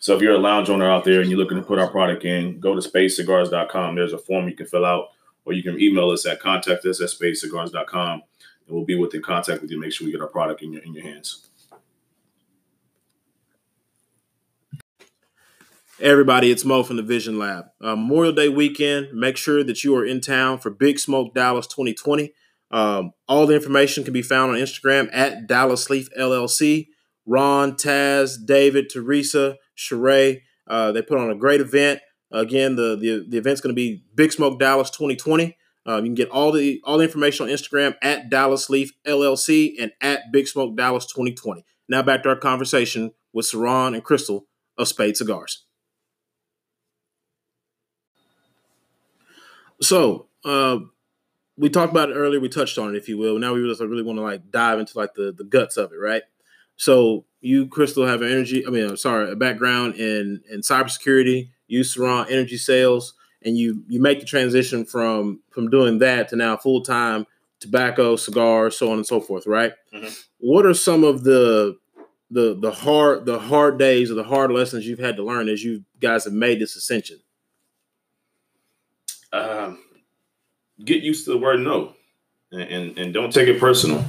So 0.06 0.16
if 0.16 0.22
you're 0.22 0.36
a 0.36 0.38
lounge 0.38 0.70
owner 0.70 0.88
out 0.88 1.04
there 1.04 1.20
and 1.20 1.32
you're 1.32 1.40
looking 1.40 1.58
to 1.58 1.64
put 1.64 1.80
our 1.80 1.90
product 1.90 2.26
in, 2.26 2.60
go 2.60 2.80
to 2.80 2.90
spadecigars.com. 2.90 3.96
There's 3.96 4.14
a 4.14 4.20
form 4.20 4.48
you 4.48 4.56
can 4.56 4.68
fill 4.68 4.86
out, 4.86 5.08
or 5.46 5.54
you 5.54 5.64
can 5.64 5.82
email 5.82 6.12
us 6.12 6.28
at 6.28 6.40
contact 6.40 6.86
us 6.86 7.02
at 7.02 7.10
spadecigars.com, 7.10 8.12
and 8.68 8.76
we'll 8.76 8.86
be 8.86 8.94
within 8.94 9.24
contact 9.24 9.64
with 9.64 9.72
you. 9.72 9.80
Make 9.80 9.94
sure 9.94 10.06
we 10.06 10.12
get 10.12 10.22
our 10.22 10.28
product 10.28 10.62
in 10.62 10.74
your 10.74 10.84
in 10.84 10.94
your 10.94 11.04
hands. 11.04 11.50
Everybody, 16.00 16.52
it's 16.52 16.64
Mo 16.64 16.84
from 16.84 16.98
the 16.98 17.02
Vision 17.02 17.40
Lab. 17.40 17.66
Uh, 17.82 17.96
Memorial 17.96 18.32
Day 18.32 18.48
weekend, 18.50 19.12
make 19.12 19.38
sure 19.38 19.64
that 19.64 19.84
you 19.84 19.96
are 19.96 20.06
in 20.06 20.22
town 20.22 20.60
for 20.60 20.70
Big 20.70 21.00
Smoke 21.00 21.34
Dallas 21.34 21.66
2020. 21.66 22.32
Um, 22.70 23.14
all 23.28 23.48
the 23.48 23.56
information 23.56 24.04
can 24.04 24.14
be 24.14 24.22
found 24.22 24.52
on 24.52 24.60
Instagram 24.60 25.10
at 25.12 25.48
Dallas 25.48 25.90
Leaf 25.90 26.10
LLC. 26.16 26.90
Ron, 27.26 27.74
Taz, 27.74 28.38
David, 28.46 28.88
Teresa, 28.92 29.58
Sheree, 29.78 30.42
uh, 30.68 30.92
they 30.92 31.02
put 31.02 31.20
on 31.20 31.30
a 31.30 31.36
great 31.36 31.62
event. 31.62 32.00
Again, 32.32 32.76
the, 32.76 32.96
the, 32.96 33.26
the 33.28 33.38
event's 33.38 33.62
going 33.62 33.74
to 33.74 33.76
be 33.76 34.04
Big 34.16 34.32
Smoke 34.32 34.60
Dallas 34.60 34.90
2020. 34.90 35.56
Um, 35.86 35.98
you 35.98 36.10
can 36.10 36.16
get 36.16 36.30
all 36.30 36.52
the 36.52 36.82
all 36.84 36.98
the 36.98 37.04
information 37.04 37.46
on 37.46 37.52
Instagram 37.52 37.96
at 38.02 38.30
Dallas 38.30 38.70
Leaf 38.72 38.92
LLC 39.06 39.76
and 39.80 39.92
at 40.02 40.32
Big 40.32 40.48
Smoke 40.48 40.76
Dallas 40.76 41.06
2020. 41.06 41.64
Now 41.88 42.02
back 42.02 42.24
to 42.24 42.30
our 42.30 42.36
conversation 42.36 43.12
with 43.34 43.46
Cerrone 43.46 43.94
and 43.94 44.04
Crystal 44.04 44.48
of 44.78 44.88
Spade 44.88 45.16
Cigars. 45.16 45.66
So, 49.82 50.28
uh, 50.44 50.80
we 51.58 51.70
talked 51.70 51.92
about 51.92 52.10
it 52.10 52.14
earlier. 52.14 52.40
We 52.40 52.50
touched 52.50 52.78
on 52.78 52.96
it, 52.96 52.98
if 52.98 53.08
you 53.08 53.18
will. 53.18 53.38
Now 53.38 53.54
we 53.54 53.68
just 53.68 53.82
really 53.82 54.04
want 54.04 54.18
to 54.18 54.24
like 54.24 54.50
dive 54.52 54.80
into 54.80 54.98
like 54.98 55.14
the 55.14 55.32
the 55.32 55.44
guts 55.44 55.78
of 55.78 55.92
it, 55.92 55.98
right? 55.98 56.24
So 56.78 57.26
you, 57.46 57.68
Crystal, 57.68 58.08
have 58.08 58.24
an 58.24 58.32
energy. 58.32 58.66
I 58.66 58.72
mean, 58.72 58.90
I'm 58.90 58.98
sorry, 58.98 59.32
a 59.32 59.36
background 59.36 59.96
in 59.96 60.42
in 60.50 60.62
cybersecurity. 60.62 61.50
You 61.68 61.84
surround 61.84 62.30
energy 62.32 62.58
sales, 62.58 63.14
and 63.44 63.58
you 63.58 63.84
you 63.88 64.02
make 64.02 64.20
the 64.20 64.26
transition 64.26 64.84
from 64.84 65.42
from 65.52 65.70
doing 65.70 66.00
that 66.00 66.30
to 66.30 66.36
now 66.36 66.58
full 66.58 66.82
time 66.82 67.28
tobacco, 67.60 68.16
cigars, 68.16 68.78
so 68.78 68.92
on 68.92 68.98
and 68.98 69.06
so 69.06 69.22
forth, 69.22 69.46
right? 69.46 69.74
Mm-hmm. 69.94 70.08
What 70.40 70.66
are 70.66 70.74
some 70.74 71.04
of 71.04 71.24
the 71.24 71.78
the 72.32 72.58
the 72.60 72.72
hard 72.72 73.26
the 73.26 73.38
hard 73.38 73.78
days 73.78 74.10
or 74.10 74.16
the 74.16 74.24
hard 74.24 74.52
lessons 74.52 74.88
you've 74.88 75.00
had 75.00 75.16
to 75.18 75.24
learn 75.24 75.48
as 75.48 75.64
you 75.64 75.84
guys 76.00 76.26
have 76.26 76.34
made 76.34 76.60
this 76.60 76.76
ascension? 76.76 77.20
Um, 79.32 79.80
get 80.84 81.04
used 81.04 81.26
to 81.26 81.32
the 81.32 81.38
word 81.38 81.60
no, 81.60 81.94
and 82.52 82.62
and, 82.62 82.98
and 82.98 83.14
don't 83.14 83.32
take 83.32 83.48
it 83.48 83.60
personal. 83.60 84.04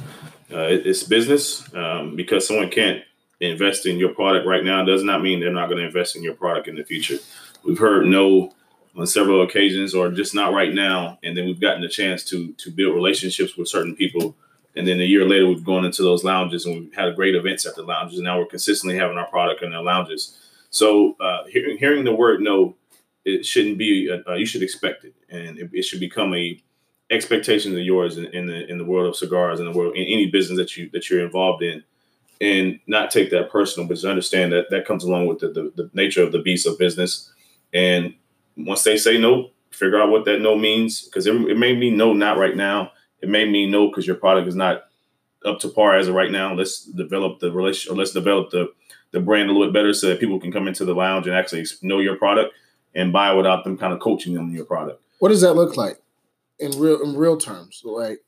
Uh, 0.51 0.69
it, 0.69 0.87
it's 0.87 1.03
business. 1.03 1.63
Um, 1.75 2.17
because 2.17 2.47
someone 2.47 2.71
can't 2.71 3.03
invest 3.41 3.87
in 3.87 3.99
your 3.99 4.15
product 4.15 4.47
right 4.47 4.65
now 4.65 4.85
does 4.85 5.03
not 5.03 5.23
mean 5.23 5.41
they're 5.41 5.53
not 5.53 5.69
going 5.69 5.79
to 5.79 5.87
invest 5.87 6.17
in 6.17 6.23
your 6.23 6.35
product 6.35 6.69
in 6.69 6.77
the 6.77 6.85
future. 6.85 7.19
We've 7.65 7.79
heard 7.79 8.07
no 8.07 8.53
on 8.97 9.07
several 9.07 9.43
occasions, 9.43 9.95
or 9.95 10.11
just 10.11 10.35
not 10.35 10.55
right 10.55 10.73
now, 10.73 11.19
and 11.23 11.37
then 11.37 11.45
we've 11.45 11.61
gotten 11.61 11.83
the 11.83 11.89
chance 11.89 12.25
to 12.25 12.53
to 12.55 12.71
build 12.71 12.95
relationships 12.95 13.57
with 13.57 13.69
certain 13.69 13.95
people. 13.95 14.35
And 14.75 14.87
then 14.87 15.01
a 15.01 15.05
year 15.05 15.27
later, 15.27 15.47
we've 15.47 15.65
gone 15.65 15.85
into 15.85 16.03
those 16.03 16.23
lounges 16.23 16.67
and 16.67 16.75
we've 16.79 16.95
had 16.95 17.17
great 17.17 17.35
events 17.35 17.65
at 17.65 17.75
the 17.77 17.83
lounges. 17.83 18.19
And 18.19 18.27
now 18.27 18.39
we're 18.39 18.47
consistently 18.47 18.99
having 18.99 19.17
our 19.17 19.27
product 19.27 19.63
in 19.63 19.71
the 19.71 19.81
lounges. 19.81 20.39
So 20.69 21.17
uh, 21.19 21.45
hearing, 21.49 21.79
hearing 21.79 22.05
the 22.05 22.15
word 22.15 22.43
no, 22.43 22.77
it 23.25 23.47
shouldn't 23.47 23.79
be. 23.79 24.09
A, 24.09 24.31
uh, 24.31 24.35
you 24.35 24.47
should 24.47 24.63
expect 24.63 25.05
it, 25.05 25.15
and 25.29 25.59
it, 25.59 25.71
it 25.73 25.83
should 25.83 26.01
become 26.01 26.35
a 26.35 26.63
expectations 27.11 27.75
of 27.75 27.85
yours 27.85 28.19
in, 28.19 28.27
in, 28.27 28.47
the 28.47 28.67
in 28.69 28.79
the 28.79 28.85
world 28.85 29.09
of 29.09 29.17
cigars 29.17 29.61
in 29.61 29.67
the 29.67 29.77
world 29.77 29.95
in 29.95 30.05
any 30.05 30.27
business 30.27 30.59
that 30.59 30.77
you 30.77 30.91
that 30.93 31.09
you're 31.09 31.25
involved 31.25 31.63
in 31.63 31.83
and 32.41 32.79
not 32.87 33.11
take 33.11 33.31
that 33.31 33.51
personal 33.51 33.89
but 33.89 33.95
just 33.95 34.05
understand 34.05 34.53
that 34.53 34.71
that 34.71 34.87
comes 34.87 35.05
along 35.05 35.27
with 35.27 35.39
the, 35.39 35.49
the, 35.49 35.73
the 35.77 35.91
nature 35.95 36.23
of 36.23 36.33
the 36.33 36.41
beast 36.41 36.67
of 36.67 36.79
business. 36.79 37.31
And 37.73 38.15
once 38.57 38.83
they 38.83 38.97
say 38.97 39.19
no 39.19 39.51
figure 39.71 40.01
out 40.01 40.11
what 40.11 40.25
that 40.25 40.41
no 40.41 40.57
means 40.57 41.03
because 41.03 41.27
it, 41.27 41.35
it 41.35 41.59
may 41.59 41.75
mean 41.77 41.97
no 41.97 42.13
not 42.13 42.39
right 42.39 42.57
now. 42.57 42.93
It 43.21 43.29
may 43.29 43.45
mean 43.45 43.71
no 43.71 43.89
because 43.89 44.07
your 44.07 44.17
product 44.17 44.49
is 44.49 44.55
not 44.55 44.85
up 45.45 45.59
to 45.61 45.69
par 45.69 45.97
as 45.97 46.09
of 46.09 46.15
right 46.15 46.31
now. 46.31 46.55
Let's 46.55 46.85
develop 46.85 47.41
the 47.41 47.53
relationship 47.53 47.93
or 47.93 47.97
let's 47.97 48.13
develop 48.13 48.51
the 48.51 48.73
the 49.13 49.21
brand 49.21 49.49
a 49.49 49.53
little 49.53 49.67
bit 49.69 49.75
better 49.75 49.95
so 49.95 50.09
that 50.09 50.21
people 50.21 50.41
can 50.41 50.53
come 50.53 50.69
into 50.69 50.85
the 50.85 50.95
lounge 50.95 51.27
and 51.27 51.37
actually 51.37 51.65
know 51.83 52.01
your 52.01 52.17
product 52.17 52.53
and 52.95 53.13
buy 53.13 53.33
without 53.33 53.65
them 53.65 53.79
kind 53.79 53.93
of 53.93 54.01
coaching 54.01 54.35
them 54.35 54.47
on 54.47 54.53
your 54.53 54.65
product. 54.65 55.01
What 55.21 55.29
does 55.29 55.41
that 55.43 55.55
look 55.55 55.77
like 55.77 56.01
in 56.59 56.79
real 56.79 57.03
in 57.03 57.17
real 57.17 57.37
terms. 57.37 57.83
Like 57.85 58.21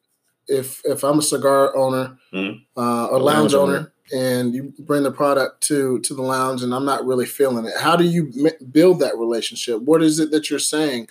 if 0.46 0.80
if 0.84 1.04
I'm 1.04 1.18
a 1.18 1.22
cigar 1.22 1.76
owner, 1.76 2.18
Mhm. 2.32 2.62
uh, 2.76 3.08
a 3.10 3.18
lounge 3.18 3.52
lounge 3.52 3.54
owner, 3.54 3.92
and 4.12 4.54
you 4.54 4.72
bring 4.78 5.02
the 5.02 5.10
product 5.10 5.62
to 5.64 5.98
to 6.00 6.14
the 6.14 6.22
lounge, 6.22 6.62
and 6.62 6.74
I'm 6.74 6.84
not 6.84 7.04
really 7.04 7.26
feeling 7.26 7.64
it, 7.66 7.74
how 7.78 7.96
do 7.96 8.04
you 8.04 8.32
m- 8.38 8.70
build 8.70 9.00
that 9.00 9.16
relationship? 9.16 9.82
What 9.82 10.02
is 10.02 10.18
it 10.18 10.30
that 10.30 10.50
you're 10.50 10.58
saying 10.58 11.08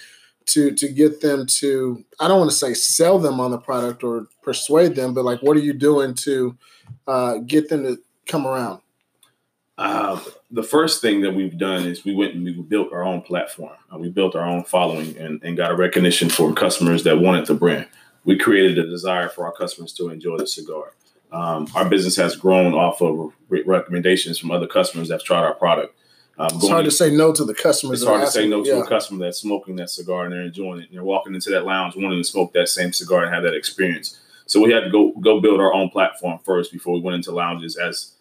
to 0.48 0.72
to 0.72 0.88
get 0.88 1.22
them 1.22 1.46
to? 1.46 2.04
I 2.20 2.28
don't 2.28 2.40
want 2.40 2.52
to 2.52 2.58
say 2.58 2.74
sell 2.74 3.20
them 3.20 3.40
on 3.40 3.52
the 3.52 3.58
product 3.60 4.04
or 4.04 4.28
persuade 4.42 4.96
them, 4.96 5.14
but 5.14 5.26
like, 5.26 5.42
what 5.42 5.58
are 5.58 5.62
you 5.62 5.74
doing 5.74 6.14
to 6.16 6.58
uh, 7.08 7.38
get 7.40 7.70
them 7.70 7.84
to 7.84 7.98
come 8.26 8.46
around? 8.46 8.82
Uh, 9.78 10.20
the 10.50 10.64
first 10.64 11.02
thing 11.02 11.22
that 11.22 11.36
we've 11.36 11.58
done 11.58 11.86
is 11.86 12.04
we 12.04 12.16
went 12.16 12.34
and 12.34 12.44
we 12.44 12.52
built 12.54 12.92
our 12.92 13.04
own 13.04 13.22
platform. 13.22 13.76
Uh, 13.94 13.98
we 13.98 14.10
built 14.10 14.36
our 14.36 14.46
own 14.46 14.64
following 14.64 15.16
and, 15.18 15.42
and 15.44 15.56
got 15.56 15.72
a 15.72 15.76
recognition 15.76 16.30
for 16.30 16.52
customers 16.54 17.04
that 17.04 17.20
wanted 17.20 17.46
the 17.46 17.54
brand. 17.54 17.88
We 18.24 18.38
created 18.38 18.80
a 18.80 18.88
desire 18.88 19.30
for 19.30 19.46
our 19.46 19.52
customers 19.52 19.94
to 19.94 20.10
enjoy 20.10 20.38
the 20.38 20.48
cigar. 20.48 20.94
Um, 21.32 21.68
our 21.76 21.88
business 21.88 22.16
has 22.16 22.36
grown 22.36 22.74
off 22.74 23.02
of 23.02 23.34
re- 23.50 23.64
recommendations 23.66 24.38
from 24.40 24.52
other 24.52 24.68
customers 24.68 25.10
that've 25.10 25.26
tried 25.26 25.44
our 25.44 25.54
product. 25.54 25.94
Um, 26.40 26.50
It's 26.54 26.70
hard 26.70 26.86
to 26.86 26.92
say 26.92 27.10
no 27.10 27.34
to 27.34 27.44
the 27.44 27.54
customers. 27.54 28.02
it's 28.02 28.08
hard 28.08 28.22
to 28.22 28.32
say 28.32 28.48
no 28.48 28.64
to 28.64 28.70
yeah. 28.70 28.84
a 28.84 28.86
customer 28.86 29.26
that's 29.26 29.40
smoking 29.40 29.76
that 29.78 29.90
cigar 29.90 30.26
and 30.26 30.34
they're 30.34 30.44
enjoying 30.44 30.82
it 30.82 30.90
and 30.90 30.96
they're 30.96 31.04
walking 31.04 31.34
into 31.34 31.50
that 31.50 31.66
lounge 31.66 31.96
wanting 31.96 32.20
to 32.22 32.24
smoke 32.24 32.54
that 32.54 32.70
same 32.70 32.94
cigar 32.94 33.24
and 33.24 33.34
have 33.34 33.44
that 33.44 33.56
experience. 33.56 34.20
So 34.46 34.62
we 34.62 34.72
had 34.72 34.84
to 34.86 34.90
go 34.90 35.12
go 35.20 35.42
build 35.42 35.60
our 35.60 35.74
own 35.74 35.90
platform 35.90 36.40
first 36.46 36.72
before 36.72 36.94
we 36.94 37.02
went 37.02 37.16
into 37.16 37.32
lounges 37.32 37.76
as 37.76 38.14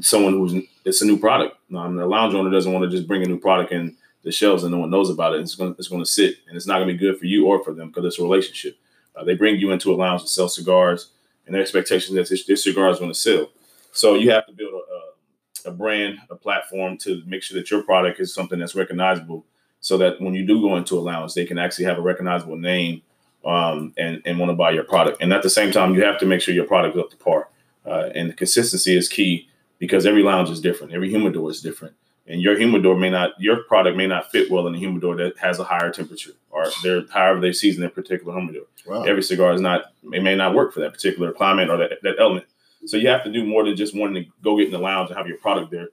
someone 0.00 0.34
who's 0.34 0.62
it's 0.84 1.02
a 1.02 1.06
new 1.06 1.18
product. 1.18 1.56
Um, 1.74 1.96
the 1.96 2.06
lounge 2.06 2.34
owner 2.34 2.50
doesn't 2.50 2.72
want 2.72 2.84
to 2.84 2.94
just 2.94 3.08
bring 3.08 3.22
a 3.22 3.26
new 3.26 3.38
product 3.38 3.72
in 3.72 3.96
the 4.22 4.30
shelves 4.30 4.62
and 4.62 4.72
no 4.72 4.78
one 4.78 4.90
knows 4.90 5.10
about 5.10 5.34
it. 5.34 5.40
It's 5.40 5.54
going 5.54 5.74
it's 5.78 5.88
going 5.88 6.02
to 6.02 6.10
sit 6.10 6.36
and 6.46 6.56
it's 6.56 6.66
not 6.66 6.76
going 6.76 6.88
to 6.88 6.94
be 6.94 6.98
good 6.98 7.18
for 7.18 7.26
you 7.26 7.46
or 7.46 7.64
for 7.64 7.72
them 7.72 7.88
because 7.88 8.04
it's 8.04 8.18
a 8.18 8.22
relationship. 8.22 8.76
Uh, 9.16 9.24
they 9.24 9.34
bring 9.34 9.56
you 9.56 9.72
into 9.72 9.92
a 9.92 9.96
lounge 9.96 10.22
to 10.22 10.28
sell 10.28 10.48
cigars 10.48 11.08
and 11.46 11.54
their 11.54 11.62
expectation 11.62 12.14
that 12.16 12.28
this, 12.28 12.44
this 12.44 12.64
cigar 12.64 12.90
is 12.90 12.98
going 12.98 13.10
to 13.10 13.18
sell. 13.18 13.50
So 13.92 14.14
you 14.14 14.30
have 14.30 14.46
to 14.46 14.52
build 14.52 14.72
a, 14.72 15.68
a, 15.68 15.72
a 15.72 15.74
brand, 15.74 16.18
a 16.30 16.36
platform 16.36 16.96
to 16.98 17.22
make 17.26 17.42
sure 17.42 17.58
that 17.58 17.70
your 17.70 17.82
product 17.82 18.20
is 18.20 18.34
something 18.34 18.58
that's 18.58 18.74
recognizable 18.74 19.44
so 19.80 19.98
that 19.98 20.20
when 20.20 20.34
you 20.34 20.46
do 20.46 20.60
go 20.60 20.76
into 20.76 20.98
a 20.98 21.00
lounge, 21.00 21.34
they 21.34 21.44
can 21.44 21.58
actually 21.58 21.84
have 21.86 21.98
a 21.98 22.02
recognizable 22.02 22.56
name 22.56 23.02
um, 23.44 23.92
and, 23.96 24.22
and 24.24 24.38
want 24.38 24.50
to 24.50 24.54
buy 24.54 24.70
your 24.70 24.84
product. 24.84 25.20
And 25.20 25.32
at 25.32 25.42
the 25.42 25.50
same 25.50 25.72
time, 25.72 25.94
you 25.94 26.04
have 26.04 26.18
to 26.20 26.26
make 26.26 26.40
sure 26.40 26.54
your 26.54 26.66
product 26.66 26.96
is 26.96 27.02
up 27.02 27.10
to 27.10 27.16
par. 27.16 27.48
Uh, 27.84 28.10
and 28.14 28.30
the 28.30 28.34
consistency 28.34 28.96
is 28.96 29.08
key 29.08 29.48
because 29.78 30.06
every 30.06 30.22
lounge 30.22 30.48
is 30.48 30.60
different. 30.60 30.92
Every 30.92 31.10
humidor 31.10 31.50
is 31.50 31.60
different. 31.60 31.96
And 32.28 32.40
your 32.40 32.56
humidor 32.56 32.96
may 32.96 33.10
not, 33.10 33.32
your 33.40 33.64
product 33.64 33.96
may 33.96 34.06
not 34.06 34.30
fit 34.30 34.48
well 34.48 34.68
in 34.68 34.74
a 34.76 34.78
humidor 34.78 35.16
that 35.16 35.36
has 35.38 35.58
a 35.58 35.64
higher 35.64 35.90
temperature 35.90 36.30
or 36.52 36.66
they're, 36.84 37.02
however 37.10 37.40
they 37.40 37.52
season 37.52 37.80
their 37.80 37.90
particular 37.90 38.32
humidor. 38.32 38.66
Wow. 38.86 39.02
Every 39.02 39.22
cigar 39.22 39.52
is 39.52 39.60
not, 39.60 39.86
it 40.12 40.22
may 40.22 40.36
not 40.36 40.54
work 40.54 40.72
for 40.72 40.80
that 40.80 40.92
particular 40.92 41.32
climate 41.32 41.68
or 41.68 41.78
that, 41.78 42.02
that 42.02 42.16
element. 42.20 42.46
So 42.86 42.96
you 42.96 43.08
have 43.08 43.24
to 43.24 43.32
do 43.32 43.44
more 43.44 43.64
than 43.64 43.74
just 43.74 43.96
wanting 43.96 44.22
to 44.22 44.30
go 44.42 44.56
get 44.56 44.66
in 44.66 44.72
the 44.72 44.78
lounge 44.78 45.08
and 45.10 45.16
have 45.16 45.26
your 45.26 45.38
product 45.38 45.70
there. 45.70 45.88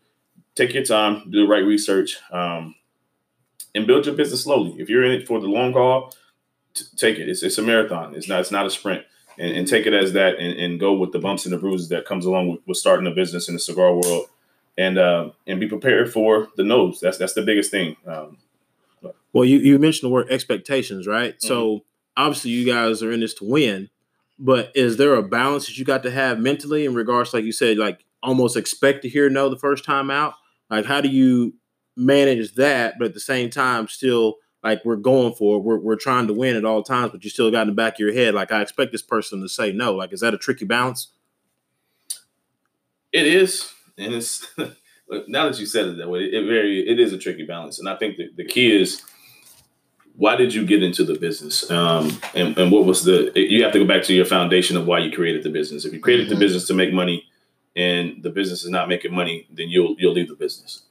Take 0.55 0.73
your 0.73 0.83
time, 0.83 1.29
do 1.31 1.41
the 1.45 1.47
right 1.47 1.63
research, 1.63 2.17
um, 2.31 2.75
and 3.73 3.87
build 3.87 4.05
your 4.05 4.15
business 4.15 4.43
slowly. 4.43 4.79
If 4.79 4.89
you're 4.89 5.05
in 5.05 5.11
it 5.11 5.27
for 5.27 5.39
the 5.39 5.47
long 5.47 5.73
haul, 5.73 6.13
t- 6.73 6.85
take 6.97 7.17
it. 7.17 7.29
It's, 7.29 7.43
it's 7.43 7.57
a 7.57 7.61
marathon. 7.61 8.15
It's 8.15 8.27
not. 8.27 8.41
It's 8.41 8.51
not 8.51 8.65
a 8.65 8.69
sprint. 8.69 9.03
And, 9.37 9.55
and 9.55 9.67
take 9.67 9.85
it 9.85 9.93
as 9.93 10.13
that, 10.13 10.37
and, 10.37 10.59
and 10.59 10.79
go 10.79 10.93
with 10.93 11.13
the 11.13 11.19
bumps 11.19 11.45
and 11.45 11.53
the 11.53 11.59
bruises 11.59 11.87
that 11.89 12.05
comes 12.05 12.25
along 12.25 12.49
with, 12.49 12.59
with 12.67 12.77
starting 12.77 13.07
a 13.07 13.11
business 13.11 13.47
in 13.47 13.53
the 13.53 13.59
cigar 13.59 13.93
world, 13.93 14.25
and 14.77 14.97
uh, 14.97 15.29
and 15.47 15.59
be 15.59 15.67
prepared 15.67 16.11
for 16.11 16.49
the 16.57 16.63
no's. 16.63 16.99
That's 16.99 17.17
that's 17.19 17.33
the 17.33 17.43
biggest 17.43 17.71
thing. 17.71 17.95
Um, 18.05 18.39
Well, 19.33 19.45
you, 19.45 19.59
you 19.59 19.77
mentioned 19.79 20.09
the 20.09 20.13
word 20.13 20.29
expectations, 20.29 21.07
right? 21.07 21.35
Mm-hmm. 21.35 21.47
So 21.47 21.85
obviously 22.17 22.51
you 22.51 22.65
guys 22.65 23.01
are 23.03 23.11
in 23.11 23.19
this 23.19 23.33
to 23.35 23.45
win, 23.45 23.89
but 24.37 24.71
is 24.75 24.97
there 24.97 25.15
a 25.15 25.23
balance 25.23 25.67
that 25.67 25.77
you 25.77 25.85
got 25.85 26.03
to 26.03 26.11
have 26.11 26.39
mentally 26.39 26.85
in 26.85 26.93
regards, 26.93 27.33
like 27.33 27.43
you 27.43 27.51
said, 27.51 27.77
like 27.77 28.05
almost 28.23 28.57
expect 28.57 29.03
to 29.03 29.09
hear 29.09 29.29
no 29.29 29.49
the 29.49 29.57
first 29.57 29.85
time 29.85 30.09
out? 30.09 30.33
Like 30.69 30.85
how 30.85 31.01
do 31.01 31.09
you 31.09 31.53
manage 31.95 32.55
that, 32.55 32.97
but 32.97 33.05
at 33.05 33.13
the 33.13 33.19
same 33.19 33.49
time 33.49 33.87
still 33.87 34.37
like 34.63 34.83
we're 34.83 34.97
going 34.97 35.33
for 35.33 35.57
it, 35.57 35.63
we're 35.63 35.79
we're 35.79 35.95
trying 35.95 36.27
to 36.27 36.33
win 36.33 36.55
at 36.55 36.65
all 36.65 36.83
times, 36.83 37.11
but 37.11 37.23
you 37.23 37.29
still 37.29 37.51
got 37.51 37.61
in 37.61 37.67
the 37.67 37.73
back 37.73 37.93
of 37.93 37.99
your 37.99 38.13
head, 38.13 38.33
like 38.33 38.51
I 38.51 38.61
expect 38.61 38.91
this 38.91 39.01
person 39.01 39.41
to 39.41 39.49
say 39.49 39.71
no. 39.71 39.93
Like 39.93 40.13
is 40.13 40.19
that 40.21 40.33
a 40.33 40.37
tricky 40.37 40.65
balance? 40.65 41.09
It 43.11 43.25
is, 43.25 43.71
and 43.97 44.13
it's 44.13 44.45
now 45.27 45.49
that 45.49 45.59
you 45.59 45.65
said 45.65 45.87
it 45.87 45.97
that 45.97 46.09
way, 46.09 46.21
it 46.21 46.45
very 46.45 46.87
it 46.87 46.99
is 46.99 47.13
a 47.13 47.17
tricky 47.17 47.45
balance, 47.45 47.79
and 47.79 47.87
I 47.87 47.95
think 47.95 48.17
that 48.17 48.35
the 48.35 48.45
key 48.45 48.81
is 48.81 49.01
why 50.19 50.35
did 50.35 50.53
you 50.53 50.65
get 50.65 50.83
into 50.83 51.03
the 51.05 51.17
business, 51.17 51.69
um, 51.71 52.11
and 52.35 52.57
and 52.57 52.71
what 52.73 52.83
was 52.85 53.05
the 53.05 53.31
you 53.35 53.63
have 53.63 53.71
to 53.73 53.79
go 53.79 53.85
back 53.85 54.03
to 54.03 54.13
your 54.13 54.25
foundation 54.25 54.75
of 54.75 54.85
why 54.85 54.99
you 54.99 55.11
created 55.11 55.43
the 55.43 55.49
business. 55.49 55.85
If 55.85 55.93
you 55.93 55.99
created 55.99 56.27
Mhm. 56.27 56.31
the 56.31 56.35
business 56.35 56.67
to 56.67 56.73
make 56.73 56.91
money, 56.93 57.25
and 57.75 58.21
the 58.21 58.29
business 58.29 58.63
is 58.65 58.69
not 58.69 58.89
making 58.89 59.13
money, 59.13 59.47
then 59.49 59.69
you'll 59.69 59.95
you'll 59.97 60.13
leave 60.13 60.27
the 60.27 60.35
business. 60.35 60.83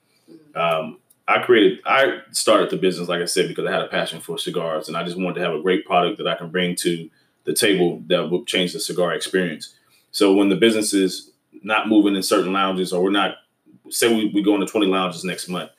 Um, 0.55 0.99
I 1.29 1.41
created, 1.43 1.81
I 1.85 2.21
started 2.33 2.71
the 2.71 2.79
business, 2.79 3.07
like 3.07 3.21
I 3.21 3.27
said, 3.27 3.49
because 3.49 3.67
I 3.67 3.71
had 3.71 3.83
a 3.83 3.89
passion 3.89 4.19
for 4.21 4.39
cigars, 4.39 4.89
and 4.89 4.97
I 4.97 5.05
just 5.05 5.19
wanted 5.19 5.35
to 5.35 5.41
have 5.43 5.55
a 5.55 5.61
great 5.61 5.85
product 5.85 6.17
that 6.19 6.27
I 6.27 6.35
can 6.35 6.49
bring 6.49 6.75
to 6.77 7.11
the 7.45 7.53
table 7.53 8.03
that 8.07 8.31
would 8.31 8.47
change 8.47 8.73
the 8.73 8.81
cigar 8.81 9.13
experience. 9.13 9.75
So 10.11 10.33
when 10.33 10.49
the 10.49 10.57
business 10.57 10.95
is 10.95 11.31
not 11.63 11.87
moving 11.87 12.17
in 12.17 12.23
certain 12.23 12.55
lounges, 12.55 12.95
or 12.95 13.03
we're 13.03 13.11
not, 13.11 13.35
say 13.91 14.09
we, 14.15 14.31
we 14.35 14.43
go 14.43 14.55
into 14.55 14.67
20 14.67 14.87
lounges 14.87 15.23
next 15.23 15.49
month, 15.51 15.71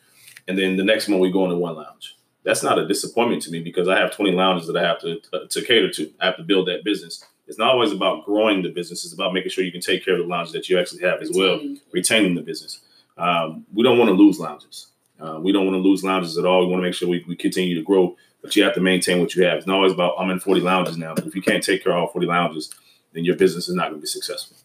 and 0.47 0.55
then 0.55 0.77
the 0.77 0.83
next 0.83 1.09
month 1.09 1.19
we 1.19 1.31
go 1.31 1.45
into 1.45 1.57
one 1.57 1.75
lounge. 1.75 2.15
That's 2.43 2.63
not 2.63 2.79
a 2.79 2.87
disappointment 2.87 3.41
to 3.43 3.51
me 3.51 3.61
because 3.61 3.87
I 3.87 3.97
have 3.97 4.15
20 4.15 4.31
lounges 4.31 4.67
that 4.67 4.77
I 4.77 4.83
have 4.87 4.99
to 5.01 5.19
uh, 5.33 5.39
to 5.49 5.61
cater 5.61 5.89
to. 5.91 6.11
I 6.21 6.25
have 6.27 6.37
to 6.37 6.43
build 6.43 6.67
that 6.67 6.83
business. 6.83 7.23
It's 7.47 7.57
not 7.57 7.69
always 7.69 7.91
about 7.91 8.25
growing 8.25 8.61
the 8.61 8.69
business. 8.69 9.03
It's 9.03 9.13
about 9.13 9.33
making 9.33 9.49
sure 9.51 9.63
you 9.63 9.71
can 9.71 9.81
take 9.81 10.05
care 10.05 10.13
of 10.13 10.19
the 10.21 10.27
lounges 10.27 10.53
that 10.53 10.69
you 10.69 10.79
actually 10.79 11.01
have 11.01 11.21
as 11.21 11.31
well 11.33 11.55
Retaining. 11.57 11.79
retaining 11.91 12.35
the 12.35 12.41
business. 12.41 12.79
Um, 13.17 13.65
we 13.73 13.83
don't 13.83 13.97
want 13.97 14.09
to 14.09 14.13
lose 14.13 14.39
lounges. 14.39 14.87
Uh, 15.19 15.39
we 15.41 15.51
don't 15.51 15.65
want 15.65 15.75
to 15.75 15.81
lose 15.81 16.03
lounges 16.03 16.37
at 16.37 16.45
all. 16.45 16.61
We 16.61 16.67
want 16.71 16.79
to 16.81 16.83
make 16.87 16.93
sure 16.93 17.09
we, 17.09 17.25
we 17.27 17.35
continue 17.35 17.75
to 17.75 17.81
grow, 17.81 18.15
but 18.41 18.55
you 18.55 18.63
have 18.63 18.75
to 18.75 18.79
maintain 18.81 19.19
what 19.19 19.35
you 19.35 19.43
have. 19.43 19.57
It's 19.57 19.67
not 19.67 19.75
always 19.75 19.91
about 19.91 20.13
I'm 20.17 20.29
in 20.29 20.39
40 20.39 20.61
lounges 20.61 20.97
now. 20.97 21.13
But 21.15 21.25
if 21.25 21.35
you 21.35 21.41
can't 21.41 21.63
take 21.63 21.83
care 21.83 21.91
of 21.91 21.97
all 21.99 22.07
40 22.07 22.27
lounges, 22.27 22.73
then 23.13 23.25
your 23.25 23.35
business 23.35 23.67
is 23.67 23.75
not 23.75 23.89
going 23.89 23.95
to 23.95 24.01
be 24.01 24.07
successful. 24.07 24.55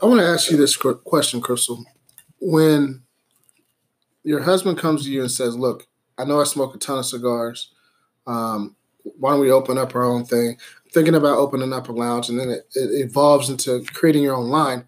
I 0.00 0.06
want 0.06 0.20
to 0.20 0.26
ask 0.26 0.50
you 0.50 0.56
this 0.56 0.76
question, 0.76 1.40
Crystal. 1.40 1.84
When 2.40 3.02
your 4.22 4.42
husband 4.42 4.78
comes 4.78 5.04
to 5.04 5.10
you 5.10 5.20
and 5.22 5.30
says, 5.30 5.56
"Look, 5.56 5.86
I 6.18 6.24
know 6.24 6.40
I 6.40 6.44
smoke 6.44 6.74
a 6.74 6.78
ton 6.78 6.98
of 6.98 7.06
cigars. 7.06 7.70
Um, 8.26 8.76
why 9.18 9.32
don't 9.32 9.40
we 9.40 9.50
open 9.50 9.78
up 9.78 9.94
our 9.94 10.04
own 10.04 10.24
thing? 10.24 10.56
Thinking 10.92 11.14
about 11.14 11.38
opening 11.38 11.72
up 11.72 11.88
a 11.88 11.92
lounge, 11.92 12.28
and 12.28 12.38
then 12.38 12.50
it, 12.50 12.66
it 12.74 13.04
evolves 13.04 13.50
into 13.50 13.84
creating 13.92 14.22
your 14.22 14.36
own 14.36 14.48
line. 14.48 14.84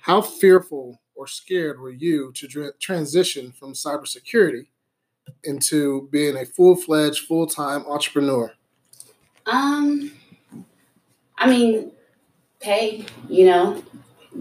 How 0.00 0.20
fearful 0.20 1.00
or 1.14 1.26
scared 1.26 1.80
were 1.80 1.90
you 1.90 2.32
to 2.32 2.72
transition 2.80 3.52
from 3.52 3.74
cybersecurity 3.74 4.66
into 5.44 6.08
being 6.10 6.36
a 6.36 6.46
full 6.46 6.76
fledged, 6.76 7.26
full 7.26 7.46
time 7.46 7.84
entrepreneur? 7.86 8.52
Um, 9.46 10.12
I 11.36 11.50
mean, 11.50 11.92
pay, 12.60 13.04
you 13.28 13.46
know, 13.46 13.82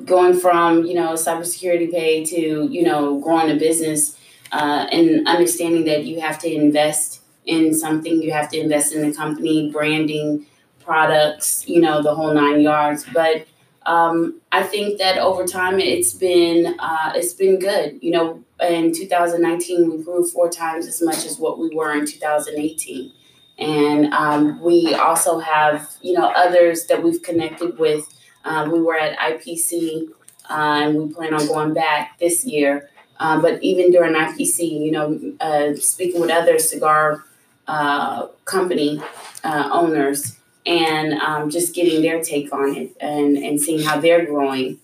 going 0.05 0.37
from, 0.39 0.85
you 0.85 0.93
know, 0.93 1.13
cybersecurity 1.13 1.91
pay 1.91 2.23
to, 2.25 2.67
you 2.69 2.83
know, 2.83 3.19
growing 3.19 3.49
a 3.49 3.55
business 3.55 4.18
uh, 4.51 4.87
and 4.91 5.27
understanding 5.27 5.85
that 5.85 6.05
you 6.05 6.19
have 6.21 6.39
to 6.39 6.53
invest 6.53 7.21
in 7.45 7.73
something, 7.73 8.21
you 8.21 8.31
have 8.31 8.49
to 8.49 8.59
invest 8.59 8.93
in 8.93 9.07
the 9.07 9.15
company, 9.15 9.71
branding, 9.71 10.45
products, 10.79 11.67
you 11.67 11.79
know, 11.81 12.01
the 12.01 12.13
whole 12.13 12.33
nine 12.33 12.61
yards. 12.61 13.05
But 13.13 13.45
um, 13.85 14.39
I 14.51 14.63
think 14.63 14.99
that 14.99 15.17
over 15.17 15.45
time 15.45 15.79
it's 15.79 16.13
been 16.13 16.75
uh, 16.79 17.13
it's 17.15 17.33
been 17.33 17.59
good. 17.59 17.99
You 18.01 18.11
know, 18.11 18.43
in 18.61 18.93
2019 18.93 19.89
we 19.89 20.03
grew 20.03 20.27
four 20.27 20.49
times 20.49 20.87
as 20.87 21.01
much 21.01 21.25
as 21.25 21.39
what 21.39 21.59
we 21.59 21.69
were 21.73 21.93
in 21.93 22.05
2018, 22.05 23.11
and 23.57 24.13
um, 24.13 24.61
we 24.61 24.93
also 24.93 25.39
have 25.39 25.89
you 26.01 26.13
know 26.13 26.31
others 26.35 26.85
that 26.85 27.01
we've 27.01 27.21
connected 27.21 27.77
with. 27.79 28.07
Uh, 28.45 28.69
we 28.71 28.81
were 28.81 28.97
at 28.97 29.17
IPC, 29.17 30.09
uh, 30.49 30.53
and 30.53 30.95
we 30.97 31.13
plan 31.13 31.33
on 31.33 31.47
going 31.47 31.73
back 31.73 32.17
this 32.19 32.45
year. 32.45 32.89
Uh, 33.19 33.41
but 33.41 33.61
even 33.61 33.91
during 33.91 34.13
IPC, 34.13 34.69
you 34.69 34.91
know, 34.91 35.19
uh, 35.41 35.75
speaking 35.75 36.21
with 36.21 36.29
other 36.29 36.57
cigar 36.57 37.25
uh, 37.67 38.27
company 38.45 39.01
uh, 39.43 39.69
owners 39.71 40.37
and 40.65 41.13
um, 41.13 41.49
just 41.49 41.75
getting 41.75 42.01
their 42.01 42.21
take 42.21 42.51
on 42.53 42.75
it 42.75 42.95
and, 42.99 43.37
and 43.37 43.59
seeing 43.59 43.81
how 43.81 43.99
they're 43.99 44.25
growing. 44.25 44.79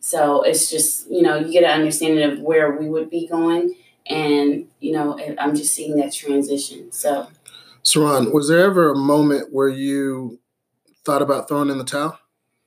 So 0.00 0.42
it's 0.42 0.70
just, 0.70 1.10
you 1.10 1.22
know, 1.22 1.36
you 1.36 1.52
get 1.52 1.64
an 1.64 1.80
understanding 1.80 2.30
of 2.30 2.40
where 2.40 2.72
we 2.72 2.88
would 2.88 3.10
be 3.10 3.26
going. 3.26 3.74
And, 4.06 4.66
you 4.80 4.92
know, 4.92 5.18
I'm 5.38 5.54
just 5.54 5.74
seeing 5.74 5.96
that 5.96 6.12
transition. 6.12 6.90
So, 6.92 7.28
Cerrone, 7.84 8.32
was 8.32 8.48
there 8.48 8.60
ever 8.60 8.90
a 8.90 8.96
moment 8.96 9.52
where 9.52 9.68
you 9.68 10.38
thought 11.04 11.22
about 11.22 11.48
throwing 11.48 11.70
in 11.70 11.78
the 11.78 11.84
towel? 11.84 12.18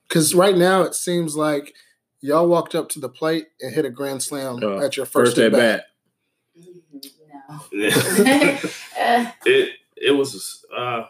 Because 0.08 0.34
right 0.34 0.56
now 0.56 0.82
it 0.82 0.94
seems 0.94 1.36
like 1.36 1.74
y'all 2.24 2.48
walked 2.48 2.74
up 2.74 2.88
to 2.88 2.98
the 2.98 3.08
plate 3.08 3.48
and 3.60 3.74
hit 3.74 3.84
a 3.84 3.90
grand 3.90 4.22
slam 4.22 4.62
uh, 4.62 4.78
at 4.78 4.96
your 4.96 5.04
first, 5.04 5.36
first 5.36 5.38
at 5.38 5.52
bat. 5.52 5.86
No. 7.72 7.88
uh, 7.88 9.30
it 9.44 9.70
it 9.96 10.10
was 10.12 10.64
uh 10.76 11.04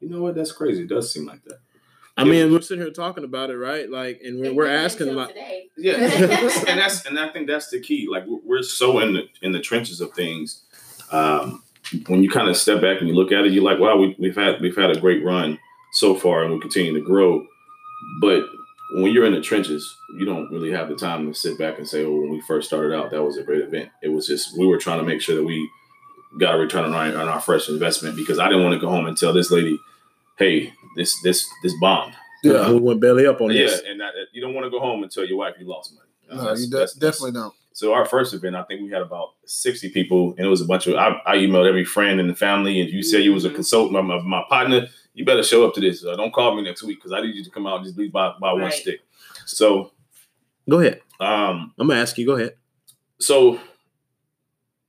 you 0.00 0.08
know 0.08 0.22
what? 0.22 0.34
That's 0.34 0.52
crazy. 0.52 0.82
It 0.82 0.88
does 0.88 1.12
seem 1.12 1.26
like 1.26 1.42
that. 1.44 1.58
I 2.16 2.24
mean, 2.24 2.52
we're 2.52 2.60
sitting 2.60 2.82
here 2.82 2.92
talking 2.92 3.22
about 3.22 3.50
it, 3.50 3.56
right? 3.56 3.88
Like, 3.88 4.20
and 4.24 4.40
we're, 4.40 4.52
we're 4.52 4.68
asking, 4.68 5.14
like, 5.14 5.36
yeah, 5.76 5.94
and 5.98 6.80
that's 6.80 7.06
and 7.06 7.18
I 7.18 7.28
think 7.28 7.46
that's 7.46 7.70
the 7.70 7.80
key. 7.80 8.08
Like, 8.10 8.24
we're 8.26 8.62
so 8.62 8.98
in 8.98 9.14
the 9.14 9.28
in 9.40 9.52
the 9.52 9.60
trenches 9.60 10.00
of 10.00 10.12
things. 10.14 10.64
Um, 11.12 11.62
when 12.06 12.22
you 12.22 12.28
kind 12.28 12.48
of 12.48 12.56
step 12.56 12.80
back 12.80 12.98
and 13.00 13.08
you 13.08 13.14
look 13.14 13.30
at 13.30 13.44
it, 13.44 13.52
you're 13.52 13.62
like, 13.62 13.78
wow, 13.78 13.96
we, 13.96 14.16
we've 14.18 14.34
had 14.34 14.60
we've 14.60 14.76
had 14.76 14.90
a 14.90 15.00
great 15.00 15.24
run 15.24 15.58
so 15.92 16.16
far, 16.16 16.42
and 16.42 16.52
we 16.52 16.60
continue 16.60 16.92
to 16.92 17.00
grow. 17.00 17.46
But 18.20 18.44
when 18.92 19.12
you're 19.12 19.26
in 19.26 19.34
the 19.34 19.40
trenches, 19.40 19.96
you 20.14 20.24
don't 20.24 20.50
really 20.50 20.70
have 20.70 20.88
the 20.88 20.96
time 20.96 21.26
to 21.26 21.38
sit 21.38 21.58
back 21.58 21.78
and 21.78 21.88
say, 21.88 22.04
"Oh, 22.04 22.20
when 22.20 22.30
we 22.30 22.40
first 22.40 22.68
started 22.68 22.94
out, 22.94 23.10
that 23.10 23.22
was 23.22 23.36
a 23.36 23.42
great 23.42 23.62
event." 23.62 23.90
It 24.02 24.08
was 24.08 24.26
just 24.26 24.56
we 24.58 24.66
were 24.66 24.78
trying 24.78 24.98
to 24.98 25.04
make 25.04 25.20
sure 25.20 25.36
that 25.36 25.44
we 25.44 25.68
got 26.38 26.54
a 26.54 26.58
return 26.58 26.84
on 26.84 26.94
our, 26.94 27.20
on 27.20 27.28
our 27.28 27.40
fresh 27.40 27.68
investment 27.68 28.16
because 28.16 28.38
I 28.38 28.48
didn't 28.48 28.62
want 28.62 28.74
to 28.74 28.80
go 28.80 28.88
home 28.88 29.06
and 29.06 29.16
tell 29.16 29.32
this 29.32 29.50
lady, 29.50 29.78
"Hey, 30.38 30.72
this 30.96 31.20
this 31.22 31.46
this 31.62 31.74
bombed." 31.80 32.14
Yeah, 32.42 32.70
we 32.70 32.80
went 32.80 33.00
belly 33.00 33.26
up 33.26 33.40
on 33.40 33.50
yeah, 33.50 33.64
this. 33.64 33.82
Yeah, 33.84 33.90
and 33.90 34.00
that, 34.00 34.12
you 34.32 34.40
don't 34.40 34.54
want 34.54 34.64
to 34.64 34.70
go 34.70 34.80
home 34.80 35.02
and 35.02 35.10
tell 35.10 35.24
your 35.24 35.38
wife 35.38 35.54
you 35.58 35.66
lost 35.66 35.92
money. 35.94 36.40
Uh, 36.40 36.44
no, 36.44 36.54
you 36.54 36.70
de- 36.70 36.86
definitely 36.98 37.32
don't. 37.32 37.54
So 37.72 37.92
our 37.92 38.04
first 38.04 38.34
event, 38.34 38.56
I 38.56 38.62
think 38.64 38.82
we 38.82 38.90
had 38.90 39.02
about 39.02 39.34
sixty 39.44 39.88
people, 39.88 40.34
and 40.36 40.46
it 40.46 40.48
was 40.48 40.60
a 40.60 40.64
bunch 40.64 40.86
of. 40.86 40.94
I, 40.94 41.20
I 41.26 41.36
emailed 41.36 41.68
every 41.68 41.84
friend 41.84 42.20
in 42.20 42.26
the 42.26 42.34
family, 42.34 42.80
and 42.80 42.90
you 42.90 43.02
said 43.02 43.22
you 43.22 43.32
was 43.32 43.44
a 43.44 43.48
mm-hmm. 43.48 43.56
consultant, 43.56 44.04
my, 44.04 44.20
my 44.22 44.44
partner. 44.48 44.88
You 45.18 45.24
better 45.24 45.42
show 45.42 45.66
up 45.66 45.74
to 45.74 45.80
this. 45.80 46.04
Uh, 46.04 46.14
don't 46.14 46.32
call 46.32 46.54
me 46.54 46.62
next 46.62 46.84
week 46.84 46.98
because 46.98 47.12
I 47.12 47.20
need 47.20 47.34
you 47.34 47.42
to 47.42 47.50
come 47.50 47.66
out 47.66 47.78
and 47.78 47.84
just 47.84 47.98
leave 47.98 48.12
by, 48.12 48.32
by 48.40 48.52
right. 48.52 48.62
one 48.62 48.70
stick. 48.70 49.00
So, 49.46 49.90
go 50.70 50.78
ahead. 50.78 51.00
Um, 51.18 51.74
I'm 51.76 51.88
gonna 51.88 52.00
ask 52.00 52.16
you. 52.18 52.24
Go 52.24 52.36
ahead. 52.36 52.54
So 53.18 53.58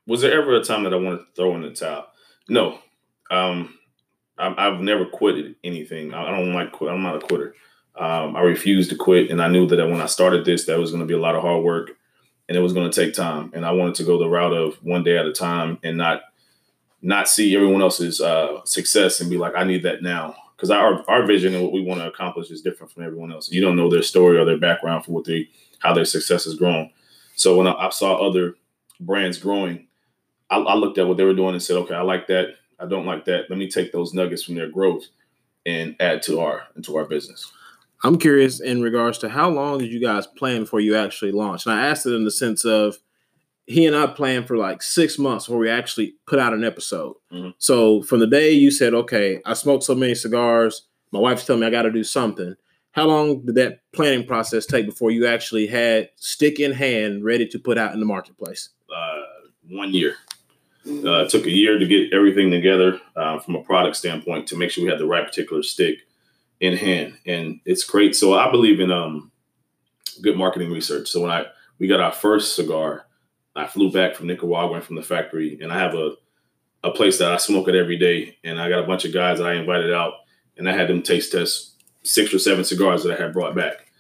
was 0.09 0.21
there 0.21 0.39
ever 0.39 0.55
a 0.55 0.63
time 0.63 0.83
that 0.83 0.93
I 0.93 0.97
wanted 0.97 1.19
to 1.19 1.25
throw 1.35 1.55
in 1.55 1.61
the 1.61 1.71
towel? 1.71 2.07
No. 2.47 2.79
Um, 3.31 3.77
I, 4.39 4.65
have 4.65 4.81
never 4.81 5.05
quitted 5.05 5.55
anything. 5.63 6.13
I, 6.13 6.31
don't 6.31 6.53
like 6.53 6.71
quit. 6.71 6.91
I'm 6.91 7.03
not 7.03 7.23
a 7.23 7.27
quitter. 7.27 7.55
Um, 7.95 8.35
I 8.35 8.41
refused 8.41 8.89
to 8.89 8.95
quit, 8.95 9.29
and 9.29 9.41
I 9.41 9.49
knew 9.49 9.67
that 9.67 9.87
when 9.87 10.01
I 10.01 10.07
started 10.07 10.45
this, 10.45 10.65
that 10.65 10.79
was 10.79 10.91
going 10.91 11.01
to 11.01 11.07
be 11.07 11.13
a 11.13 11.19
lot 11.19 11.35
of 11.35 11.41
hard 11.41 11.63
work, 11.63 11.91
and 12.47 12.57
it 12.57 12.61
was 12.61 12.73
going 12.73 12.89
to 12.89 13.05
take 13.05 13.13
time. 13.13 13.51
And 13.53 13.65
I 13.65 13.71
wanted 13.71 13.95
to 13.95 14.03
go 14.03 14.17
the 14.17 14.29
route 14.29 14.53
of 14.53 14.83
one 14.83 15.03
day 15.03 15.17
at 15.17 15.25
a 15.25 15.33
time, 15.33 15.79
and 15.83 15.97
not 15.97 16.21
not 17.01 17.29
see 17.29 17.55
everyone 17.55 17.81
else's 17.81 18.19
uh, 18.21 18.63
success 18.65 19.19
and 19.19 19.29
be 19.29 19.37
like, 19.37 19.53
I 19.55 19.63
need 19.63 19.83
that 19.83 20.01
now. 20.01 20.35
Because 20.55 20.71
our 20.71 21.09
our 21.09 21.25
vision 21.25 21.53
and 21.53 21.63
what 21.63 21.71
we 21.71 21.81
want 21.81 22.01
to 22.01 22.07
accomplish 22.07 22.51
is 22.51 22.61
different 22.61 22.91
from 22.91 23.03
everyone 23.03 23.31
else. 23.31 23.49
You 23.49 23.61
don't 23.61 23.77
know 23.77 23.89
their 23.89 24.01
story 24.01 24.37
or 24.37 24.43
their 24.43 24.57
background 24.57 25.05
for 25.05 25.11
what 25.13 25.25
they 25.25 25.49
how 25.79 25.93
their 25.93 26.05
success 26.05 26.43
has 26.43 26.55
grown. 26.55 26.91
So 27.35 27.55
when 27.55 27.67
I, 27.67 27.71
I 27.71 27.89
saw 27.89 28.15
other 28.27 28.55
brands 28.99 29.37
growing 29.37 29.87
I, 30.49 30.57
I 30.57 30.75
looked 30.75 30.97
at 30.97 31.07
what 31.07 31.17
they 31.17 31.23
were 31.23 31.33
doing 31.33 31.53
and 31.53 31.61
said, 31.61 31.77
okay, 31.77 31.95
I 31.95 32.01
like 32.01 32.27
that. 32.27 32.55
I 32.79 32.85
don't 32.85 33.05
like 33.05 33.25
that. 33.25 33.49
Let 33.49 33.59
me 33.59 33.69
take 33.69 33.91
those 33.91 34.13
nuggets 34.13 34.43
from 34.43 34.55
their 34.55 34.69
growth 34.69 35.05
and 35.65 35.95
add 35.99 36.21
to 36.23 36.39
our 36.39 36.63
into 36.75 36.95
our 36.97 37.05
business. 37.05 37.51
I'm 38.03 38.17
curious 38.17 38.61
in 38.61 38.81
regards 38.81 39.17
to 39.19 39.29
how 39.29 39.49
long 39.49 39.79
did 39.79 39.91
you 39.91 39.99
guys 39.99 40.25
plan 40.25 40.61
before 40.61 40.79
you 40.79 40.95
actually 40.95 41.33
launched? 41.33 41.65
And 41.67 41.75
I 41.75 41.87
asked 41.87 42.05
it 42.05 42.13
in 42.13 42.23
the 42.23 42.31
sense 42.31 42.63
of 42.63 42.97
he 43.69 43.85
and 43.85 43.95
I 43.95 44.07
planned 44.07 44.47
for 44.47 44.57
like 44.57 44.81
six 44.81 45.19
months 45.19 45.45
before 45.45 45.59
we 45.59 45.69
actually 45.69 46.15
put 46.25 46.39
out 46.39 46.53
an 46.53 46.63
episode. 46.63 47.15
Mm-hmm. 47.31 47.51
So 47.59 48.01
from 48.01 48.19
the 48.19 48.25
day 48.25 48.51
you 48.51 48.71
said, 48.71 48.95
okay, 48.95 49.41
I 49.45 49.53
smoked 49.53 49.83
so 49.83 49.93
many 49.93 50.15
cigars, 50.15 50.87
my 51.11 51.19
wife's 51.19 51.45
telling 51.45 51.61
me 51.61 51.67
I 51.67 51.69
got 51.69 51.83
to 51.83 51.91
do 51.91 52.03
something. 52.03 52.55
How 52.91 53.05
long 53.05 53.45
did 53.45 53.53
that 53.55 53.81
planning 53.93 54.25
process 54.25 54.65
take 54.65 54.87
before 54.87 55.11
you 55.11 55.27
actually 55.27 55.67
had 55.67 56.09
stick 56.15 56.59
in 56.59 56.71
hand 56.71 57.23
ready 57.23 57.47
to 57.47 57.59
put 57.59 57.77
out 57.77 57.93
in 57.93 57.99
the 57.99 58.07
marketplace? 58.07 58.69
Uh, 58.93 59.21
one 59.69 59.93
year. 59.93 60.15
Uh, 60.87 61.21
it 61.21 61.29
took 61.29 61.45
a 61.45 61.51
year 61.51 61.77
to 61.77 61.85
get 61.85 62.11
everything 62.11 62.49
together 62.49 62.99
uh, 63.15 63.37
from 63.37 63.55
a 63.55 63.61
product 63.61 63.95
standpoint 63.95 64.47
to 64.47 64.57
make 64.57 64.71
sure 64.71 64.83
we 64.83 64.89
had 64.89 64.99
the 64.99 65.05
right 65.05 65.27
particular 65.27 65.61
stick 65.61 65.99
in 66.59 66.75
hand, 66.75 67.17
and 67.27 67.59
it's 67.65 67.83
great. 67.83 68.15
So 68.15 68.33
I 68.33 68.49
believe 68.49 68.79
in 68.79 68.91
um, 68.91 69.31
good 70.23 70.35
marketing 70.35 70.71
research. 70.71 71.07
So 71.09 71.21
when 71.21 71.29
I 71.29 71.45
we 71.77 71.87
got 71.87 71.99
our 71.99 72.11
first 72.11 72.55
cigar, 72.55 73.05
I 73.59 73.67
flew 73.67 73.91
back 73.91 74.15
from 74.15 74.27
Nicaragua 74.27 74.75
and 74.75 74.83
from 74.83 74.95
the 74.95 75.03
factory, 75.03 75.59
and 75.61 75.71
I 75.71 75.79
have 75.79 75.95
a 75.95 76.15
a 76.83 76.91
place 76.91 77.17
that 77.17 77.31
I 77.31 77.37
smoke 77.37 77.67
it 77.67 77.75
every 77.75 77.97
day, 77.97 78.37
and 78.43 78.59
I 78.59 78.69
got 78.69 78.83
a 78.83 78.87
bunch 78.87 79.03
of 79.03 79.13
guys 79.13 79.39
that 79.39 79.47
I 79.47 79.55
invited 79.55 79.93
out, 79.93 80.13
and 80.57 80.69
I 80.69 80.73
had 80.73 80.87
them 80.87 81.01
taste 81.01 81.31
test 81.33 81.73
six 82.03 82.33
or 82.33 82.39
seven 82.39 82.63
cigars 82.63 83.03
that 83.03 83.17
I 83.17 83.21
had 83.21 83.33
brought 83.33 83.55
back. 83.55 83.91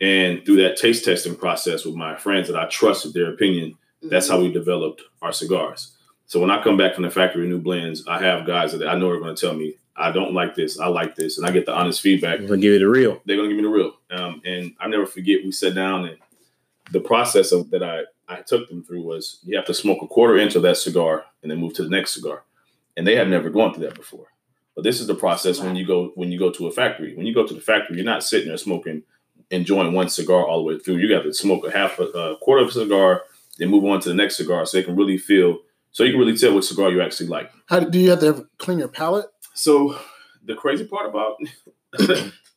And 0.00 0.44
through 0.44 0.62
that 0.62 0.76
taste 0.76 1.04
testing 1.04 1.34
process 1.34 1.84
with 1.84 1.96
my 1.96 2.14
friends 2.16 2.46
that 2.46 2.56
I 2.56 2.66
trusted 2.66 3.12
their 3.12 3.32
opinion, 3.32 3.70
mm-hmm. 3.70 4.08
that's 4.08 4.28
how 4.28 4.40
we 4.40 4.52
developed 4.52 5.02
our 5.20 5.32
cigars. 5.32 5.96
So 6.26 6.38
when 6.38 6.50
I 6.50 6.62
come 6.62 6.76
back 6.76 6.94
from 6.94 7.02
the 7.02 7.10
factory 7.10 7.48
new 7.48 7.58
blends, 7.58 8.06
I 8.06 8.22
have 8.22 8.46
guys 8.46 8.72
that 8.72 8.86
I 8.86 8.94
know 8.94 9.10
are 9.10 9.18
going 9.18 9.34
to 9.34 9.40
tell 9.40 9.54
me 9.54 9.74
I 9.96 10.12
don't 10.12 10.32
like 10.32 10.54
this, 10.54 10.78
I 10.78 10.86
like 10.86 11.16
this, 11.16 11.38
and 11.38 11.46
I 11.46 11.50
get 11.50 11.66
the 11.66 11.74
honest 11.74 12.00
feedback. 12.00 12.38
They're 12.38 12.46
going 12.46 12.60
to 12.60 12.66
give 12.66 12.74
you 12.74 12.78
the 12.78 12.88
real. 12.88 13.20
They're 13.24 13.36
going 13.36 13.50
to 13.50 13.56
give 13.56 13.64
me 13.64 13.68
the 13.68 13.74
real. 13.74 13.94
Um, 14.10 14.40
and 14.44 14.72
I 14.78 14.86
never 14.86 15.06
forget 15.06 15.44
we 15.44 15.50
sat 15.50 15.74
down 15.74 16.06
and 16.06 16.18
the 16.92 17.00
process 17.00 17.50
of 17.50 17.68
that 17.70 17.82
I 17.82 18.02
I 18.28 18.42
took 18.42 18.68
them 18.68 18.84
through 18.84 19.02
was 19.02 19.40
you 19.44 19.56
have 19.56 19.66
to 19.66 19.74
smoke 19.74 20.02
a 20.02 20.06
quarter 20.06 20.36
inch 20.36 20.54
of 20.54 20.62
that 20.62 20.76
cigar 20.76 21.24
and 21.42 21.50
then 21.50 21.58
move 21.58 21.74
to 21.74 21.82
the 21.82 21.88
next 21.88 22.14
cigar, 22.14 22.44
and 22.96 23.06
they 23.06 23.16
had 23.16 23.28
never 23.28 23.50
gone 23.50 23.72
through 23.72 23.86
that 23.86 23.94
before. 23.94 24.26
But 24.74 24.84
this 24.84 25.00
is 25.00 25.06
the 25.06 25.14
process 25.14 25.60
when 25.60 25.74
you 25.76 25.86
go 25.86 26.12
when 26.14 26.30
you 26.30 26.38
go 26.38 26.50
to 26.50 26.66
a 26.66 26.70
factory. 26.70 27.16
When 27.16 27.26
you 27.26 27.34
go 27.34 27.46
to 27.46 27.54
the 27.54 27.60
factory, 27.60 27.96
you're 27.96 28.04
not 28.04 28.22
sitting 28.22 28.48
there 28.48 28.56
smoking, 28.56 29.02
enjoying 29.50 29.92
one 29.92 30.08
cigar 30.08 30.46
all 30.46 30.58
the 30.58 30.64
way 30.64 30.78
through. 30.78 30.98
You 30.98 31.08
got 31.08 31.22
to 31.22 31.32
smoke 31.32 31.66
a 31.66 31.70
half 31.70 31.98
a, 31.98 32.04
a 32.04 32.36
quarter 32.36 32.62
of 32.62 32.68
a 32.68 32.72
cigar, 32.72 33.22
then 33.58 33.70
move 33.70 33.84
on 33.84 34.00
to 34.00 34.08
the 34.08 34.14
next 34.14 34.36
cigar, 34.36 34.64
so 34.66 34.76
they 34.76 34.84
can 34.84 34.96
really 34.96 35.18
feel 35.18 35.58
so 35.90 36.04
you 36.04 36.12
can 36.12 36.20
really 36.20 36.36
tell 36.36 36.54
what 36.54 36.64
cigar 36.64 36.90
you 36.90 37.00
actually 37.00 37.28
like. 37.28 37.50
How 37.66 37.80
do 37.80 37.98
you 37.98 38.10
have 38.10 38.20
to 38.20 38.46
clean 38.58 38.78
your 38.78 38.88
palate? 38.88 39.26
So 39.54 39.98
the 40.44 40.54
crazy 40.54 40.86
part 40.86 41.06
about 41.06 41.38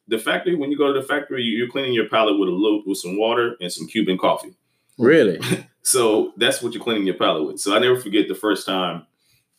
the 0.08 0.20
factory, 0.20 0.56
when 0.56 0.72
you 0.72 0.78
go 0.78 0.94
to 0.94 1.02
the 1.02 1.08
factory, 1.08 1.44
you're 1.44 1.70
cleaning 1.70 1.94
your 1.94 2.10
palate 2.10 2.38
with 2.38 2.50
a 2.50 2.52
little 2.52 2.84
with 2.86 2.98
some 2.98 3.18
water 3.18 3.56
and 3.62 3.72
some 3.72 3.88
Cuban 3.88 4.18
coffee. 4.18 4.54
Really? 5.02 5.40
so 5.82 6.34
that's 6.38 6.62
what 6.62 6.74
you're 6.74 6.84
cleaning 6.84 7.06
your 7.06 7.16
palate 7.16 7.46
with. 7.46 7.60
So 7.60 7.76
I 7.76 7.80
never 7.80 8.00
forget 8.00 8.28
the 8.28 8.36
first 8.36 8.66
time, 8.66 9.08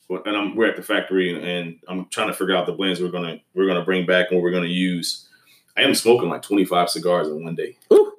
and 0.08 0.36
I'm 0.36 0.54
we're 0.54 0.68
at 0.68 0.76
the 0.76 0.82
factory 0.82 1.34
and, 1.34 1.44
and 1.44 1.78
I'm 1.88 2.06
trying 2.10 2.28
to 2.28 2.34
figure 2.34 2.54
out 2.54 2.66
the 2.66 2.72
blends 2.72 3.00
we're 3.00 3.10
gonna 3.10 3.40
we're 3.54 3.66
gonna 3.66 3.84
bring 3.84 4.06
back 4.06 4.26
and 4.30 4.36
what 4.36 4.42
we're 4.42 4.52
gonna 4.52 4.66
use. 4.66 5.28
I 5.76 5.82
am 5.82 5.94
smoking 5.94 6.28
like 6.28 6.42
25 6.42 6.90
cigars 6.90 7.28
in 7.28 7.42
one 7.42 7.54
day. 7.54 7.76
Ooh. 7.92 8.12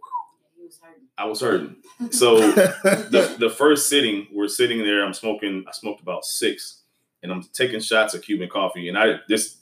I 1.18 1.26
was 1.26 1.42
hurting. 1.42 1.78
So 2.12 2.36
the, 2.52 3.36
the 3.40 3.50
first 3.50 3.88
sitting, 3.88 4.28
we're 4.34 4.50
sitting 4.50 4.80
there. 4.80 5.06
I'm 5.06 5.14
smoking. 5.14 5.64
I 5.66 5.72
smoked 5.72 6.02
about 6.02 6.26
six, 6.26 6.82
and 7.22 7.32
I'm 7.32 7.44
taking 7.54 7.80
shots 7.80 8.14
of 8.14 8.24
Cuban 8.24 8.50
coffee, 8.50 8.90
and 8.90 8.98
I 8.98 9.20
this 9.30 9.58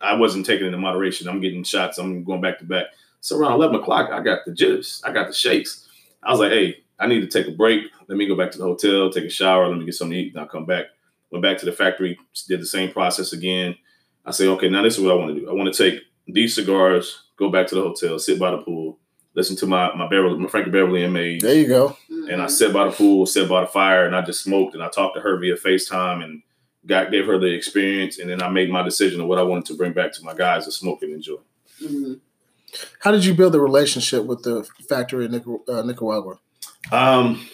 I 0.00 0.14
wasn't 0.14 0.44
taking 0.44 0.66
it 0.66 0.74
in 0.74 0.80
moderation. 0.80 1.26
I'm 1.28 1.40
getting 1.40 1.62
shots. 1.62 1.96
I'm 1.96 2.22
going 2.24 2.42
back 2.42 2.58
to 2.58 2.64
back. 2.64 2.86
So 3.20 3.38
around 3.38 3.52
11 3.52 3.76
o'clock, 3.76 4.10
I 4.12 4.20
got 4.22 4.40
the 4.44 4.52
jitters. 4.52 5.00
I 5.06 5.12
got 5.12 5.28
the 5.28 5.32
shakes. 5.32 5.88
I 6.22 6.30
was 6.32 6.40
like, 6.40 6.52
hey, 6.52 6.84
I 6.98 7.06
need 7.06 7.20
to 7.20 7.26
take 7.26 7.46
a 7.52 7.56
break. 7.56 7.84
Let 8.08 8.16
me 8.18 8.26
go 8.26 8.36
back 8.36 8.50
to 8.52 8.58
the 8.58 8.64
hotel, 8.64 9.10
take 9.10 9.24
a 9.24 9.30
shower, 9.30 9.68
let 9.68 9.78
me 9.78 9.84
get 9.84 9.94
something 9.94 10.16
to 10.16 10.22
eat, 10.22 10.32
and 10.32 10.40
I'll 10.40 10.48
come 10.48 10.66
back. 10.66 10.86
Went 11.30 11.42
back 11.42 11.58
to 11.58 11.66
the 11.66 11.72
factory, 11.72 12.18
did 12.48 12.60
the 12.60 12.66
same 12.66 12.92
process 12.92 13.32
again. 13.32 13.76
I 14.24 14.30
say, 14.30 14.46
okay, 14.48 14.68
now 14.68 14.82
this 14.82 14.96
is 14.96 15.04
what 15.04 15.12
I 15.12 15.16
want 15.16 15.34
to 15.34 15.40
do. 15.40 15.50
I 15.50 15.52
want 15.52 15.72
to 15.72 15.90
take 15.90 16.02
these 16.26 16.54
cigars, 16.54 17.24
go 17.36 17.50
back 17.50 17.66
to 17.68 17.74
the 17.74 17.82
hotel, 17.82 18.18
sit 18.18 18.38
by 18.38 18.50
the 18.52 18.58
pool, 18.58 18.98
listen 19.34 19.56
to 19.56 19.66
my 19.66 19.94
my 19.94 20.08
Beverly, 20.08 20.38
my 20.38 20.48
Frankie 20.48 20.70
Beverly 20.70 21.04
and 21.04 21.12
Maze. 21.12 21.42
There 21.42 21.54
you 21.54 21.68
go. 21.68 21.96
Mm-hmm. 22.10 22.30
And 22.30 22.42
I 22.42 22.46
sat 22.46 22.72
by 22.72 22.84
the 22.86 22.90
pool, 22.90 23.26
sat 23.26 23.48
by 23.48 23.60
the 23.60 23.66
fire, 23.66 24.06
and 24.06 24.16
I 24.16 24.22
just 24.22 24.42
smoked 24.42 24.74
and 24.74 24.82
I 24.82 24.88
talked 24.88 25.14
to 25.16 25.20
her 25.20 25.38
via 25.38 25.56
FaceTime 25.56 26.24
and 26.24 26.42
got 26.86 27.10
gave 27.10 27.26
her 27.26 27.38
the 27.38 27.52
experience. 27.52 28.18
And 28.18 28.30
then 28.30 28.42
I 28.42 28.48
made 28.48 28.70
my 28.70 28.82
decision 28.82 29.20
of 29.20 29.26
what 29.28 29.38
I 29.38 29.42
wanted 29.42 29.66
to 29.66 29.74
bring 29.74 29.92
back 29.92 30.12
to 30.14 30.24
my 30.24 30.34
guys 30.34 30.64
to 30.64 30.72
smoke 30.72 31.02
and 31.02 31.12
enjoy. 31.12 31.38
hmm 31.80 32.14
How 33.00 33.10
did 33.12 33.24
you 33.24 33.34
build 33.34 33.52
the 33.52 33.60
relationship 33.60 34.24
with 34.24 34.42
the 34.42 34.68
factory 34.88 35.26
in 35.26 35.32
Nicar- 35.32 35.68
uh, 35.68 35.82
Nicaragua? 35.82 36.38
Um, 36.92 37.46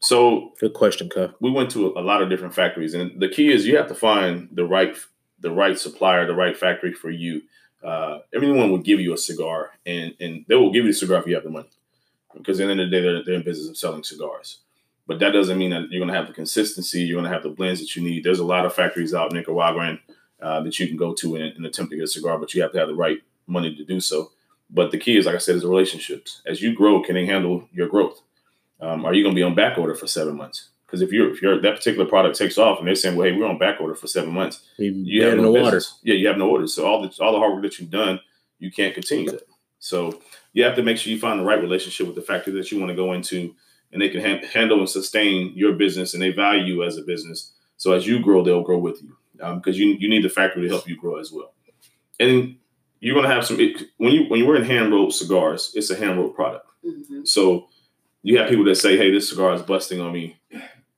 so 0.00 0.52
Good 0.58 0.74
question, 0.74 1.08
Cuff. 1.08 1.32
we 1.40 1.50
went 1.50 1.70
to 1.72 1.88
a 1.96 2.00
lot 2.00 2.22
of 2.22 2.30
different 2.30 2.54
factories, 2.54 2.94
and 2.94 3.20
the 3.20 3.28
key 3.28 3.52
is 3.52 3.66
you 3.66 3.76
have 3.76 3.88
to 3.88 3.94
find 3.94 4.48
the 4.52 4.64
right 4.64 4.96
the 5.40 5.50
right 5.50 5.78
supplier, 5.78 6.26
the 6.26 6.34
right 6.34 6.56
factory 6.56 6.92
for 6.92 7.10
you. 7.10 7.42
Uh, 7.82 8.18
everyone 8.34 8.70
will 8.70 8.78
give 8.78 9.00
you 9.00 9.12
a 9.12 9.18
cigar, 9.18 9.70
and 9.86 10.14
and 10.20 10.44
they 10.48 10.54
will 10.54 10.72
give 10.72 10.84
you 10.84 10.90
a 10.90 10.94
cigar 10.94 11.20
if 11.20 11.26
you 11.26 11.34
have 11.34 11.44
the 11.44 11.50
money, 11.50 11.68
because 12.34 12.60
at 12.60 12.66
the 12.66 12.72
end 12.72 12.80
of 12.80 12.90
the 12.90 12.96
day, 12.96 13.02
they're, 13.02 13.24
they're 13.24 13.34
in 13.34 13.42
business 13.42 13.68
of 13.68 13.76
selling 13.76 14.02
cigars. 14.04 14.60
But 15.06 15.18
that 15.18 15.32
doesn't 15.32 15.58
mean 15.58 15.70
that 15.70 15.90
you're 15.90 16.00
going 16.00 16.12
to 16.12 16.16
have 16.16 16.28
the 16.28 16.32
consistency. 16.32 17.00
You're 17.00 17.20
going 17.20 17.28
to 17.28 17.34
have 17.34 17.42
the 17.42 17.48
blends 17.50 17.80
that 17.80 17.96
you 17.96 18.02
need. 18.02 18.22
There's 18.22 18.38
a 18.38 18.44
lot 18.44 18.64
of 18.64 18.74
factories 18.74 19.12
out 19.12 19.32
in 19.32 19.38
Nicaragua 19.38 19.98
uh, 20.40 20.60
that 20.62 20.78
you 20.78 20.86
can 20.86 20.96
go 20.96 21.14
to 21.14 21.34
and, 21.36 21.56
and 21.56 21.66
attempt 21.66 21.90
to 21.90 21.96
get 21.96 22.04
a 22.04 22.08
cigar, 22.08 22.38
but 22.38 22.54
you 22.54 22.62
have 22.62 22.72
to 22.72 22.78
have 22.78 22.88
the 22.88 22.94
right 22.94 23.18
money 23.46 23.74
to 23.74 23.84
do 23.84 23.98
so. 24.00 24.30
But 24.72 24.92
the 24.92 24.98
key 24.98 25.16
is, 25.16 25.26
like 25.26 25.34
I 25.34 25.38
said, 25.38 25.56
is 25.56 25.62
the 25.62 25.68
relationships. 25.68 26.42
As 26.46 26.62
you 26.62 26.74
grow, 26.74 27.02
can 27.02 27.14
they 27.14 27.26
handle 27.26 27.68
your 27.72 27.88
growth? 27.88 28.20
Um, 28.80 29.04
are 29.04 29.12
you 29.12 29.22
going 29.22 29.34
to 29.34 29.38
be 29.38 29.42
on 29.42 29.54
back 29.54 29.78
order 29.78 29.94
for 29.94 30.06
seven 30.06 30.36
months? 30.36 30.68
Because 30.86 31.02
if 31.02 31.12
you're 31.12 31.30
if 31.32 31.40
you're 31.40 31.60
that 31.60 31.76
particular 31.76 32.04
product 32.04 32.36
takes 32.36 32.58
off 32.58 32.78
and 32.78 32.88
they're 32.88 32.96
saying, 32.96 33.16
well, 33.16 33.28
hey, 33.28 33.36
we're 33.36 33.46
on 33.46 33.58
back 33.58 33.80
order 33.80 33.94
for 33.94 34.08
seven 34.08 34.32
months, 34.32 34.66
you 34.76 34.90
You 34.90 35.24
have 35.24 35.36
no 35.36 35.52
no 35.52 35.62
water. 35.62 35.80
Yeah, 36.02 36.14
you 36.14 36.26
have 36.26 36.36
no 36.36 36.48
orders. 36.50 36.74
So 36.74 36.84
all 36.84 37.00
the 37.00 37.14
all 37.22 37.32
the 37.32 37.38
hard 37.38 37.52
work 37.52 37.62
that 37.62 37.78
you've 37.78 37.90
done, 37.90 38.18
you 38.58 38.72
can't 38.72 38.94
continue 38.94 39.30
that. 39.30 39.46
So 39.78 40.20
you 40.52 40.64
have 40.64 40.74
to 40.76 40.82
make 40.82 40.98
sure 40.98 41.12
you 41.12 41.18
find 41.18 41.38
the 41.38 41.44
right 41.44 41.60
relationship 41.60 42.06
with 42.06 42.16
the 42.16 42.22
factory 42.22 42.52
that 42.54 42.72
you 42.72 42.80
want 42.80 42.90
to 42.90 42.96
go 42.96 43.12
into, 43.12 43.54
and 43.92 44.02
they 44.02 44.08
can 44.08 44.20
han- 44.20 44.42
handle 44.42 44.80
and 44.80 44.88
sustain 44.88 45.52
your 45.54 45.74
business, 45.74 46.12
and 46.12 46.22
they 46.22 46.32
value 46.32 46.64
you 46.64 46.82
as 46.82 46.96
a 46.96 47.02
business. 47.02 47.52
So 47.76 47.92
as 47.92 48.06
you 48.06 48.20
grow, 48.20 48.42
they'll 48.42 48.62
grow 48.62 48.78
with 48.78 49.00
you 49.00 49.16
because 49.54 49.78
you 49.78 49.96
you 49.98 50.08
need 50.08 50.24
the 50.24 50.28
factory 50.28 50.62
to 50.62 50.68
help 50.68 50.88
you 50.88 50.96
grow 50.96 51.16
as 51.20 51.30
well. 51.30 51.52
And 52.18 52.56
you're 53.00 53.14
gonna 53.14 53.32
have 53.34 53.44
some 53.46 53.58
it, 53.60 53.82
when 53.96 54.12
you 54.12 54.24
when 54.28 54.40
you're 54.40 54.56
in 54.56 54.64
hand 54.64 54.92
rolled 54.92 55.14
cigars, 55.14 55.72
it's 55.74 55.90
a 55.90 55.96
hand 55.96 56.18
rolled 56.18 56.34
product. 56.34 56.66
hmm 56.84 57.24
So 57.24 57.68
you 58.22 58.38
have 58.38 58.48
people 58.48 58.64
that 58.66 58.76
say, 58.76 58.96
"Hey, 58.96 59.10
this 59.10 59.28
cigar 59.30 59.54
is 59.54 59.62
busting 59.62 60.00
on 60.00 60.12
me." 60.12 60.36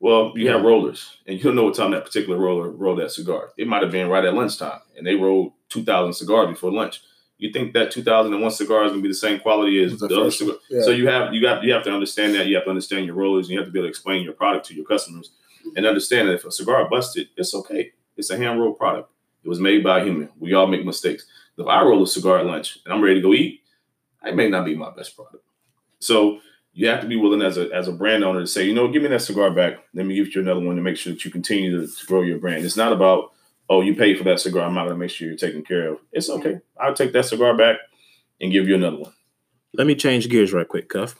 Well, 0.00 0.32
you 0.34 0.48
have 0.48 0.62
rollers, 0.62 1.16
and 1.26 1.36
you 1.38 1.44
don't 1.44 1.54
know 1.54 1.64
what 1.64 1.76
time 1.76 1.92
that 1.92 2.04
particular 2.04 2.36
roller 2.36 2.68
rolled 2.68 2.98
that 2.98 3.12
cigar. 3.12 3.50
It 3.56 3.68
might 3.68 3.82
have 3.82 3.92
been 3.92 4.08
right 4.08 4.24
at 4.24 4.34
lunchtime, 4.34 4.80
and 4.96 5.06
they 5.06 5.14
rolled 5.14 5.52
two 5.68 5.84
thousand 5.84 6.14
cigars 6.14 6.48
before 6.48 6.72
lunch. 6.72 7.00
You 7.38 7.52
think 7.52 7.72
that 7.74 7.92
two 7.92 8.02
thousand 8.02 8.32
and 8.32 8.42
one 8.42 8.50
cigar 8.50 8.84
is 8.84 8.90
going 8.90 9.00
to 9.00 9.08
be 9.08 9.08
the 9.08 9.14
same 9.26 9.38
quality 9.38 9.82
as 9.84 9.98
The 9.98 10.08
the, 10.08 10.20
other 10.20 10.30
cigar? 10.32 10.56
yeah. 10.70 10.82
So 10.82 10.90
you 10.90 11.06
have 11.08 11.32
you 11.32 11.40
got 11.40 11.62
you 11.62 11.72
have 11.72 11.84
to 11.84 11.92
understand 11.92 12.34
that. 12.34 12.46
You 12.46 12.56
have 12.56 12.64
to 12.64 12.70
understand 12.70 13.06
your 13.06 13.14
rollers, 13.14 13.46
and 13.46 13.52
you 13.52 13.58
have 13.58 13.66
to 13.68 13.72
be 13.72 13.78
able 13.78 13.86
to 13.86 13.90
explain 13.90 14.24
your 14.24 14.32
product 14.32 14.66
to 14.66 14.74
your 14.74 14.84
customers, 14.86 15.30
and 15.76 15.86
understand 15.86 16.28
that 16.28 16.34
if 16.34 16.44
a 16.44 16.50
cigar 16.50 16.88
busted, 16.90 17.28
it's 17.36 17.54
okay. 17.54 17.92
It's 18.16 18.30
a 18.30 18.36
hand 18.36 18.60
rolled 18.60 18.78
product. 18.78 19.08
It 19.44 19.48
was 19.48 19.60
made 19.60 19.82
by 19.84 20.00
a 20.00 20.04
human. 20.04 20.28
We 20.38 20.52
all 20.54 20.66
make 20.66 20.84
mistakes. 20.84 21.26
If 21.58 21.66
I 21.66 21.82
roll 21.82 22.02
a 22.02 22.06
cigar 22.06 22.38
at 22.38 22.46
lunch 22.46 22.78
and 22.84 22.94
I'm 22.94 23.02
ready 23.02 23.16
to 23.16 23.20
go 23.20 23.34
eat, 23.34 23.60
it 24.24 24.34
may 24.34 24.48
not 24.48 24.64
be 24.64 24.74
my 24.76 24.90
best 24.90 25.16
product. 25.16 25.44
So 25.98 26.40
you 26.72 26.88
have 26.88 27.00
to 27.02 27.06
be 27.06 27.16
willing 27.16 27.42
as 27.42 27.58
a 27.58 27.70
as 27.72 27.88
a 27.88 27.92
brand 27.92 28.24
owner 28.24 28.40
to 28.40 28.46
say, 28.46 28.64
you 28.64 28.74
know, 28.74 28.88
give 28.88 29.02
me 29.02 29.08
that 29.08 29.22
cigar 29.22 29.50
back. 29.50 29.74
Let 29.94 30.06
me 30.06 30.14
give 30.14 30.34
you 30.34 30.40
another 30.40 30.60
one 30.60 30.76
to 30.76 30.82
make 30.82 30.96
sure 30.96 31.12
that 31.12 31.24
you 31.24 31.30
continue 31.30 31.80
to, 31.80 31.86
to 31.86 32.06
grow 32.06 32.22
your 32.22 32.38
brand. 32.38 32.64
It's 32.64 32.76
not 32.76 32.92
about, 32.92 33.32
oh, 33.68 33.82
you 33.82 33.94
paid 33.94 34.18
for 34.18 34.24
that 34.24 34.40
cigar. 34.40 34.64
I'm 34.66 34.74
not 34.74 34.84
gonna 34.84 34.96
make 34.96 35.10
sure 35.10 35.28
you're 35.28 35.36
taken 35.36 35.62
care 35.62 35.92
of. 35.92 35.98
It's 36.12 36.30
okay. 36.30 36.60
I'll 36.80 36.94
take 36.94 37.12
that 37.12 37.26
cigar 37.26 37.56
back 37.56 37.76
and 38.40 38.50
give 38.50 38.66
you 38.68 38.74
another 38.74 38.96
one. 38.98 39.12
Let 39.74 39.86
me 39.86 39.94
change 39.94 40.28
gears 40.28 40.52
right 40.52 40.68
quick, 40.68 40.88
Cuff. 40.88 41.16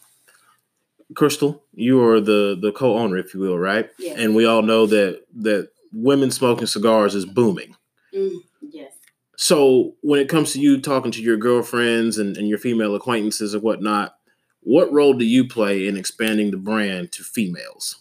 Crystal, 1.14 1.62
you 1.74 2.02
are 2.02 2.20
the 2.20 2.58
the 2.60 2.72
co-owner, 2.72 3.18
if 3.18 3.34
you 3.34 3.40
will, 3.40 3.58
right? 3.58 3.90
Yeah. 3.98 4.14
And 4.16 4.34
we 4.34 4.46
all 4.46 4.62
know 4.62 4.86
that 4.86 5.22
that 5.36 5.68
women 5.92 6.30
smoking 6.30 6.66
cigars 6.66 7.14
is 7.14 7.26
booming. 7.26 7.76
mm 8.14 8.30
Yes. 8.32 8.51
So 9.42 9.96
when 10.02 10.20
it 10.20 10.28
comes 10.28 10.52
to 10.52 10.60
you 10.60 10.80
talking 10.80 11.10
to 11.10 11.20
your 11.20 11.36
girlfriends 11.36 12.16
and, 12.16 12.36
and 12.36 12.48
your 12.48 12.58
female 12.58 12.94
acquaintances 12.94 13.54
and 13.54 13.62
whatnot, 13.64 14.14
what 14.60 14.92
role 14.92 15.14
do 15.14 15.24
you 15.24 15.48
play 15.48 15.88
in 15.88 15.96
expanding 15.96 16.52
the 16.52 16.56
brand 16.56 17.10
to 17.10 17.24
females? 17.24 17.96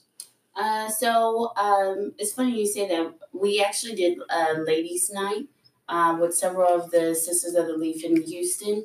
Uh, 0.55 0.87
so 0.87 1.51
um, 1.57 2.13
it's 2.19 2.33
funny 2.33 2.59
you 2.59 2.67
say 2.67 2.87
that. 2.89 3.15
We 3.33 3.59
actually 3.59 3.95
did 3.95 4.19
a 4.29 4.59
ladies' 4.59 5.09
night 5.11 5.47
uh, 5.89 6.15
with 6.21 6.35
several 6.35 6.79
of 6.79 6.91
the 6.91 7.15
Sisters 7.15 7.55
of 7.55 7.65
the 7.65 7.75
Leaf 7.75 8.03
in 8.03 8.21
Houston, 8.21 8.83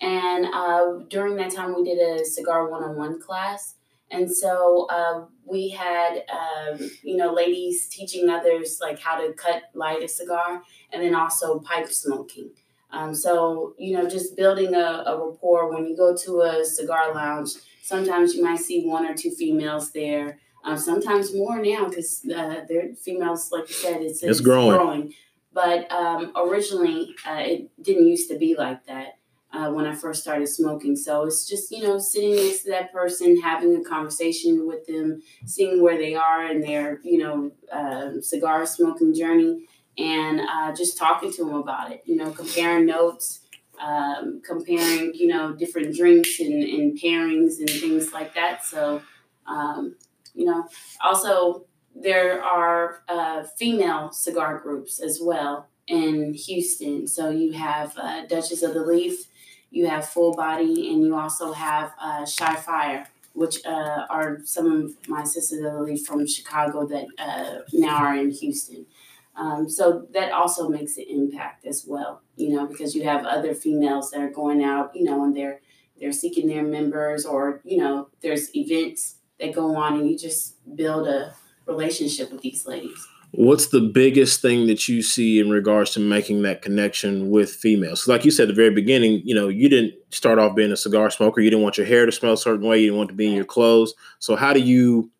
and 0.00 0.46
uh, 0.46 1.04
during 1.08 1.36
that 1.36 1.52
time 1.52 1.72
we 1.76 1.84
did 1.84 1.98
a 1.98 2.24
cigar 2.24 2.68
one-on-one 2.68 3.20
class. 3.20 3.76
And 4.12 4.30
so 4.30 4.86
uh, 4.90 5.24
we 5.44 5.70
had, 5.70 6.22
um, 6.30 6.78
you 7.02 7.16
know, 7.16 7.32
ladies 7.32 7.88
teaching 7.88 8.28
others 8.28 8.78
like 8.80 9.00
how 9.00 9.16
to 9.16 9.32
cut, 9.32 9.62
light 9.74 10.02
a 10.02 10.08
cigar, 10.08 10.62
and 10.92 11.02
then 11.02 11.14
also 11.14 11.58
pipe 11.60 11.88
smoking. 11.88 12.50
Um, 12.90 13.14
so, 13.14 13.74
you 13.78 13.96
know, 13.96 14.06
just 14.08 14.36
building 14.36 14.74
a, 14.74 15.02
a 15.06 15.18
rapport 15.18 15.72
when 15.72 15.86
you 15.86 15.96
go 15.96 16.14
to 16.14 16.42
a 16.42 16.64
cigar 16.64 17.14
lounge. 17.14 17.52
Sometimes 17.82 18.34
you 18.34 18.44
might 18.44 18.60
see 18.60 18.84
one 18.86 19.06
or 19.06 19.14
two 19.14 19.30
females 19.30 19.92
there. 19.92 20.38
Um, 20.64 20.76
sometimes 20.76 21.34
more 21.34 21.60
now 21.60 21.88
because 21.88 22.22
uh, 22.24 22.60
they're 22.68 22.94
females, 22.94 23.50
like 23.50 23.68
you 23.68 23.74
said, 23.74 24.02
it's, 24.02 24.22
It's 24.22 24.40
growing. 24.76 25.14
But 25.54 25.90
um, 25.90 26.32
originally, 26.36 27.14
uh, 27.26 27.40
it 27.40 27.70
didn't 27.82 28.06
used 28.06 28.28
to 28.30 28.38
be 28.38 28.54
like 28.56 28.86
that 28.86 29.18
uh, 29.52 29.70
when 29.70 29.86
I 29.86 29.94
first 29.94 30.22
started 30.22 30.46
smoking. 30.48 30.96
So 30.96 31.24
it's 31.24 31.46
just, 31.48 31.70
you 31.70 31.82
know, 31.82 31.98
sitting 31.98 32.34
next 32.34 32.62
to 32.64 32.70
that 32.70 32.92
person, 32.92 33.40
having 33.40 33.76
a 33.76 33.84
conversation 33.84 34.66
with 34.66 34.86
them, 34.86 35.22
seeing 35.46 35.82
where 35.82 35.98
they 35.98 36.14
are 36.14 36.50
in 36.50 36.60
their, 36.60 37.00
you 37.02 37.18
know, 37.18 37.52
uh, 37.72 38.20
cigar 38.20 38.66
smoking 38.66 39.14
journey, 39.14 39.66
and 39.98 40.40
uh, 40.40 40.74
just 40.74 40.96
talking 40.96 41.32
to 41.32 41.44
them 41.44 41.54
about 41.54 41.92
it, 41.92 42.02
you 42.06 42.16
know, 42.16 42.30
comparing 42.30 42.86
notes. 42.86 43.40
Um, 43.80 44.42
comparing, 44.46 45.12
you 45.12 45.26
know, 45.26 45.54
different 45.54 45.96
drinks 45.96 46.38
and, 46.38 46.62
and 46.62 46.96
pairings 47.00 47.58
and 47.58 47.68
things 47.68 48.12
like 48.12 48.32
that. 48.34 48.64
So, 48.64 49.02
um, 49.46 49.96
you 50.34 50.44
know, 50.44 50.68
also 51.00 51.64
there 51.96 52.40
are 52.44 53.02
uh, 53.08 53.42
female 53.58 54.12
cigar 54.12 54.60
groups 54.60 55.00
as 55.00 55.18
well 55.20 55.68
in 55.88 56.32
Houston. 56.34 57.08
So 57.08 57.30
you 57.30 57.52
have 57.52 57.98
uh, 57.98 58.24
Duchess 58.26 58.62
of 58.62 58.74
the 58.74 58.84
Leaf, 58.84 59.26
you 59.72 59.86
have 59.86 60.08
Full 60.08 60.34
Body, 60.34 60.92
and 60.92 61.02
you 61.02 61.16
also 61.16 61.52
have 61.52 61.92
uh, 62.00 62.24
Shy 62.26 62.54
Fire, 62.56 63.08
which 63.32 63.64
uh, 63.64 64.06
are 64.10 64.38
some 64.44 64.70
of 64.70 65.08
my 65.08 65.24
sisters 65.24 65.62
that 65.62 65.80
Leaf 65.80 66.06
from 66.06 66.26
Chicago 66.26 66.86
that 66.86 67.06
uh, 67.18 67.60
now 67.72 67.96
are 67.96 68.16
in 68.16 68.30
Houston. 68.30 68.86
Um, 69.34 69.68
so 69.68 70.06
that 70.12 70.30
also 70.30 70.68
makes 70.68 70.98
an 70.98 71.06
impact 71.08 71.64
as 71.64 71.86
well, 71.88 72.20
you 72.36 72.50
know, 72.50 72.66
because 72.66 72.94
you 72.94 73.04
have 73.04 73.24
other 73.24 73.54
females 73.54 74.10
that 74.10 74.20
are 74.20 74.30
going 74.30 74.62
out, 74.62 74.94
you 74.94 75.04
know, 75.04 75.24
and 75.24 75.34
they're 75.34 75.60
they're 75.98 76.12
seeking 76.12 76.48
their 76.48 76.62
members, 76.62 77.24
or 77.24 77.60
you 77.64 77.78
know, 77.78 78.08
there's 78.20 78.54
events 78.54 79.16
that 79.40 79.54
go 79.54 79.74
on, 79.74 79.98
and 79.98 80.10
you 80.10 80.18
just 80.18 80.56
build 80.76 81.08
a 81.08 81.34
relationship 81.66 82.30
with 82.30 82.42
these 82.42 82.66
ladies. 82.66 83.06
What's 83.34 83.68
the 83.68 83.80
biggest 83.80 84.42
thing 84.42 84.66
that 84.66 84.88
you 84.88 85.00
see 85.00 85.40
in 85.40 85.48
regards 85.48 85.92
to 85.92 86.00
making 86.00 86.42
that 86.42 86.60
connection 86.60 87.30
with 87.30 87.50
females? 87.50 88.00
'Cause 88.02 88.08
like 88.08 88.24
you 88.26 88.30
said 88.30 88.44
at 88.44 88.48
the 88.48 88.54
very 88.54 88.70
beginning, 88.70 89.22
you 89.24 89.34
know, 89.34 89.48
you 89.48 89.70
didn't 89.70 89.94
start 90.10 90.38
off 90.38 90.54
being 90.54 90.70
a 90.70 90.76
cigar 90.76 91.10
smoker. 91.10 91.40
You 91.40 91.48
didn't 91.48 91.62
want 91.62 91.78
your 91.78 91.86
hair 91.86 92.04
to 92.04 92.12
smell 92.12 92.34
a 92.34 92.36
certain 92.36 92.66
way. 92.66 92.78
You 92.80 92.88
didn't 92.88 92.98
want 92.98 93.08
to 93.08 93.14
be 93.16 93.26
in 93.26 93.32
your 93.34 93.46
clothes. 93.46 93.94
So 94.18 94.36
how 94.36 94.52
do 94.52 94.60
you 94.60 95.10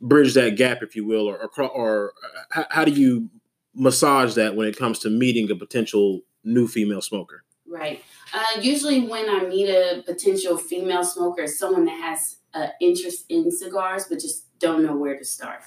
bridge 0.00 0.34
that 0.34 0.56
gap, 0.56 0.82
if 0.82 0.94
you 0.94 1.04
will, 1.04 1.28
or 1.28 1.50
or, 1.56 1.68
or 1.68 2.12
uh, 2.54 2.64
how, 2.70 2.84
do 2.84 2.92
you 2.92 3.28
massage 3.74 4.34
that 4.34 4.54
when 4.54 4.68
it 4.68 4.76
comes 4.76 5.00
to 5.00 5.10
meeting 5.10 5.50
a 5.50 5.56
potential 5.56 6.20
new 6.44 6.68
female 6.68 7.00
smoker? 7.00 7.42
Right. 7.66 8.02
Uh, 8.32 8.60
usually, 8.60 9.00
when 9.00 9.28
I 9.28 9.44
meet 9.46 9.68
a 9.68 10.02
potential 10.06 10.56
female 10.56 11.04
smoker, 11.04 11.46
someone 11.48 11.86
that 11.86 12.00
has 12.00 12.36
uh, 12.54 12.68
interest 12.80 13.24
in 13.28 13.50
cigars 13.50 14.04
but 14.08 14.20
just 14.20 14.46
don't 14.60 14.84
know 14.84 14.94
where 14.96 15.18
to 15.18 15.24
start. 15.24 15.62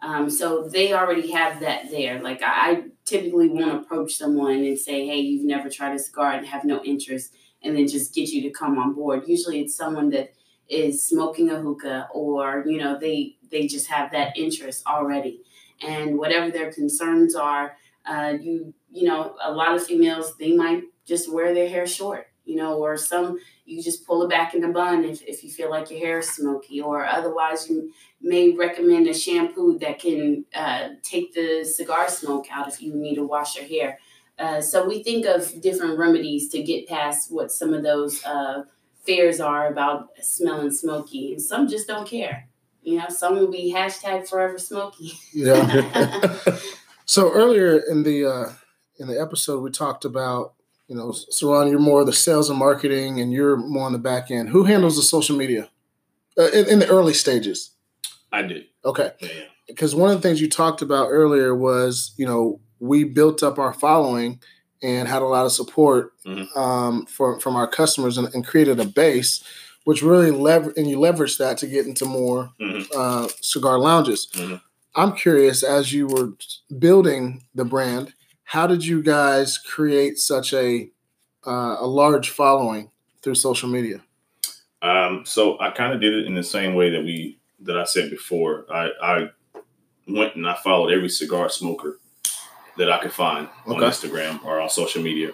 Um, 0.00 0.30
so 0.30 0.68
they 0.68 0.92
already 0.92 1.32
have 1.32 1.60
that 1.60 1.90
there. 1.90 2.20
Like 2.22 2.40
I, 2.42 2.84
typically 3.04 3.48
won't 3.48 3.82
approach 3.84 4.12
someone 4.14 4.56
and 4.64 4.78
say, 4.78 5.06
"Hey, 5.06 5.18
you've 5.20 5.44
never 5.46 5.70
tried 5.70 5.94
a 5.94 5.98
cigar 5.98 6.32
and 6.32 6.46
have 6.46 6.64
no 6.64 6.82
interest," 6.84 7.34
and 7.62 7.74
then 7.76 7.88
just 7.88 8.14
get 8.14 8.28
you 8.28 8.42
to 8.42 8.50
come 8.50 8.78
on 8.78 8.92
board. 8.92 9.24
Usually, 9.26 9.60
it's 9.60 9.74
someone 9.74 10.10
that 10.10 10.34
is 10.68 11.06
smoking 11.06 11.50
a 11.50 11.56
hookah, 11.60 12.08
or 12.12 12.64
you 12.66 12.78
know, 12.78 12.98
they 12.98 13.36
they 13.50 13.66
just 13.66 13.88
have 13.88 14.12
that 14.12 14.36
interest 14.36 14.86
already. 14.86 15.40
and 15.80 16.18
whatever 16.18 16.50
their 16.50 16.72
concerns 16.72 17.34
are. 17.34 17.76
Uh, 18.06 18.34
you 18.40 18.74
you 18.90 19.06
know, 19.06 19.36
a 19.42 19.52
lot 19.52 19.74
of 19.74 19.84
females 19.84 20.34
they 20.38 20.52
might 20.52 20.82
just 21.06 21.32
wear 21.32 21.54
their 21.54 21.68
hair 21.68 21.86
short, 21.86 22.26
you 22.44 22.56
know, 22.56 22.74
or 22.78 22.96
some 22.96 23.38
you 23.68 23.82
just 23.82 24.06
pull 24.06 24.22
it 24.22 24.30
back 24.30 24.54
in 24.54 24.62
the 24.62 24.68
bun 24.68 25.04
if, 25.04 25.22
if 25.22 25.44
you 25.44 25.50
feel 25.50 25.70
like 25.70 25.90
your 25.90 26.00
hair 26.00 26.18
is 26.20 26.30
smoky, 26.30 26.80
or 26.80 27.04
otherwise 27.04 27.68
you 27.68 27.92
may 28.20 28.50
recommend 28.50 29.06
a 29.06 29.14
shampoo 29.14 29.78
that 29.78 29.98
can 29.98 30.44
uh, 30.54 30.88
take 31.02 31.34
the 31.34 31.64
cigar 31.64 32.08
smoke 32.08 32.46
out 32.50 32.68
if 32.68 32.80
you 32.80 32.94
need 32.94 33.16
to 33.16 33.26
wash 33.26 33.56
your 33.56 33.66
hair. 33.66 33.98
Uh, 34.38 34.60
so 34.60 34.86
we 34.88 35.02
think 35.02 35.26
of 35.26 35.60
different 35.60 35.98
remedies 35.98 36.48
to 36.48 36.62
get 36.62 36.88
past 36.88 37.30
what 37.30 37.52
some 37.52 37.74
of 37.74 37.82
those 37.82 38.24
uh, 38.24 38.62
fears 39.04 39.40
are 39.40 39.68
about 39.70 40.08
smelling 40.22 40.70
smoky, 40.70 41.32
and 41.32 41.42
some 41.42 41.68
just 41.68 41.86
don't 41.86 42.08
care. 42.08 42.48
You 42.82 42.98
know, 42.98 43.08
some 43.10 43.36
will 43.36 43.50
be 43.50 43.72
hashtag 43.74 44.26
forever 44.26 44.58
smoky. 44.58 45.12
Yeah. 45.34 46.38
so 47.04 47.30
earlier 47.30 47.78
in 47.78 48.02
the 48.02 48.24
uh, 48.24 48.52
in 48.98 49.08
the 49.08 49.20
episode, 49.20 49.62
we 49.62 49.70
talked 49.70 50.04
about 50.04 50.54
you 50.88 50.96
know, 50.96 51.10
Cerrone, 51.10 51.70
you're 51.70 51.78
more 51.78 52.04
the 52.04 52.12
sales 52.12 52.48
and 52.48 52.58
marketing, 52.58 53.20
and 53.20 53.32
you're 53.32 53.56
more 53.56 53.84
on 53.84 53.92
the 53.92 53.98
back 53.98 54.30
end. 54.30 54.48
Who 54.48 54.64
handles 54.64 54.96
the 54.96 55.02
social 55.02 55.36
media 55.36 55.68
uh, 56.38 56.48
in, 56.48 56.68
in, 56.68 56.78
the 56.78 56.88
early 56.88 57.12
stages? 57.12 57.72
I 58.32 58.42
did. 58.42 58.66
Okay. 58.84 59.12
Because 59.66 59.94
one 59.94 60.10
of 60.10 60.16
the 60.16 60.26
things 60.26 60.40
you 60.40 60.48
talked 60.48 60.80
about 60.80 61.08
earlier 61.10 61.54
was, 61.54 62.14
you 62.16 62.26
know, 62.26 62.60
we 62.80 63.04
built 63.04 63.42
up 63.42 63.58
our 63.58 63.74
following 63.74 64.40
and 64.82 65.08
had 65.08 65.20
a 65.20 65.26
lot 65.26 65.44
of 65.44 65.52
support 65.52 66.12
mm-hmm. 66.24 66.58
um, 66.58 67.04
for, 67.06 67.38
from 67.40 67.54
our 67.54 67.66
customers 67.66 68.16
and, 68.16 68.32
and, 68.34 68.46
created 68.46 68.78
a 68.80 68.84
base, 68.84 69.42
which 69.84 70.02
really 70.02 70.30
lever 70.30 70.72
and 70.76 70.88
you 70.88 70.96
leveraged 70.96 71.38
that 71.38 71.58
to 71.58 71.66
get 71.66 71.86
into 71.86 72.04
more 72.04 72.52
mm-hmm. 72.60 72.82
uh, 72.96 73.28
cigar 73.40 73.78
lounges. 73.78 74.28
Mm-hmm. 74.32 74.56
I'm 74.94 75.12
curious, 75.12 75.62
as 75.62 75.92
you 75.92 76.06
were 76.06 76.32
building 76.78 77.44
the 77.54 77.64
brand, 77.64 78.14
how 78.48 78.66
did 78.66 78.82
you 78.82 79.02
guys 79.02 79.58
create 79.58 80.18
such 80.18 80.54
a 80.54 80.90
uh, 81.46 81.76
a 81.80 81.86
large 81.86 82.30
following 82.30 82.90
through 83.20 83.34
social 83.34 83.68
media? 83.68 84.00
Um, 84.80 85.24
so 85.26 85.60
I 85.60 85.70
kind 85.70 85.92
of 85.92 86.00
did 86.00 86.14
it 86.14 86.26
in 86.26 86.34
the 86.34 86.42
same 86.42 86.74
way 86.74 86.88
that 86.90 87.04
we 87.04 87.38
that 87.60 87.76
I 87.76 87.84
said 87.84 88.10
before. 88.10 88.64
I, 88.72 88.88
I 89.02 89.30
went 90.06 90.34
and 90.34 90.48
I 90.48 90.54
followed 90.54 90.90
every 90.90 91.10
cigar 91.10 91.50
smoker 91.50 91.98
that 92.78 92.90
I 92.90 92.98
could 93.02 93.12
find 93.12 93.48
okay. 93.66 93.84
on 93.84 93.90
Instagram 93.90 94.42
or 94.42 94.60
on 94.60 94.70
social 94.70 95.02
media, 95.02 95.32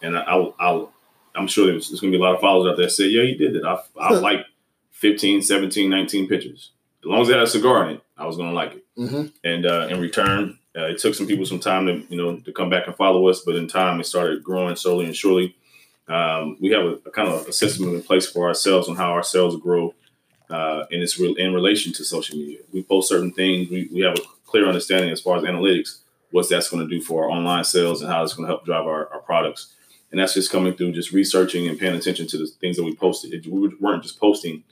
and 0.00 0.16
I, 0.16 0.22
I, 0.60 0.86
am 1.34 1.48
sure 1.48 1.66
there's, 1.66 1.88
there's 1.88 2.00
going 2.00 2.12
to 2.12 2.18
be 2.18 2.22
a 2.22 2.24
lot 2.24 2.36
of 2.36 2.40
followers 2.40 2.70
out 2.70 2.76
there 2.76 2.86
that 2.86 2.92
say, 2.92 3.06
"Yeah, 3.06 3.22
you 3.22 3.36
did 3.36 3.56
it." 3.56 3.64
I, 3.64 3.80
I 4.00 4.12
like 4.20 4.46
15, 4.92 5.42
17, 5.42 5.90
19 5.90 6.28
pictures. 6.28 6.70
As 7.00 7.06
long 7.06 7.22
as 7.22 7.26
they 7.26 7.34
had 7.34 7.42
a 7.42 7.48
cigar 7.48 7.88
in 7.88 7.96
it, 7.96 8.02
I 8.16 8.24
was 8.24 8.36
going 8.36 8.50
to 8.50 8.54
like 8.54 8.74
it. 8.74 8.84
Mm-hmm. 8.96 9.26
And 9.42 9.66
uh, 9.66 9.88
in 9.90 10.00
return, 10.00 10.60
uh, 10.76 10.86
it 10.86 10.98
took 10.98 11.14
some 11.14 11.26
people 11.26 11.44
some 11.44 11.60
time 11.60 11.86
to 11.86 12.04
you 12.08 12.16
know 12.16 12.38
to 12.38 12.52
come 12.52 12.70
back 12.70 12.86
and 12.86 12.96
follow 12.96 13.28
us, 13.28 13.42
but 13.44 13.56
in 13.56 13.68
time 13.68 14.00
it 14.00 14.06
started 14.06 14.42
growing 14.42 14.76
slowly 14.76 15.06
and 15.06 15.16
surely. 15.16 15.56
Um, 16.08 16.56
we 16.60 16.70
have 16.70 16.84
a, 16.84 16.98
a, 17.06 17.10
kind 17.10 17.28
of 17.28 17.46
a 17.46 17.52
system 17.52 17.94
in 17.94 18.02
place 18.02 18.28
for 18.28 18.48
ourselves 18.48 18.88
on 18.88 18.96
how 18.96 19.12
our 19.12 19.22
sales 19.22 19.56
grow, 19.56 19.94
uh, 20.50 20.84
and 20.90 21.02
it's 21.02 21.18
in 21.18 21.54
relation 21.54 21.92
to 21.92 22.04
social 22.04 22.36
media. 22.36 22.58
We 22.72 22.82
post 22.82 23.08
certain 23.08 23.32
things. 23.32 23.70
We, 23.70 23.88
we 23.92 24.00
have 24.00 24.16
a 24.18 24.22
clear 24.46 24.66
understanding 24.66 25.10
as 25.10 25.20
far 25.20 25.36
as 25.36 25.44
analytics, 25.44 26.00
what 26.30 26.48
that's 26.48 26.68
going 26.68 26.86
to 26.86 26.92
do 26.92 27.02
for 27.02 27.24
our 27.24 27.30
online 27.30 27.64
sales 27.64 28.02
and 28.02 28.10
how 28.10 28.22
it's 28.22 28.34
going 28.34 28.46
to 28.46 28.52
help 28.52 28.64
drive 28.64 28.84
our, 28.84 29.08
our 29.12 29.20
products. 29.20 29.74
And 30.10 30.20
that's 30.20 30.34
just 30.34 30.50
coming 30.50 30.74
through 30.74 30.92
just 30.92 31.12
researching 31.12 31.68
and 31.68 31.78
paying 31.78 31.94
attention 31.94 32.26
to 32.28 32.38
the 32.38 32.46
things 32.46 32.76
that 32.76 32.84
we 32.84 32.94
posted. 32.94 33.32
It, 33.32 33.46
we 33.46 33.68
weren't 33.80 34.02
just 34.02 34.20
posting 34.20 34.64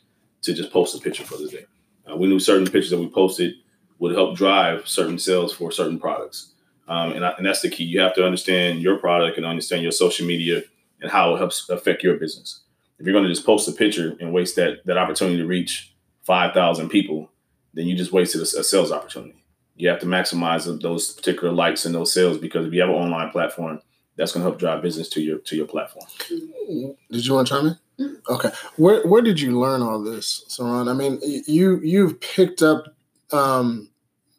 to 0.42 0.52
just 0.52 0.72
post 0.72 0.94
a 0.94 0.98
picture 0.98 1.24
for 1.24 1.38
the 1.38 1.48
day. 1.48 1.64
Uh, 2.10 2.16
we 2.16 2.26
knew 2.26 2.38
certain 2.38 2.64
pictures 2.64 2.90
that 2.90 2.98
we 2.98 3.08
posted 3.08 3.54
would 4.00 4.14
help 4.14 4.36
drive 4.36 4.88
certain 4.88 5.18
sales 5.18 5.52
for 5.52 5.70
certain 5.70 5.98
products. 5.98 6.48
Um, 6.88 7.12
and, 7.12 7.24
I, 7.24 7.30
and 7.36 7.46
that's 7.46 7.60
the 7.60 7.70
key. 7.70 7.84
You 7.84 8.00
have 8.00 8.14
to 8.16 8.26
understand 8.26 8.82
your 8.82 8.98
product 8.98 9.36
and 9.36 9.46
understand 9.46 9.82
your 9.82 9.92
social 9.92 10.26
media 10.26 10.62
and 11.00 11.10
how 11.10 11.34
it 11.34 11.38
helps 11.38 11.68
affect 11.68 12.02
your 12.02 12.16
business. 12.16 12.62
If 12.98 13.06
you're 13.06 13.12
going 13.12 13.24
to 13.24 13.30
just 13.30 13.46
post 13.46 13.68
a 13.68 13.72
picture 13.72 14.16
and 14.18 14.32
waste 14.32 14.56
that 14.56 14.84
that 14.86 14.98
opportunity 14.98 15.38
to 15.38 15.46
reach 15.46 15.94
5,000 16.24 16.88
people, 16.88 17.30
then 17.72 17.86
you 17.86 17.96
just 17.96 18.12
wasted 18.12 18.40
a, 18.40 18.44
a, 18.44 18.64
sales 18.64 18.90
opportunity. 18.90 19.42
You 19.76 19.88
have 19.88 20.00
to 20.00 20.06
maximize 20.06 20.80
those 20.82 21.12
particular 21.12 21.52
likes 21.52 21.86
and 21.86 21.94
those 21.94 22.12
sales 22.12 22.38
because 22.38 22.66
if 22.66 22.72
you 22.72 22.80
have 22.80 22.90
an 22.90 22.96
online 22.96 23.30
platform, 23.30 23.80
that's 24.16 24.32
going 24.32 24.44
to 24.44 24.50
help 24.50 24.58
drive 24.58 24.82
business 24.82 25.08
to 25.10 25.22
your 25.22 25.38
to 25.38 25.56
your 25.56 25.66
platform. 25.66 26.06
Did 26.28 27.24
you 27.24 27.34
want 27.34 27.46
to 27.48 27.54
chime 27.54 27.66
in? 27.66 27.76
Mm-hmm. 27.98 28.34
Okay, 28.34 28.50
where 28.76 29.06
where 29.06 29.22
did 29.22 29.40
you 29.40 29.58
learn 29.58 29.80
all 29.80 30.02
this, 30.02 30.44
Cerrone? 30.48 30.90
I 30.90 30.92
mean, 30.92 31.18
you 31.46 31.80
you've 31.80 32.20
picked 32.20 32.62
up 32.62 32.94
um, 33.32 33.90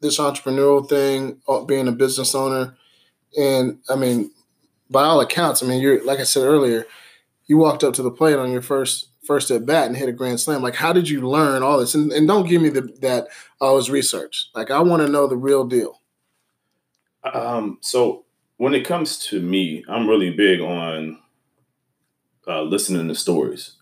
this 0.02 0.20
entrepreneurial 0.20 0.88
thing, 0.88 1.42
uh, 1.48 1.62
being 1.62 1.88
a 1.88 1.92
business 1.92 2.36
owner, 2.36 2.76
and 3.38 3.80
I 3.90 3.96
mean, 3.96 4.32
by 4.90 5.04
all 5.04 5.22
accounts, 5.22 5.64
I 5.64 5.68
mean 5.68 5.82
you're 5.82 6.04
like 6.04 6.20
I 6.20 6.24
said 6.24 6.44
earlier, 6.44 6.86
you 7.46 7.58
walked 7.58 7.84
up 7.84 7.94
to 7.96 8.04
the 8.04 8.12
plate 8.12 8.38
on 8.38 8.52
your 8.52 8.62
first 8.62 9.08
first 9.24 9.52
at 9.52 9.66
bat 9.66 9.88
and 9.88 9.96
hit 9.96 10.10
a 10.10 10.14
grand 10.14 10.40
slam. 10.40 10.62
Like, 10.62 10.76
how 10.76 10.94
did 10.94 11.08
you 11.08 11.22
learn 11.22 11.64
all 11.64 11.80
this? 11.80 11.96
And, 11.96 12.12
and 12.12 12.28
don't 12.28 12.48
give 12.48 12.62
me 12.62 12.70
the, 12.70 12.82
that 13.02 13.28
oh, 13.60 13.76
was 13.76 13.90
research. 13.90 14.50
Like, 14.56 14.72
I 14.72 14.82
want 14.82 15.04
to 15.04 15.08
know 15.08 15.28
the 15.28 15.38
real 15.38 15.64
deal. 15.64 16.02
Um, 17.24 17.78
so 17.82 18.26
when 18.58 18.74
it 18.74 18.86
comes 18.86 19.20
to 19.28 19.40
me, 19.40 19.86
I'm 19.88 20.08
really 20.10 20.32
big 20.32 20.60
on 20.60 21.20
uh, 22.48 22.64
listening 22.64 23.08
to 23.08 23.16
stories. 23.16 23.74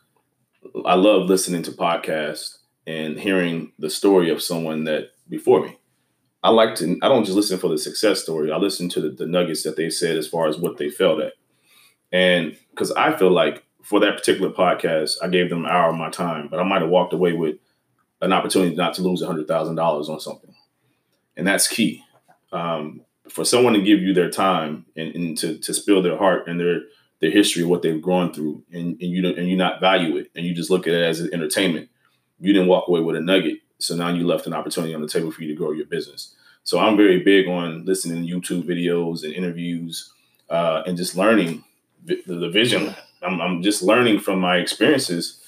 I 0.86 0.96
love 0.96 1.28
listening 1.28 1.64
to 1.64 1.72
podcasts 1.72 2.59
and 2.90 3.20
hearing 3.20 3.72
the 3.78 3.90
story 3.90 4.32
of 4.32 4.42
someone 4.42 4.86
that 4.86 5.12
before 5.30 5.62
me. 5.62 5.78
I 6.42 6.50
like 6.50 6.74
to, 6.76 6.98
I 7.04 7.08
don't 7.08 7.24
just 7.24 7.36
listen 7.36 7.60
for 7.60 7.68
the 7.68 7.78
success 7.78 8.24
story. 8.24 8.52
I 8.52 8.58
listen 8.58 8.90
to 8.90 9.02
the, 9.02 9.10
the 9.10 9.28
nuggets 9.28 9.62
that 9.62 9.76
they 9.76 9.92
said 9.92 10.18
as 10.18 10.28
far 10.28 10.48
as 10.48 10.58
what 10.58 10.78
they 10.78 10.90
felt 10.90 11.22
at. 11.22 11.34
And 12.12 12.58
because 12.72 12.92
I 12.94 13.16
feel 13.16 13.30
like 13.30 13.64
for 13.84 14.00
that 14.00 14.18
particular 14.18 14.50
podcast, 14.50 15.18
I 15.22 15.28
gave 15.28 15.52
them 15.52 15.66
an 15.66 15.72
hour 15.72 15.92
of 15.92 15.98
my 15.98 16.10
time, 16.10 16.48
but 16.50 16.60
I 16.60 16.64
might 16.64 16.82
have 16.82 16.90
walked 16.90 17.14
away 17.14 17.34
with 17.34 17.58
an 18.22 18.34
opportunity 18.34 18.76
not 18.76 18.96
to 18.96 19.04
lose 19.04 19.22
$100,000 19.22 20.10
on 20.10 20.20
something. 20.20 20.56
And 21.38 21.46
that's 21.46 21.68
key. 21.68 22.04
Um, 22.52 23.02
for 23.28 23.46
someone 23.46 23.74
to 23.74 23.82
give 23.84 24.00
you 24.00 24.16
their 24.16 24.32
time 24.32 24.88
and, 24.96 25.14
and, 25.14 25.38
to, 25.38 25.60
to 25.60 25.76
spill 25.76 26.02
their 26.02 26.18
heart 26.18 26.48
and 26.48 26.60
their, 26.60 26.80
their 27.22 27.30
history 27.30 27.64
what 27.64 27.84
they've 27.84 28.02
gone 28.02 28.34
through 28.34 28.64
and, 28.72 29.00
and 29.00 29.12
you 29.12 29.28
and 29.28 29.48
you 29.48 29.56
not 29.56 29.80
value 29.80 30.18
it 30.18 30.32
and 30.36 30.48
you 30.48 30.56
just 30.56 30.72
look 30.72 30.88
at 30.88 30.96
it 30.96 31.04
as 31.04 31.22
entertainment, 31.22 31.90
you 32.40 32.54
didn't 32.54 32.68
walk 32.68 32.88
away 32.88 33.02
with 33.02 33.16
a 33.16 33.22
nugget 33.22 33.60
so 33.80 33.96
now 33.96 34.10
you 34.10 34.28
left 34.28 34.46
an 34.46 34.54
opportunity 34.54 34.94
on 34.94 35.02
the 35.02 35.08
table 35.08 35.32
for 35.32 35.42
you 35.42 35.48
to 35.48 35.56
grow 35.56 35.72
your 35.72 35.86
business. 35.86 36.36
So 36.64 36.80
I'm 36.80 36.98
very 36.98 37.24
big 37.24 37.48
on 37.48 37.86
listening 37.86 38.26
to 38.26 38.32
YouTube 38.32 38.64
videos 38.64 39.24
and 39.24 39.34
interviews 39.34 40.12
uh, 40.50 40.84
and 40.86 40.98
just 40.98 41.16
learning 41.16 41.64
the, 42.04 42.22
the 42.26 42.50
vision. 42.50 42.94
I'm, 43.24 43.42
I'm, 43.42 43.64
just 43.64 43.82
learning 43.82 44.20
from 44.20 44.40
my 44.40 44.58
experiences 44.58 45.42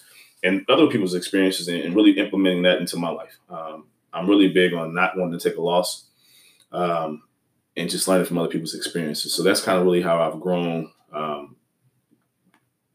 and 0.43 0.65
other 0.69 0.87
people's 0.87 1.13
experiences 1.13 1.67
and, 1.67 1.81
and 1.81 1.95
really 1.95 2.17
implementing 2.17 2.63
that 2.63 2.79
into 2.79 2.97
my 2.97 3.09
life. 3.09 3.37
Um, 3.49 3.85
I'm 4.13 4.27
really 4.27 4.49
big 4.49 4.73
on 4.73 4.93
not 4.93 5.17
wanting 5.17 5.37
to 5.37 5.49
take 5.49 5.57
a 5.57 5.61
loss 5.61 6.05
um, 6.71 7.23
and 7.77 7.89
just 7.89 8.07
learning 8.07 8.25
from 8.25 8.37
other 8.37 8.49
people's 8.49 8.75
experiences. 8.75 9.33
So 9.33 9.43
that's 9.43 9.61
kind 9.61 9.77
of 9.77 9.85
really 9.85 10.01
how 10.01 10.21
I've 10.21 10.39
grown 10.39 10.91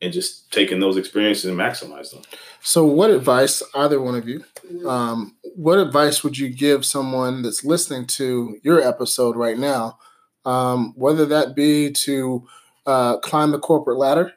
and 0.02 0.12
just 0.12 0.50
taking 0.52 0.80
those 0.80 0.96
experiences 0.96 1.46
and 1.46 1.58
maximize 1.58 2.10
them. 2.10 2.22
So, 2.60 2.84
what 2.84 3.10
advice, 3.10 3.62
either 3.74 4.00
one 4.00 4.14
of 4.14 4.28
you, 4.28 4.44
um, 4.86 5.36
what 5.54 5.78
advice 5.78 6.22
would 6.22 6.36
you 6.36 6.48
give 6.48 6.84
someone 6.84 7.42
that's 7.42 7.64
listening 7.64 8.06
to 8.08 8.58
your 8.62 8.80
episode 8.80 9.36
right 9.36 9.58
now, 9.58 9.98
um, 10.44 10.92
whether 10.96 11.24
that 11.26 11.54
be 11.54 11.92
to 11.92 12.46
uh, 12.86 13.18
climb 13.18 13.52
the 13.52 13.58
corporate 13.58 13.98
ladder 13.98 14.32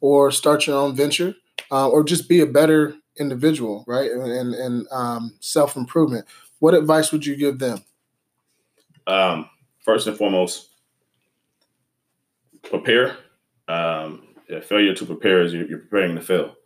or 0.00 0.30
start 0.30 0.66
your 0.66 0.76
own 0.76 0.94
venture 0.94 1.34
uh, 1.70 1.88
or 1.88 2.04
just 2.04 2.28
be 2.28 2.40
a 2.40 2.46
better 2.46 2.94
individual, 3.18 3.84
right? 3.86 4.10
And, 4.10 4.54
and 4.54 4.86
um, 4.90 5.34
self 5.40 5.76
improvement. 5.76 6.26
What 6.58 6.74
advice 6.74 7.12
would 7.12 7.26
you 7.26 7.36
give 7.36 7.58
them? 7.58 7.82
Um, 9.06 9.48
first 9.80 10.06
and 10.06 10.16
foremost, 10.16 10.68
prepare. 12.62 13.16
Um, 13.68 14.31
failure 14.60 14.94
to 14.94 15.06
prepare 15.06 15.42
is 15.42 15.52
you're, 15.52 15.66
you're 15.66 15.78
preparing 15.78 16.14
to 16.16 16.22
fail. 16.22 16.56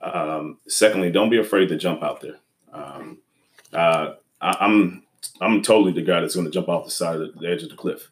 Um, 0.00 0.58
secondly, 0.66 1.10
don't 1.10 1.30
be 1.30 1.38
afraid 1.38 1.68
to 1.68 1.76
jump 1.76 2.02
out 2.02 2.20
there. 2.20 2.38
Um, 2.72 3.18
uh, 3.72 4.14
I, 4.40 4.64
am 4.64 5.04
I'm, 5.40 5.54
I'm 5.54 5.62
totally 5.62 5.92
the 5.92 6.02
guy 6.02 6.20
that's 6.20 6.34
going 6.34 6.46
to 6.46 6.52
jump 6.52 6.68
off 6.68 6.84
the 6.84 6.90
side 6.90 7.20
of 7.20 7.38
the 7.38 7.48
edge 7.48 7.62
of 7.62 7.70
the 7.70 7.76
cliff. 7.76 8.10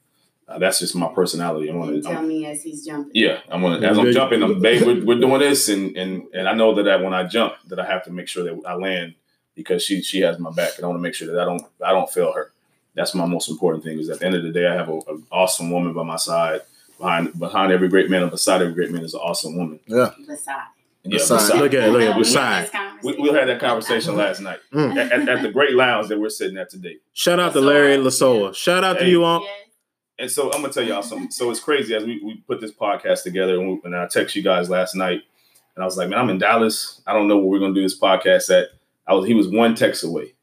Uh, 0.51 0.59
that's 0.59 0.81
just 0.81 0.97
my 0.97 1.07
personality. 1.15 1.69
I'm 1.69 1.81
gonna 1.81 2.03
tell 2.03 2.19
I'm, 2.19 2.27
me 2.27 2.45
as 2.45 2.65
he's 2.65 2.85
jumping. 2.85 3.13
Yeah, 3.15 3.39
I'm 3.49 3.63
gonna 3.63 3.87
as 3.87 3.97
I'm 3.97 4.11
jumping. 4.11 4.43
I'm 4.43 4.61
babe. 4.61 4.83
We're, 4.85 5.05
we're 5.05 5.21
doing 5.21 5.39
this, 5.39 5.69
and 5.69 5.97
and 5.97 6.25
and 6.35 6.49
I 6.49 6.55
know 6.55 6.75
that, 6.75 6.83
that 6.83 7.05
when 7.05 7.15
I 7.15 7.23
jump, 7.23 7.55
that 7.69 7.79
I 7.79 7.87
have 7.87 8.03
to 8.07 8.11
make 8.11 8.27
sure 8.27 8.43
that 8.43 8.61
I 8.67 8.75
land 8.75 9.15
because 9.55 9.85
she 9.85 10.03
she 10.03 10.19
has 10.23 10.41
my 10.41 10.51
back, 10.51 10.73
and 10.75 10.85
I 10.85 10.89
want 10.89 10.99
to 10.99 11.03
make 11.03 11.15
sure 11.15 11.33
that 11.33 11.41
I 11.41 11.45
don't 11.45 11.63
I 11.85 11.93
don't 11.93 12.11
fail 12.11 12.33
her. 12.33 12.51
That's 12.95 13.15
my 13.15 13.27
most 13.27 13.49
important 13.49 13.85
thing. 13.85 14.01
Is 14.01 14.11
at 14.11 14.19
the 14.19 14.27
end 14.27 14.35
of 14.35 14.43
the 14.43 14.51
day, 14.51 14.67
I 14.67 14.75
have 14.75 14.89
an 14.89 15.25
awesome 15.31 15.71
woman 15.71 15.93
by 15.93 16.03
my 16.03 16.17
side 16.17 16.63
behind 17.01 17.39
behind 17.39 17.73
every 17.73 17.89
great 17.89 18.09
man, 18.11 18.23
or 18.23 18.31
beside 18.31 18.63
every 18.63 18.75
great 18.75 18.91
man 18.93 19.03
is 19.03 19.15
an 19.15 19.21
awesome 19.21 19.57
woman. 19.57 19.81
Yeah. 19.87 20.11
Beside. 20.27 20.63
Yeah, 21.03 21.11
Beside. 21.17 21.37
beside. 21.39 21.59
Look 21.61 21.75
at 21.75 21.89
it, 21.89 21.93
look 21.93 22.03
at 22.03 22.11
it, 22.17 22.19
beside. 22.19 22.71
We, 23.03 23.17
we 23.17 23.29
had 23.31 23.49
that 23.49 23.59
conversation 23.59 24.17
last 24.17 24.41
night 24.41 24.59
Mm. 24.73 24.97
at, 24.97 25.13
at- 25.13 25.29
at 25.29 25.43
the 25.43 25.51
great 25.51 25.73
lounge 25.75 26.09
that 26.09 26.21
we're 26.21 26.29
sitting 26.29 26.59
at 26.59 26.69
today. 26.71 26.99
Shout 27.15 27.41
out 27.41 27.55
to 27.55 27.59
Lasoa. 27.61 27.65
Larry 27.67 27.97
Lasoa. 27.97 28.55
Shout 28.55 28.85
out 28.85 28.99
to 28.99 29.09
you 29.09 29.25
all. 29.25 29.41
Yes. 29.43 29.51
And 30.19 30.31
so 30.31 30.53
I'm 30.53 30.61
gonna 30.61 30.71
tell 30.73 30.83
y'all 30.83 31.03
something. 31.03 31.31
So 31.31 31.51
it's 31.51 31.61
crazy 31.61 31.95
as 31.95 32.05
we, 32.05 32.21
we 32.23 32.35
put 32.47 32.61
this 32.61 32.73
podcast 32.73 33.23
together, 33.23 33.59
and, 33.59 33.69
we, 33.71 33.81
and 33.85 33.97
I 33.97 34.07
text 34.07 34.37
you 34.37 34.43
guys 34.43 34.69
last 34.69 34.95
night, 34.95 35.23
and 35.75 35.83
I 35.83 35.87
was 35.87 35.97
like, 35.97 36.11
man, 36.11 36.19
I'm 36.19 36.29
in 36.29 36.37
Dallas. 36.37 37.01
I 37.07 37.15
don't 37.15 37.27
know 37.29 37.39
where 37.39 37.47
we're 37.47 37.59
gonna 37.61 37.73
do 37.75 37.81
this 37.83 37.99
podcast 37.99 38.51
at. 38.51 38.69
I 39.07 39.15
was 39.15 39.27
he 39.27 39.33
was 39.33 39.49
one 39.49 39.75
text 39.75 40.05
away, 40.05 40.35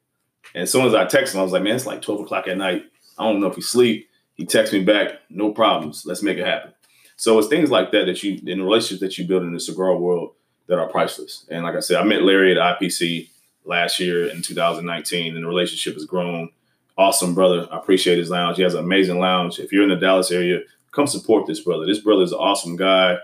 and 0.55 0.63
as 0.63 0.71
soon 0.71 0.87
as 0.87 0.95
I 0.95 1.05
texted 1.05 1.35
him, 1.35 1.41
I 1.41 1.43
was 1.43 1.51
like, 1.51 1.61
man, 1.61 1.75
it's 1.75 1.85
like 1.85 2.01
12 2.01 2.21
o'clock 2.21 2.47
at 2.47 2.57
night. 2.57 2.85
I 3.19 3.23
don't 3.25 3.39
know 3.39 3.47
if 3.47 3.55
he's 3.55 3.65
asleep. 3.65 4.06
He 4.37 4.45
texts 4.45 4.73
me 4.73 4.83
back, 4.83 5.19
no 5.29 5.51
problems. 5.51 6.03
Let's 6.05 6.23
make 6.23 6.37
it 6.37 6.45
happen. 6.45 6.73
So 7.17 7.37
it's 7.39 7.47
things 7.47 7.71
like 7.71 7.91
that 7.91 8.05
that 8.05 8.23
you 8.23 8.39
in 8.45 8.59
the 8.59 8.63
relationships 8.63 9.01
that 9.01 9.17
you 9.17 9.27
build 9.27 9.43
in 9.43 9.51
the 9.51 9.59
cigar 9.59 9.97
world 9.97 10.35
that 10.67 10.77
are 10.77 10.87
priceless. 10.87 11.45
And 11.49 11.63
like 11.63 11.75
I 11.75 11.79
said, 11.79 11.97
I 11.97 12.03
met 12.03 12.21
Larry 12.21 12.51
at 12.51 12.79
IPC 12.79 13.29
last 13.65 13.99
year 13.99 14.27
in 14.29 14.41
2019, 14.41 15.35
and 15.35 15.43
the 15.43 15.47
relationship 15.47 15.95
has 15.95 16.05
grown. 16.05 16.49
Awesome 16.97 17.35
brother. 17.35 17.67
I 17.71 17.77
appreciate 17.77 18.17
his 18.17 18.29
lounge. 18.29 18.57
He 18.57 18.63
has 18.63 18.73
an 18.73 18.83
amazing 18.83 19.19
lounge. 19.19 19.59
If 19.59 19.71
you're 19.71 19.83
in 19.83 19.89
the 19.89 19.95
Dallas 19.95 20.31
area, 20.31 20.61
come 20.91 21.05
support 21.05 21.45
this 21.45 21.59
brother. 21.59 21.85
This 21.85 21.99
brother 21.99 22.23
is 22.23 22.31
an 22.31 22.39
awesome 22.39 22.75
guy, 22.75 23.17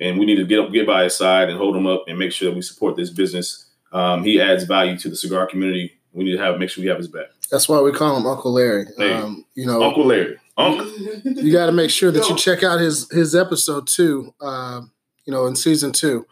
and 0.00 0.18
we 0.18 0.24
need 0.24 0.36
to 0.36 0.46
get 0.46 0.60
up, 0.60 0.72
get 0.72 0.86
by 0.86 1.04
his 1.04 1.16
side 1.16 1.50
and 1.50 1.58
hold 1.58 1.76
him 1.76 1.86
up 1.86 2.04
and 2.08 2.18
make 2.18 2.32
sure 2.32 2.48
that 2.48 2.56
we 2.56 2.62
support 2.62 2.96
this 2.96 3.10
business. 3.10 3.66
Um, 3.92 4.24
he 4.24 4.40
adds 4.40 4.64
value 4.64 4.98
to 4.98 5.08
the 5.08 5.16
cigar 5.16 5.46
community. 5.46 5.98
We 6.12 6.24
need 6.24 6.36
to 6.36 6.42
have 6.42 6.58
make 6.58 6.70
sure 6.70 6.82
we 6.82 6.88
have 6.88 6.98
his 6.98 7.08
back. 7.08 7.26
That's 7.50 7.68
why 7.68 7.80
we 7.80 7.92
call 7.92 8.16
him 8.16 8.26
Uncle 8.26 8.52
Larry. 8.52 8.86
Hey. 8.96 9.12
Um, 9.12 9.44
you 9.54 9.66
know, 9.66 9.82
Uncle 9.82 10.06
Larry. 10.06 10.38
Uncle. 10.58 10.86
you 11.24 11.52
got 11.52 11.66
to 11.66 11.72
make 11.72 11.90
sure 11.90 12.10
that 12.10 12.28
you 12.28 12.36
check 12.36 12.62
out 12.62 12.80
his 12.80 13.10
his 13.10 13.34
episode 13.34 13.86
too. 13.86 14.34
Uh, 14.40 14.82
you 15.24 15.32
know, 15.32 15.46
in 15.46 15.56
season 15.56 15.92
two. 15.92 16.26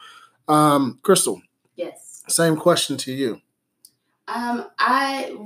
Um, 0.48 0.98
Crystal, 1.02 1.40
yes. 1.76 2.22
same 2.28 2.56
question 2.56 2.96
to 2.98 3.12
you. 3.12 3.40
Um, 4.28 4.66
I 4.78 5.36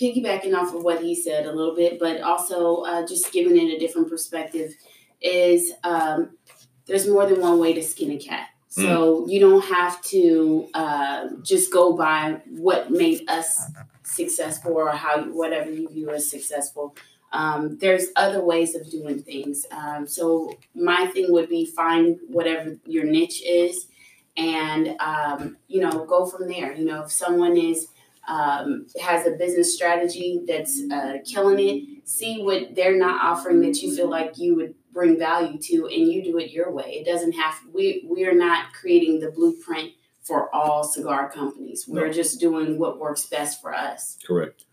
piggybacking 0.00 0.54
off 0.56 0.74
of 0.74 0.82
what 0.82 1.02
he 1.02 1.14
said 1.14 1.46
a 1.46 1.52
little 1.52 1.74
bit, 1.74 1.98
but 1.98 2.20
also 2.20 2.82
uh, 2.82 3.06
just 3.06 3.32
giving 3.32 3.56
it 3.56 3.74
a 3.74 3.78
different 3.78 4.08
perspective 4.08 4.74
is 5.20 5.72
um, 5.84 6.30
there's 6.86 7.08
more 7.08 7.26
than 7.26 7.40
one 7.40 7.58
way 7.58 7.72
to 7.72 7.82
skin 7.82 8.10
a 8.10 8.18
cat. 8.18 8.48
So 8.68 9.28
you 9.28 9.38
don't 9.38 9.64
have 9.66 10.02
to 10.06 10.68
uh, 10.74 11.28
just 11.42 11.72
go 11.72 11.92
by 11.96 12.40
what 12.48 12.90
made 12.90 13.22
us 13.30 13.70
successful 14.02 14.72
or 14.72 14.90
how 14.90 15.24
you, 15.24 15.32
whatever 15.36 15.70
you 15.70 15.88
view 15.88 16.10
as 16.10 16.28
successful. 16.28 16.96
Um, 17.34 17.78
there's 17.78 18.06
other 18.16 18.42
ways 18.42 18.74
of 18.76 18.88
doing 18.90 19.18
things. 19.20 19.66
Um, 19.70 20.06
so 20.06 20.56
my 20.74 21.06
thing 21.08 21.26
would 21.32 21.48
be 21.48 21.66
find 21.66 22.18
whatever 22.28 22.76
your 22.86 23.04
niche 23.04 23.42
is, 23.44 23.86
and 24.36 24.96
um, 25.00 25.56
you 25.68 25.80
know 25.80 26.04
go 26.06 26.26
from 26.26 26.48
there. 26.48 26.72
You 26.74 26.84
know 26.84 27.02
if 27.04 27.10
someone 27.12 27.56
is 27.56 27.88
um, 28.28 28.86
has 29.02 29.26
a 29.26 29.32
business 29.32 29.74
strategy 29.74 30.42
that's 30.46 30.80
uh, 30.90 31.14
killing 31.26 31.58
it, 31.60 32.08
see 32.08 32.42
what 32.42 32.74
they're 32.76 32.96
not 32.98 33.20
offering 33.22 33.60
that 33.62 33.82
you 33.82 33.94
feel 33.94 34.08
like 34.08 34.38
you 34.38 34.54
would 34.54 34.74
bring 34.92 35.18
value 35.18 35.58
to, 35.58 35.86
and 35.86 36.06
you 36.12 36.22
do 36.22 36.38
it 36.38 36.52
your 36.52 36.70
way. 36.70 36.90
It 37.00 37.04
doesn't 37.04 37.32
have 37.32 37.56
we 37.72 38.06
we 38.08 38.24
are 38.26 38.34
not 38.46 38.72
creating 38.72 39.18
the 39.20 39.30
blueprint 39.32 39.90
for 40.22 40.54
all 40.54 40.84
cigar 40.84 41.30
companies. 41.30 41.84
We're 41.86 42.06
No. 42.06 42.12
just 42.12 42.40
doing 42.40 42.78
what 42.78 42.98
works 42.98 43.26
best 43.26 43.60
for 43.60 43.74
us. 43.74 44.16
Correct. 44.26 44.64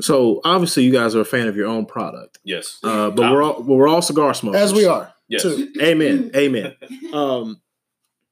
So 0.00 0.40
obviously, 0.44 0.84
you 0.84 0.92
guys 0.92 1.14
are 1.14 1.20
a 1.20 1.24
fan 1.24 1.48
of 1.48 1.56
your 1.56 1.66
own 1.68 1.84
product, 1.86 2.38
Yes. 2.44 2.78
uh, 2.82 3.10
but 3.10 3.30
we're 3.30 3.42
all 3.42 3.62
but 3.62 3.74
we're 3.74 3.88
all 3.88 4.00
cigar 4.02 4.32
smokers. 4.34 4.60
As 4.60 4.72
we 4.72 4.86
are. 4.86 5.12
Yes. 5.28 5.42
too. 5.42 5.70
Amen. 5.80 6.30
Amen. 6.36 6.74
Um, 7.12 7.60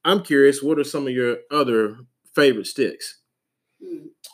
I'm 0.03 0.23
curious. 0.23 0.61
What 0.63 0.79
are 0.79 0.83
some 0.83 1.05
of 1.07 1.13
your 1.13 1.37
other 1.51 1.97
favorite 2.33 2.65
sticks? 2.67 3.19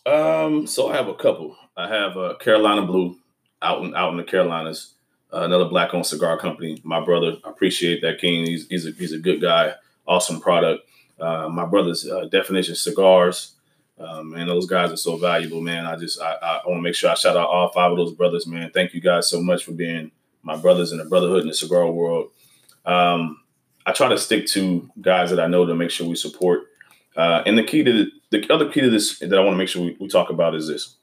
Um, 0.05 0.67
so 0.67 0.89
I 0.89 0.95
have 0.95 1.07
a 1.07 1.15
couple. 1.15 1.55
I 1.75 1.87
have 1.87 2.17
uh, 2.17 2.35
Carolina 2.39 2.85
Blue 2.85 3.17
out 3.61 3.83
in 3.83 3.93
out 3.95 4.11
in 4.11 4.17
the 4.17 4.23
Carolinas. 4.23 4.93
Uh, 5.33 5.41
another 5.41 5.65
black 5.65 5.93
owned 5.93 6.05
cigar 6.05 6.37
company. 6.37 6.79
My 6.83 7.03
brother, 7.03 7.35
I 7.43 7.49
appreciate 7.49 8.01
that 8.01 8.19
King. 8.19 8.45
He's 8.45 8.67
he's 8.69 8.85
a, 8.87 8.91
he's 8.91 9.11
a 9.13 9.19
good 9.19 9.41
guy. 9.41 9.73
Awesome 10.07 10.39
product. 10.39 10.87
Uh, 11.19 11.49
my 11.49 11.65
brother's 11.65 12.07
uh, 12.09 12.25
Definition 12.31 12.75
Cigars. 12.75 13.53
Um, 13.99 14.31
man, 14.31 14.47
those 14.47 14.67
guys 14.67 14.91
are 14.91 14.97
so 14.97 15.17
valuable, 15.17 15.61
man. 15.61 15.85
I 15.85 15.95
just 15.95 16.21
I, 16.21 16.33
I 16.33 16.61
want 16.67 16.77
to 16.77 16.81
make 16.81 16.93
sure 16.95 17.09
I 17.09 17.15
shout 17.15 17.35
out 17.35 17.49
all 17.49 17.69
five 17.69 17.91
of 17.91 17.97
those 17.97 18.13
brothers, 18.13 18.45
man. 18.45 18.69
Thank 18.71 18.93
you 18.93 19.01
guys 19.01 19.27
so 19.29 19.41
much 19.41 19.63
for 19.65 19.71
being 19.71 20.11
my 20.43 20.55
brothers 20.55 20.91
in 20.91 20.99
the 20.99 21.05
brotherhood 21.05 21.41
in 21.41 21.47
the 21.47 21.53
cigar 21.53 21.89
world. 21.89 22.31
Um, 22.85 23.41
I 23.85 23.93
try 23.93 24.07
to 24.09 24.17
stick 24.17 24.45
to 24.47 24.89
guys 25.01 25.29
that 25.31 25.39
I 25.39 25.47
know 25.47 25.65
to 25.65 25.73
make 25.75 25.89
sure 25.89 26.07
we 26.07 26.15
support. 26.15 26.65
Uh, 27.15 27.41
and 27.47 27.57
the 27.57 27.63
key 27.63 27.83
to 27.83 27.91
the, 27.91 28.11
the 28.41 28.53
other 28.53 28.69
key 28.69 28.81
to 28.81 28.89
this 28.89 29.17
that 29.19 29.33
I 29.33 29.39
want 29.39 29.53
to 29.53 29.57
make 29.57 29.69
sure 29.69 29.81
we, 29.83 29.97
we 29.99 30.07
talk 30.07 30.29
about 30.29 30.53
is 30.53 30.67
this: 30.67 30.95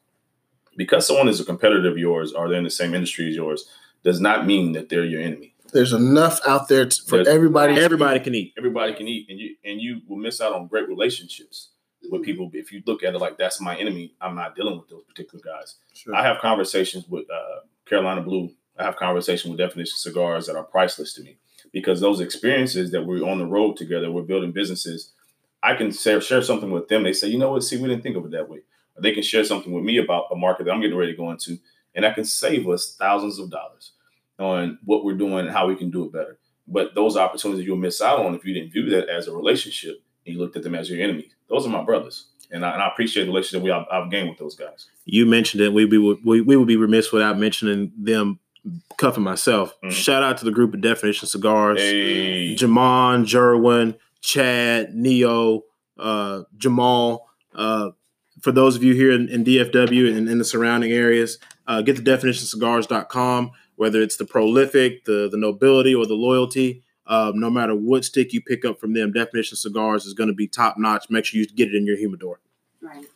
because 0.77 1.07
someone 1.07 1.29
is 1.29 1.41
a 1.41 1.45
competitor 1.45 1.89
of 1.89 1.99
yours 1.99 2.33
or 2.33 2.49
they're 2.49 2.59
in 2.59 2.65
the 2.65 2.71
same 2.71 2.95
industry 2.95 3.29
as 3.29 3.35
yours, 3.35 3.69
does 4.05 4.21
not 4.21 4.47
mean 4.47 4.73
that 4.73 4.89
they're 4.89 5.05
your 5.05 5.21
enemy. 5.21 5.55
There's 5.73 5.93
enough 5.93 6.39
out 6.47 6.69
there 6.69 6.87
t- 6.87 7.03
for 7.05 7.17
There's- 7.17 7.35
everybody. 7.35 7.75
Everybody 7.75 8.21
can 8.21 8.37
eat. 8.37 8.55
Everybody 8.57 8.95
can 8.95 9.09
eat, 9.09 9.27
and 9.29 9.41
you 9.41 9.57
and 9.65 9.81
you 9.81 10.03
will 10.07 10.17
miss 10.17 10.41
out 10.41 10.53
on 10.53 10.69
great 10.69 10.87
relationships 10.89 11.71
with 12.11 12.23
people 12.23 12.51
if 12.53 12.73
you 12.73 12.83
look 12.87 13.03
at 13.03 13.15
it 13.15 13.19
like 13.19 13.39
that's 13.39 13.61
my 13.61 13.77
enemy. 13.77 14.15
I'm 14.21 14.35
not 14.35 14.57
dealing 14.57 14.79
with 14.79 14.89
those 14.89 15.05
particular 15.05 15.43
guys. 15.45 15.77
Sure. 15.93 16.15
I 16.15 16.23
have 16.23 16.39
conversations 16.41 17.09
with 17.09 17.25
uh, 17.31 17.61
Carolina 17.87 18.23
Blue. 18.23 18.51
I 18.79 18.85
have 18.85 18.97
conversations 18.97 19.51
with 19.51 19.59
Definition 19.59 19.97
Cigars 19.97 20.47
that 20.47 20.57
are 20.57 20.65
priceless 20.65 21.15
to 21.15 21.23
me 21.23 21.37
because 21.73 22.01
those 22.01 22.21
experiences 22.21 22.91
that 22.93 23.05
we're 23.05 23.29
on 23.29 23.39
the 23.39 23.47
road 23.47 23.77
together, 23.77 24.11
we're 24.11 24.23
building 24.23 24.53
businesses. 24.53 25.13
I 25.63 25.75
can 25.75 25.93
share, 25.93 26.21
share 26.21 26.43
something 26.43 26.71
with 26.71 26.89
them. 26.89 27.03
They 27.03 27.13
say, 27.13 27.29
you 27.29 27.39
know 27.39 27.53
what? 27.53 27.63
See, 27.63 27.77
we 27.81 27.89
didn't 27.89 28.03
think 28.03 28.17
of 28.17 28.25
it 28.25 28.33
that 28.33 28.49
way. 28.49 28.59
Or 28.97 29.03
they 29.03 29.13
can 29.13 29.23
share 29.23 29.45
something 29.45 29.73
with 29.73 29.85
me 29.85 29.99
about 29.99 30.27
a 30.31 30.37
market 30.37 30.65
that 30.65 30.73
I'm 30.73 30.81
getting 30.81 30.97
ready 30.97 31.13
to 31.13 31.19
go 31.19 31.31
into, 31.31 31.59
and 31.95 32.05
that 32.05 32.15
can 32.15 32.25
save 32.25 32.69
us 32.69 32.97
thousands 32.99 33.39
of 33.39 33.51
dollars 33.51 33.93
on 34.39 34.79
what 34.85 35.05
we're 35.05 35.17
doing 35.17 35.47
and 35.47 35.51
how 35.51 35.67
we 35.67 35.77
can 35.77 35.91
do 35.91 36.05
it 36.05 36.13
better. 36.13 36.39
But 36.67 36.95
those 36.95 37.17
opportunities 37.17 37.67
you'll 37.67 37.77
miss 37.77 38.01
out 38.01 38.25
on 38.25 38.35
if 38.35 38.45
you 38.45 38.55
didn't 38.55 38.73
view 38.73 38.89
that 38.91 39.09
as 39.09 39.29
a 39.29 39.33
relationship 39.35 40.03
and 40.25 40.35
you 40.35 40.41
looked 40.41 40.57
at 40.57 40.63
them 40.63 40.75
as 40.75 40.89
your 40.89 41.01
enemy. 41.03 41.31
Those 41.49 41.67
are 41.67 41.71
my 41.71 41.83
brothers, 41.85 42.27
and 42.51 42.65
I, 42.65 42.73
and 42.73 42.83
I 42.83 42.89
appreciate 42.89 43.25
the 43.25 43.31
relationship 43.31 43.63
we 43.65 43.71
I've, 43.71 43.87
I've 43.91 44.11
gained 44.11 44.29
with 44.31 44.39
those 44.39 44.55
guys. 44.57 44.87
You 45.05 45.27
mentioned 45.27 45.63
it. 45.63 45.73
We 45.73 45.85
we 45.85 45.99
would 45.99 46.25
we, 46.25 46.41
we 46.41 46.57
would 46.57 46.69
be 46.69 46.77
remiss 46.77 47.13
without 47.13 47.39
mentioning 47.39 47.93
them. 47.97 48.39
Cuffing 48.97 49.23
myself. 49.23 49.75
Mhm. 49.85 49.91
Shout 49.91 50.23
out 50.23 50.39
to 50.39 50.47
the 50.47 50.51
group 50.51 50.73
of 50.73 50.81
Definition 50.81 51.29
Cigars. 51.29 51.79
Hey, 51.79 52.55
Jamon, 52.55 53.25
Jerwin, 53.27 53.99
Chad, 54.23 54.95
Neo, 54.95 55.65
uh, 55.99 56.45
Jamal. 56.57 57.29
Uh, 57.55 57.91
for 58.41 58.53
those 58.53 58.75
of 58.75 58.83
you 58.83 58.95
here 58.95 59.11
in, 59.13 59.29
in 59.29 59.45
DFW 59.45 60.17
and 60.17 60.31
in 60.31 60.39
the 60.39 60.47
surrounding 60.47 60.93
areas, 60.93 61.37
uh, 61.67 61.83
get 61.83 61.97
the 61.97 62.03
definitionscigars.com, 62.03 63.51
whether 63.77 64.01
it's 64.01 64.17
the 64.17 64.25
prolific, 64.25 65.05
the, 65.05 65.29
the 65.31 65.37
nobility, 65.37 65.95
or 65.95 66.07
the 66.07 66.15
loyalty. 66.15 66.84
Uh, 67.07 67.33
no 67.35 67.51
matter 67.51 67.75
what 67.75 68.05
stick 68.05 68.33
you 68.33 68.41
pick 68.41 68.65
up 68.65 68.81
from 68.81 68.95
them, 68.95 69.13
Definition 69.13 69.57
Cigars 69.57 70.07
is 70.07 70.15
going 70.15 70.29
to 70.29 70.35
be 70.35 70.47
top 70.49 70.77
notch. 70.79 71.11
Make 71.11 71.27
sure 71.27 71.39
you 71.39 71.47
get 71.47 71.69
it 71.69 71.75
in 71.75 71.87
your 71.87 71.97
humidor. 71.99 72.41
Right. 72.81 73.07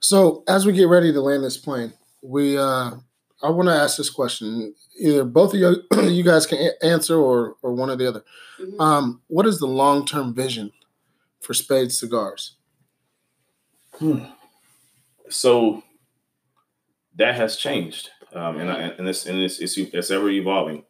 So 0.00 0.42
as 0.48 0.66
we 0.66 0.72
get 0.72 0.88
ready 0.88 1.12
to 1.12 1.20
land 1.20 1.44
this 1.44 1.56
plane, 1.56 1.92
we 2.22 2.58
uh, 2.58 2.90
I 3.42 3.50
want 3.50 3.68
to 3.68 3.74
ask 3.74 3.96
this 3.96 4.10
question. 4.10 4.74
Either 4.98 5.24
both 5.24 5.54
of 5.54 5.60
you, 5.60 5.76
you 6.10 6.24
guys 6.24 6.44
can 6.44 6.58
a- 6.58 6.84
answer, 6.84 7.16
or 7.16 7.56
or 7.62 7.72
one 7.72 7.88
or 7.88 7.96
the 7.96 8.08
other. 8.08 8.24
Mhm. 8.60 8.80
Um, 8.80 9.22
what 9.28 9.46
is 9.46 9.60
the 9.60 9.66
long 9.68 10.04
term 10.04 10.34
vision 10.34 10.72
for 11.40 11.54
Spade 11.54 11.92
Cigars? 11.92 12.56
Hmm. 13.98 14.24
so 15.28 15.82
that 17.14 17.34
has 17.34 17.56
changed, 17.56 18.08
um, 18.32 18.58
and 18.58 18.70
I, 18.70 18.78
and 18.98 19.06
this 19.06 19.26
and 19.26 19.38
it's, 19.38 19.60
it's 19.60 19.76
it's 19.78 20.10
ever 20.10 20.28
evolving. 20.30 20.84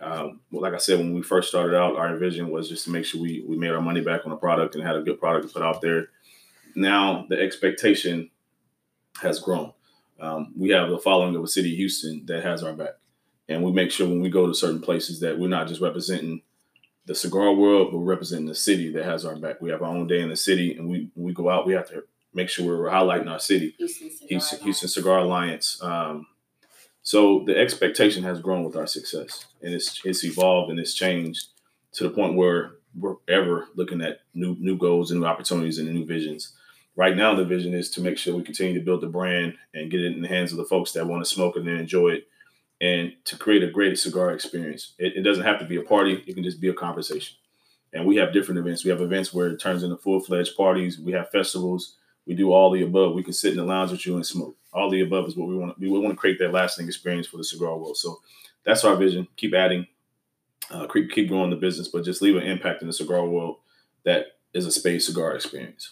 Um, 0.00 0.40
well, 0.50 0.62
like 0.62 0.74
I 0.74 0.78
said, 0.78 0.98
when 0.98 1.14
we 1.14 1.22
first 1.22 1.48
started 1.48 1.76
out, 1.76 1.96
our 1.96 2.16
vision 2.16 2.50
was 2.50 2.68
just 2.68 2.84
to 2.84 2.90
make 2.90 3.04
sure 3.04 3.20
we 3.20 3.44
we 3.46 3.56
made 3.56 3.70
our 3.70 3.82
money 3.82 4.00
back 4.00 4.22
on 4.24 4.30
the 4.30 4.36
product 4.36 4.74
and 4.74 4.84
had 4.84 4.96
a 4.96 5.02
good 5.02 5.20
product 5.20 5.48
to 5.48 5.52
put 5.52 5.62
out 5.62 5.80
there. 5.80 6.08
Now 6.74 7.26
the 7.28 7.38
expectation 7.40 8.30
has 9.20 9.40
grown. 9.40 9.72
Um, 10.20 10.52
we 10.56 10.70
have 10.70 10.90
the 10.90 10.98
following 10.98 11.34
of 11.36 11.42
a 11.42 11.48
city 11.48 11.72
of 11.72 11.76
Houston 11.76 12.24
that 12.26 12.42
has 12.42 12.62
our 12.62 12.72
back, 12.72 12.94
and 13.48 13.62
we 13.62 13.72
make 13.72 13.90
sure 13.90 14.08
when 14.08 14.20
we 14.20 14.30
go 14.30 14.46
to 14.46 14.54
certain 14.54 14.80
places 14.80 15.20
that 15.20 15.38
we're 15.38 15.48
not 15.48 15.68
just 15.68 15.80
representing 15.80 16.42
the 17.06 17.14
cigar 17.14 17.52
world, 17.52 17.88
but 17.90 17.98
we're 17.98 18.04
representing 18.04 18.46
the 18.46 18.54
city 18.54 18.92
that 18.92 19.04
has 19.04 19.24
our 19.24 19.36
back. 19.36 19.60
We 19.60 19.70
have 19.70 19.82
our 19.82 19.88
own 19.88 20.06
day 20.06 20.20
in 20.20 20.28
the 20.28 20.36
city, 20.36 20.76
and 20.76 20.88
we 20.88 21.10
when 21.14 21.26
we 21.26 21.32
go 21.32 21.50
out, 21.50 21.66
we 21.66 21.74
have 21.74 21.88
to 21.88 22.04
make 22.32 22.48
sure 22.48 22.66
we're 22.66 22.90
highlighting 22.90 23.30
our 23.30 23.40
city. 23.40 23.74
Houston 23.78 24.10
Cigar 24.10 24.28
Houston, 24.28 24.58
Alliance. 24.58 24.64
Houston 24.64 24.88
Cigar 24.88 25.18
Alliance. 25.18 25.82
Um, 25.82 26.26
so 27.02 27.44
the 27.46 27.56
expectation 27.56 28.22
has 28.24 28.40
grown 28.40 28.64
with 28.64 28.76
our 28.76 28.86
success, 28.86 29.46
and 29.62 29.74
it's 29.74 30.00
it's 30.04 30.24
evolved 30.24 30.70
and 30.70 30.78
it's 30.78 30.94
changed 30.94 31.48
to 31.94 32.04
the 32.04 32.10
point 32.10 32.36
where 32.36 32.72
we're 32.94 33.16
ever 33.28 33.68
looking 33.74 34.02
at 34.02 34.20
new 34.34 34.56
new 34.58 34.76
goals 34.76 35.10
and 35.10 35.20
new 35.20 35.26
opportunities 35.26 35.78
and 35.78 35.92
new 35.92 36.06
visions. 36.06 36.52
Right 36.96 37.16
now, 37.16 37.34
the 37.34 37.44
vision 37.44 37.72
is 37.72 37.90
to 37.92 38.02
make 38.02 38.18
sure 38.18 38.36
we 38.36 38.42
continue 38.42 38.74
to 38.74 38.84
build 38.84 39.00
the 39.00 39.06
brand 39.06 39.54
and 39.72 39.90
get 39.90 40.00
it 40.00 40.14
in 40.14 40.22
the 40.22 40.28
hands 40.28 40.52
of 40.52 40.58
the 40.58 40.64
folks 40.64 40.92
that 40.92 41.06
want 41.06 41.24
to 41.24 41.30
smoke 41.30 41.56
and 41.56 41.66
enjoy 41.68 42.10
it, 42.10 42.28
and 42.80 43.12
to 43.24 43.36
create 43.36 43.62
a 43.62 43.70
great 43.70 43.98
cigar 43.98 44.32
experience. 44.32 44.94
It, 44.98 45.16
it 45.16 45.22
doesn't 45.22 45.44
have 45.44 45.60
to 45.60 45.64
be 45.64 45.76
a 45.76 45.82
party; 45.82 46.22
it 46.26 46.34
can 46.34 46.44
just 46.44 46.60
be 46.60 46.68
a 46.68 46.74
conversation. 46.74 47.36
And 47.92 48.06
we 48.06 48.16
have 48.16 48.32
different 48.32 48.60
events. 48.60 48.84
We 48.84 48.90
have 48.90 49.00
events 49.00 49.32
where 49.32 49.48
it 49.48 49.58
turns 49.58 49.82
into 49.82 49.96
full 49.96 50.20
fledged 50.20 50.56
parties. 50.56 50.98
We 50.98 51.12
have 51.12 51.30
festivals. 51.30 51.96
We 52.30 52.36
do 52.36 52.52
all 52.52 52.70
the 52.70 52.82
above. 52.82 53.16
We 53.16 53.24
can 53.24 53.32
sit 53.32 53.50
in 53.50 53.56
the 53.56 53.64
lounge 53.64 53.90
with 53.90 54.06
you 54.06 54.14
and 54.14 54.24
smoke. 54.24 54.54
All 54.72 54.88
the 54.88 55.00
above 55.00 55.26
is 55.26 55.36
what 55.36 55.48
we 55.48 55.56
want. 55.56 55.76
We 55.80 55.88
want 55.88 56.10
to 56.10 56.16
create 56.16 56.38
that 56.38 56.52
lasting 56.52 56.86
experience 56.86 57.26
for 57.26 57.38
the 57.38 57.42
cigar 57.42 57.76
world. 57.76 57.96
So 57.96 58.20
that's 58.64 58.84
our 58.84 58.94
vision. 58.94 59.26
Keep 59.34 59.52
adding, 59.52 59.84
uh, 60.70 60.86
keep 60.86 61.10
keep 61.10 61.26
growing 61.26 61.50
the 61.50 61.56
business, 61.56 61.88
but 61.88 62.04
just 62.04 62.22
leave 62.22 62.36
an 62.36 62.44
impact 62.44 62.82
in 62.82 62.86
the 62.86 62.92
cigar 62.92 63.26
world 63.26 63.56
that 64.04 64.26
is 64.54 64.64
a 64.64 64.70
Spade 64.70 65.02
cigar 65.02 65.34
experience. 65.34 65.90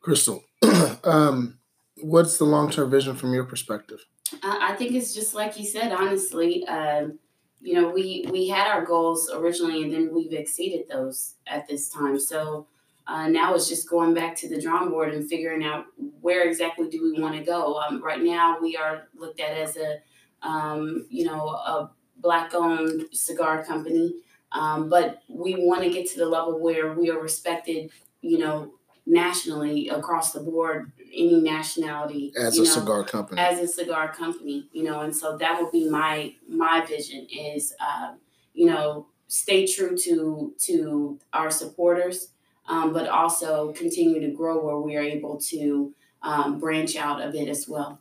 Crystal, 0.00 0.42
um, 1.04 1.58
what's 1.98 2.38
the 2.38 2.44
long 2.44 2.70
term 2.70 2.90
vision 2.90 3.14
from 3.14 3.34
your 3.34 3.44
perspective? 3.44 4.02
I 4.42 4.70
I 4.72 4.76
think 4.76 4.92
it's 4.92 5.12
just 5.12 5.34
like 5.34 5.58
you 5.58 5.66
said. 5.66 5.92
Honestly, 5.92 6.66
um, 6.68 7.18
you 7.60 7.74
know, 7.74 7.90
we 7.90 8.24
we 8.30 8.48
had 8.48 8.66
our 8.66 8.82
goals 8.82 9.30
originally, 9.30 9.82
and 9.82 9.92
then 9.92 10.14
we've 10.14 10.32
exceeded 10.32 10.88
those 10.88 11.34
at 11.46 11.68
this 11.68 11.90
time. 11.90 12.18
So 12.18 12.66
uh, 13.10 13.28
now 13.28 13.54
it's 13.54 13.68
just 13.68 13.88
going 13.90 14.14
back 14.14 14.36
to 14.36 14.48
the 14.48 14.60
drawing 14.60 14.88
board 14.88 15.12
and 15.12 15.28
figuring 15.28 15.64
out 15.64 15.86
where 16.20 16.48
exactly 16.48 16.88
do 16.88 17.02
we 17.02 17.20
want 17.20 17.36
to 17.36 17.42
go. 17.42 17.76
Um, 17.76 18.00
right 18.00 18.22
now, 18.22 18.58
we 18.60 18.76
are 18.76 19.08
looked 19.16 19.40
at 19.40 19.56
as 19.56 19.76
a 19.76 19.98
um, 20.46 21.06
you 21.10 21.24
know 21.24 21.48
a 21.48 21.90
black 22.18 22.54
owned 22.54 23.06
cigar 23.12 23.64
company, 23.64 24.14
um, 24.52 24.88
but 24.88 25.22
we 25.28 25.56
want 25.56 25.82
to 25.82 25.90
get 25.90 26.08
to 26.10 26.18
the 26.18 26.26
level 26.26 26.60
where 26.60 26.92
we 26.92 27.10
are 27.10 27.20
respected. 27.20 27.90
You 28.20 28.38
know, 28.38 28.74
nationally 29.06 29.88
across 29.88 30.32
the 30.32 30.40
board, 30.40 30.92
any 31.12 31.40
nationality 31.40 32.32
As 32.38 32.58
a 32.58 32.62
know, 32.62 32.70
cigar 32.70 33.02
company. 33.02 33.40
as 33.40 33.58
a 33.58 33.66
cigar 33.66 34.12
company, 34.14 34.68
you 34.72 34.84
know, 34.84 35.00
and 35.00 35.16
so 35.16 35.36
that 35.36 35.60
would 35.60 35.72
be 35.72 35.90
my 35.90 36.34
my 36.48 36.86
vision 36.86 37.26
is, 37.28 37.74
uh, 37.80 38.12
you 38.54 38.66
know, 38.66 39.08
stay 39.26 39.66
true 39.66 39.96
to 39.96 40.54
to 40.58 41.18
our 41.32 41.50
supporters, 41.50 42.28
um, 42.70 42.92
but 42.92 43.08
also 43.08 43.72
continue 43.72 44.20
to 44.20 44.30
grow 44.30 44.64
where 44.64 44.78
we 44.78 44.96
are 44.96 45.02
able 45.02 45.38
to 45.38 45.92
um, 46.22 46.58
branch 46.58 46.96
out 46.96 47.20
a 47.20 47.30
bit 47.30 47.48
as 47.48 47.68
well. 47.68 48.00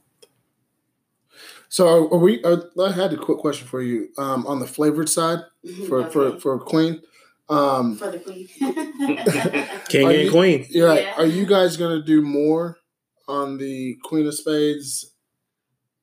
so 1.70 1.88
are, 1.88 2.14
are 2.14 2.18
we? 2.20 2.44
Are, 2.44 2.70
I 2.82 2.92
had 2.92 3.14
a 3.14 3.18
quick 3.18 3.40
question 3.40 3.68
for 3.68 3.82
you 3.82 4.10
um, 4.18 4.46
on 4.48 4.60
the 4.60 4.68
flavored 4.68 5.10
side 5.10 5.40
for 5.88 6.06
for 6.10 6.26
Okay. 6.26 6.40
for 6.40 6.60
Queen. 6.60 7.02
Um, 7.50 7.96
for 7.98 8.12
the 8.12 8.20
queen. 8.20 8.48
King 9.90 10.08
and 10.08 10.18
you- 10.22 10.32
queen. 10.32 10.68
yeah, 10.70 10.84
right. 10.84 11.04
Yeah. 11.04 11.14
Are 11.18 11.26
you 11.26 11.46
guys 11.48 11.78
gonna 11.78 12.02
do 12.02 12.22
more 12.22 12.78
on 13.28 13.58
the 13.58 13.98
Queen 14.04 14.28
of 14.28 14.36
Spades? 14.36 15.14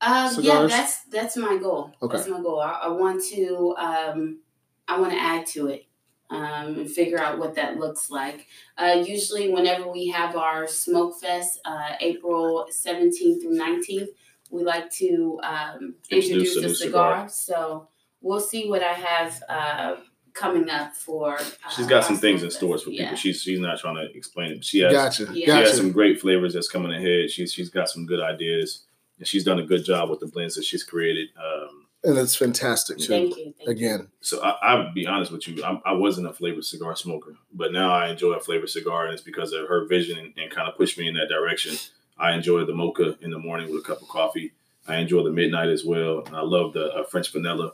Um, 0.00 0.34
yeah, 0.40 0.66
that's 0.66 1.04
that's 1.04 1.36
my 1.36 1.56
goal. 1.56 1.92
Okay. 2.02 2.16
That's 2.16 2.28
my 2.28 2.40
goal. 2.40 2.60
I, 2.60 2.72
I 2.84 2.88
want 2.88 3.22
to 3.30 3.74
um, 3.78 4.40
I 4.88 4.98
want 5.00 5.12
to 5.12 5.18
add 5.18 5.46
to 5.54 5.68
it 5.68 5.85
um, 6.30 6.78
and 6.78 6.90
figure 6.90 7.18
out 7.18 7.38
what 7.38 7.54
that 7.54 7.78
looks 7.78 8.10
like. 8.10 8.46
Uh, 8.76 9.02
usually, 9.06 9.50
whenever 9.52 9.88
we 9.90 10.08
have 10.08 10.36
our 10.36 10.66
smoke 10.66 11.18
fest, 11.20 11.60
uh, 11.64 11.92
April 12.00 12.66
seventeenth 12.70 13.42
through 13.42 13.54
nineteenth, 13.54 14.10
we 14.50 14.62
like 14.64 14.90
to 14.92 15.38
um, 15.42 15.94
Introduce 16.10 16.56
introduce 16.56 16.56
a 16.56 16.66
a 16.66 16.74
cigar. 16.74 17.28
cigar. 17.28 17.28
So 17.28 17.88
we'll 18.20 18.40
see 18.40 18.68
what 18.68 18.82
I 18.82 18.92
have 18.92 19.42
uh, 19.48 19.96
coming 20.32 20.68
up 20.68 20.94
for. 20.94 21.36
Uh, 21.38 21.70
She's 21.74 21.86
got 21.86 22.04
some 22.04 22.16
things 22.16 22.42
in 22.42 22.50
stores 22.50 22.82
for 22.82 22.90
people. 22.90 23.06
Yeah. 23.06 23.14
She's 23.14 23.42
she's 23.42 23.60
not 23.60 23.78
trying 23.78 23.96
to 23.96 24.16
explain 24.16 24.52
it. 24.52 24.64
She 24.64 24.80
has 24.80 24.92
Gotcha. 24.92 25.22
Yeah. 25.24 25.32
she 25.32 25.46
Gotcha. 25.46 25.68
has 25.68 25.76
some 25.76 25.92
great 25.92 26.20
flavors 26.20 26.54
that's 26.54 26.68
coming 26.68 26.92
ahead. 26.92 27.30
She's 27.30 27.52
she's 27.52 27.70
got 27.70 27.88
some 27.88 28.06
good 28.06 28.20
ideas. 28.20 28.84
And 29.18 29.26
she's 29.26 29.44
done 29.44 29.58
a 29.58 29.64
good 29.64 29.82
job 29.82 30.10
with 30.10 30.20
the 30.20 30.26
blends 30.26 30.56
that 30.56 30.64
she's 30.64 30.84
created. 30.84 31.28
Um, 31.38 31.75
and 32.04 32.18
it's 32.18 32.36
fantastic 32.36 32.98
too. 32.98 33.06
Thank 33.06 33.36
you. 33.36 33.44
Thank 33.44 33.56
you. 33.60 33.70
Again, 33.70 34.08
so 34.20 34.42
I, 34.42 34.56
I'll 34.62 34.92
be 34.92 35.06
honest 35.06 35.32
with 35.32 35.46
you, 35.48 35.62
I, 35.64 35.80
I 35.84 35.92
wasn't 35.92 36.28
a 36.28 36.32
flavored 36.32 36.64
cigar 36.64 36.94
smoker, 36.96 37.34
but 37.52 37.72
now 37.72 37.92
I 37.92 38.08
enjoy 38.08 38.32
a 38.32 38.40
flavored 38.40 38.70
cigar, 38.70 39.04
and 39.04 39.12
it's 39.12 39.22
because 39.22 39.52
of 39.52 39.68
her 39.68 39.86
vision 39.86 40.18
and, 40.18 40.32
and 40.36 40.50
kind 40.50 40.68
of 40.68 40.76
pushed 40.76 40.98
me 40.98 41.08
in 41.08 41.14
that 41.14 41.28
direction. 41.28 41.76
I 42.18 42.32
enjoy 42.32 42.64
the 42.64 42.74
mocha 42.74 43.16
in 43.20 43.30
the 43.30 43.38
morning 43.38 43.70
with 43.70 43.84
a 43.84 43.86
cup 43.86 44.00
of 44.02 44.08
coffee. 44.08 44.52
I 44.88 44.96
enjoy 44.96 45.22
the 45.24 45.32
midnight 45.32 45.68
as 45.68 45.84
well, 45.84 46.22
and 46.26 46.36
I 46.36 46.42
love 46.42 46.72
the 46.72 46.92
uh, 46.94 47.04
French 47.04 47.32
vanilla 47.32 47.72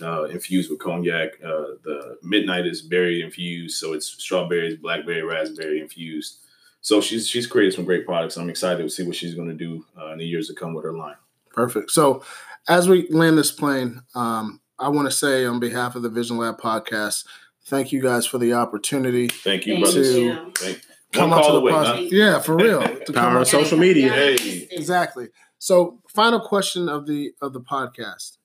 uh, 0.00 0.24
infused 0.24 0.70
with 0.70 0.78
cognac. 0.78 1.32
Uh, 1.44 1.76
the 1.82 2.18
midnight 2.22 2.66
is 2.66 2.82
berry 2.82 3.20
infused, 3.20 3.76
so 3.78 3.92
it's 3.92 4.06
strawberries, 4.06 4.76
blackberry, 4.78 5.22
raspberry 5.22 5.80
infused. 5.80 6.38
So 6.80 7.00
she's 7.00 7.28
she's 7.28 7.46
created 7.46 7.74
some 7.74 7.84
great 7.84 8.06
products. 8.06 8.36
I'm 8.36 8.48
excited 8.48 8.82
to 8.82 8.88
see 8.88 9.04
what 9.04 9.16
she's 9.16 9.34
going 9.34 9.48
to 9.48 9.54
do 9.54 9.84
uh, 10.00 10.12
in 10.12 10.18
the 10.18 10.26
years 10.26 10.48
to 10.48 10.54
come 10.54 10.72
with 10.74 10.84
her 10.84 10.94
line. 10.94 11.16
perfect. 11.52 11.90
So 11.90 12.22
as 12.68 12.88
we 12.88 13.08
land 13.10 13.36
this 13.38 13.50
plane, 13.52 14.00
um, 14.14 14.60
I 14.78 14.88
want 14.88 15.06
to 15.08 15.12
say 15.16 15.44
on 15.44 15.60
behalf 15.60 15.94
of 15.96 16.02
the 16.02 16.08
Vision 16.08 16.36
Lab 16.38 16.58
podcast, 16.60 17.24
thank 17.66 17.92
you 17.92 18.02
guys 18.02 18.26
for 18.26 18.38
the 18.38 18.54
opportunity. 18.54 19.28
Thank 19.28 19.66
you, 19.66 19.74
Thank 19.74 19.84
brothers. 19.84 20.16
you. 20.16 20.52
Thank, 20.56 20.80
Come 21.12 21.30
one 21.30 21.38
out 21.38 21.42
to 21.42 21.48
call 21.48 21.52
the 21.52 21.58
away. 21.60 21.72
pod- 21.72 21.86
huh? 21.86 22.02
Yeah, 22.10 22.38
for 22.40 22.56
real. 22.56 22.80
To 23.06 23.12
come 23.12 23.14
Power 23.14 23.36
out- 23.36 23.42
of 23.42 23.48
social 23.48 23.78
media. 23.78 24.10
Hey. 24.10 24.66
Exactly. 24.70 25.28
So, 25.58 26.00
final 26.08 26.40
question 26.40 26.88
of 26.88 27.06
the 27.06 27.32
of 27.40 27.52
the 27.52 27.60
podcast. 27.60 28.38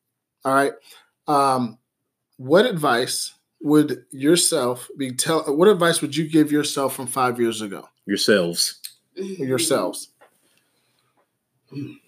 All 0.45 0.53
right. 0.53 0.73
Um, 1.27 1.77
what 2.37 2.65
advice 2.65 3.33
would 3.61 4.03
yourself 4.11 4.87
be 4.97 5.11
tell? 5.13 5.41
What 5.55 5.67
advice 5.67 6.01
would 6.01 6.15
you 6.15 6.29
give 6.29 6.51
yourself 6.51 6.93
from 6.95 7.07
five 7.07 7.39
years 7.39 7.61
ago? 7.61 7.87
Yourselves. 8.05 8.79
Yourselves. 9.15 10.09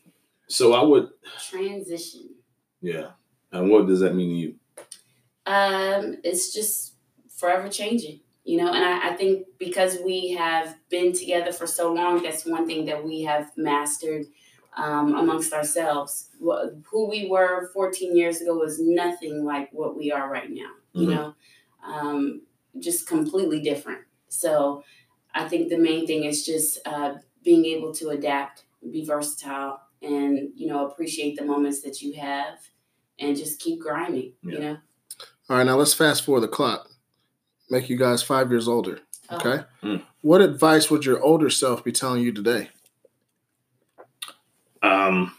So 0.50 0.74
I 0.74 0.84
would, 0.84 1.10
Transition. 1.50 2.30
yeah. 2.82 3.12
And 3.52 3.70
what 3.70 3.88
does 3.88 4.00
that 4.02 4.16
mean 4.16 4.30
to 4.30 4.36
you? 4.36 4.56
Um, 5.46 6.18
it's 6.24 6.54
just 6.54 6.96
forever 7.30 7.70
changing, 7.70 8.20
you 8.44 8.58
know. 8.58 8.72
And 8.74 8.84
I, 8.84 9.10
I 9.10 9.16
think 9.16 9.48
because 9.58 9.98
we 10.04 10.32
have 10.32 10.76
been 10.90 11.14
together 11.14 11.52
for 11.52 11.68
so 11.68 11.94
long, 11.94 12.22
that's 12.22 12.46
one 12.46 12.68
thing 12.68 12.86
that 12.86 13.04
we 13.04 13.24
have 13.24 13.52
mastered 13.58 14.26
um, 14.76 15.16
amongst 15.16 15.54
ourselves. 15.54 16.30
What, 16.40 16.74
who 16.92 17.08
we 17.10 17.28
were 17.28 17.70
14 17.74 18.16
years 18.16 18.42
ago 18.42 18.56
was 18.56 18.80
nothing 18.80 19.46
like 19.46 19.70
what 19.72 19.98
we 19.98 20.12
are 20.12 20.30
right 20.30 20.50
now, 20.50 20.72
you 20.94 21.08
Mhm. 21.08 21.16
know, 21.16 21.36
um, 21.84 22.42
just 22.80 23.08
completely 23.08 23.62
different. 23.62 24.02
So 24.30 24.84
I 25.34 25.48
think 25.48 25.70
the 25.70 25.78
main 25.78 26.06
thing 26.08 26.24
is 26.24 26.46
just 26.46 26.80
uh, 26.86 27.16
being 27.44 27.66
able 27.66 27.94
to 27.96 28.10
adapt, 28.10 28.64
be 28.92 29.04
versatile, 29.04 29.82
and, 30.02 30.50
you 30.56 30.68
know, 30.68 30.88
appreciate 30.88 31.38
the 31.38 31.46
moments 31.46 31.82
that 31.82 32.02
you 32.02 32.14
have 32.14 32.60
and 33.20 33.36
just 33.36 33.60
keep 33.60 33.80
grinding, 33.80 34.34
you 34.42 34.60
know. 34.60 34.78
All 35.50 35.58
right. 35.58 35.66
Now 35.66 35.76
let's 35.76 35.94
fast 35.94 36.24
forward 36.26 36.42
the 36.42 36.48
clock. 36.48 36.88
Make 37.70 37.90
you 37.90 37.98
guys 37.98 38.24
five 38.24 38.50
years 38.50 38.68
older. 38.68 39.00
Oh. 39.30 39.36
Okay. 39.38 39.64
Mm. 39.84 40.04
What 40.22 40.42
advice 40.42 40.90
would 40.90 41.06
your 41.06 41.22
older 41.22 41.50
self 41.50 41.84
be 41.84 41.92
telling 41.92 42.22
you 42.24 42.32
today? 42.32 42.70
Um, 44.82 45.36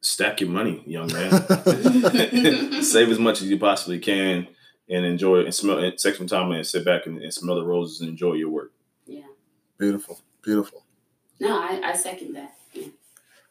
stack 0.00 0.40
your 0.40 0.50
money, 0.50 0.82
young 0.86 1.12
man. 1.12 1.30
Save 2.82 3.10
as 3.10 3.18
much 3.18 3.42
as 3.42 3.48
you 3.48 3.58
possibly 3.58 3.98
can 3.98 4.48
and 4.88 5.06
enjoy 5.06 5.38
it 5.38 5.44
and 5.46 5.54
smell 5.54 5.78
and 5.78 5.96
take 5.96 6.16
some 6.16 6.26
time 6.26 6.50
and 6.52 6.66
sit 6.66 6.84
back 6.84 7.06
and, 7.06 7.22
and 7.22 7.32
smell 7.32 7.56
the 7.56 7.64
roses 7.64 8.00
and 8.00 8.10
enjoy 8.10 8.34
your 8.34 8.50
work. 8.50 8.72
Yeah. 9.06 9.22
Beautiful. 9.78 10.20
Beautiful. 10.42 10.84
No, 11.38 11.58
I, 11.58 11.80
I 11.82 11.94
second 11.94 12.34
that. 12.34 12.54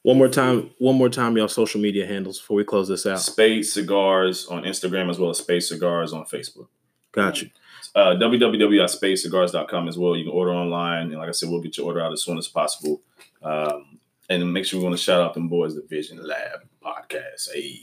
One 0.04 0.18
more 0.18 0.30
time. 0.30 0.72
One 0.80 0.96
more 0.96 1.10
time, 1.10 1.36
y'all 1.38 1.48
social 1.48 1.82
media 1.82 2.06
handles 2.06 2.40
before 2.40 2.58
we 2.58 2.64
close 2.64 2.88
this 2.88 3.06
out. 3.06 3.20
Spade 3.20 3.66
Cigars 3.66 4.48
on 4.48 4.64
Instagram 4.64 5.10
as 5.10 5.20
well 5.20 5.30
as 5.30 5.40
Spade 5.40 5.64
Cigars 5.64 6.14
on 6.14 6.26
Facebook. 6.26 6.68
Got 7.12 7.42
you. 7.42 7.50
Uh, 7.96 8.16
www.spadecigars.com 8.16 9.88
as 9.88 9.98
well. 9.98 10.16
You 10.16 10.26
can 10.26 10.34
order 10.34 10.52
online. 10.52 11.08
And 11.08 11.16
like 11.16 11.28
I 11.28 11.32
said, 11.32 11.50
we'll 11.50 11.62
get 11.62 11.78
your 11.78 11.88
order 11.88 12.02
out 12.02 12.14
as 12.14 12.24
soon 12.24 12.38
as 12.38 12.48
possible. 12.48 13.02
Um, 13.42 14.00
and 14.30 14.54
make 14.54 14.66
sure 14.66 14.80
we 14.80 14.86
want 14.86 14.96
to 14.98 15.04
shout 15.04 15.22
out 15.22 15.34
them 15.34 15.50
boys, 15.50 15.76
the 15.76 15.82
Vision 15.82 16.26
Lab 16.26 16.62
podcast. 16.84 17.50
Hey. 17.54 17.82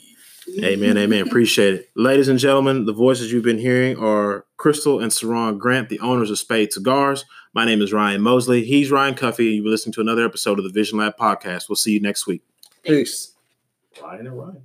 Amen, 0.62 0.96
amen. 0.96 1.26
Appreciate 1.26 1.74
it. 1.74 1.90
Ladies 1.96 2.28
and 2.28 2.38
gentlemen, 2.38 2.84
the 2.84 2.92
voices 2.92 3.32
you've 3.32 3.42
been 3.42 3.58
hearing 3.58 3.96
are 3.96 4.46
Crystal 4.56 5.00
and 5.00 5.10
Cerrone 5.10 5.58
Grant, 5.58 5.88
the 5.88 5.98
owners 5.98 6.30
of 6.30 6.38
Spade 6.38 6.72
Cigars. 6.72 7.24
My 7.56 7.64
name 7.64 7.80
is 7.80 7.90
Ryan 7.90 8.20
Mosley. 8.20 8.66
He's 8.66 8.90
Ryan 8.90 9.14
Cuffee, 9.14 9.46
and 9.46 9.54
you've 9.54 9.64
been 9.64 9.70
listening 9.70 9.94
to 9.94 10.02
another 10.02 10.26
episode 10.26 10.58
of 10.58 10.64
the 10.64 10.70
Vision 10.70 10.98
Lab 10.98 11.16
podcast. 11.16 11.70
We'll 11.70 11.76
see 11.76 11.92
you 11.92 12.00
next 12.00 12.26
week. 12.26 12.42
Peace. 12.82 13.34
Ryan 14.02 14.26
and 14.26 14.38
Ryan. 14.38 14.62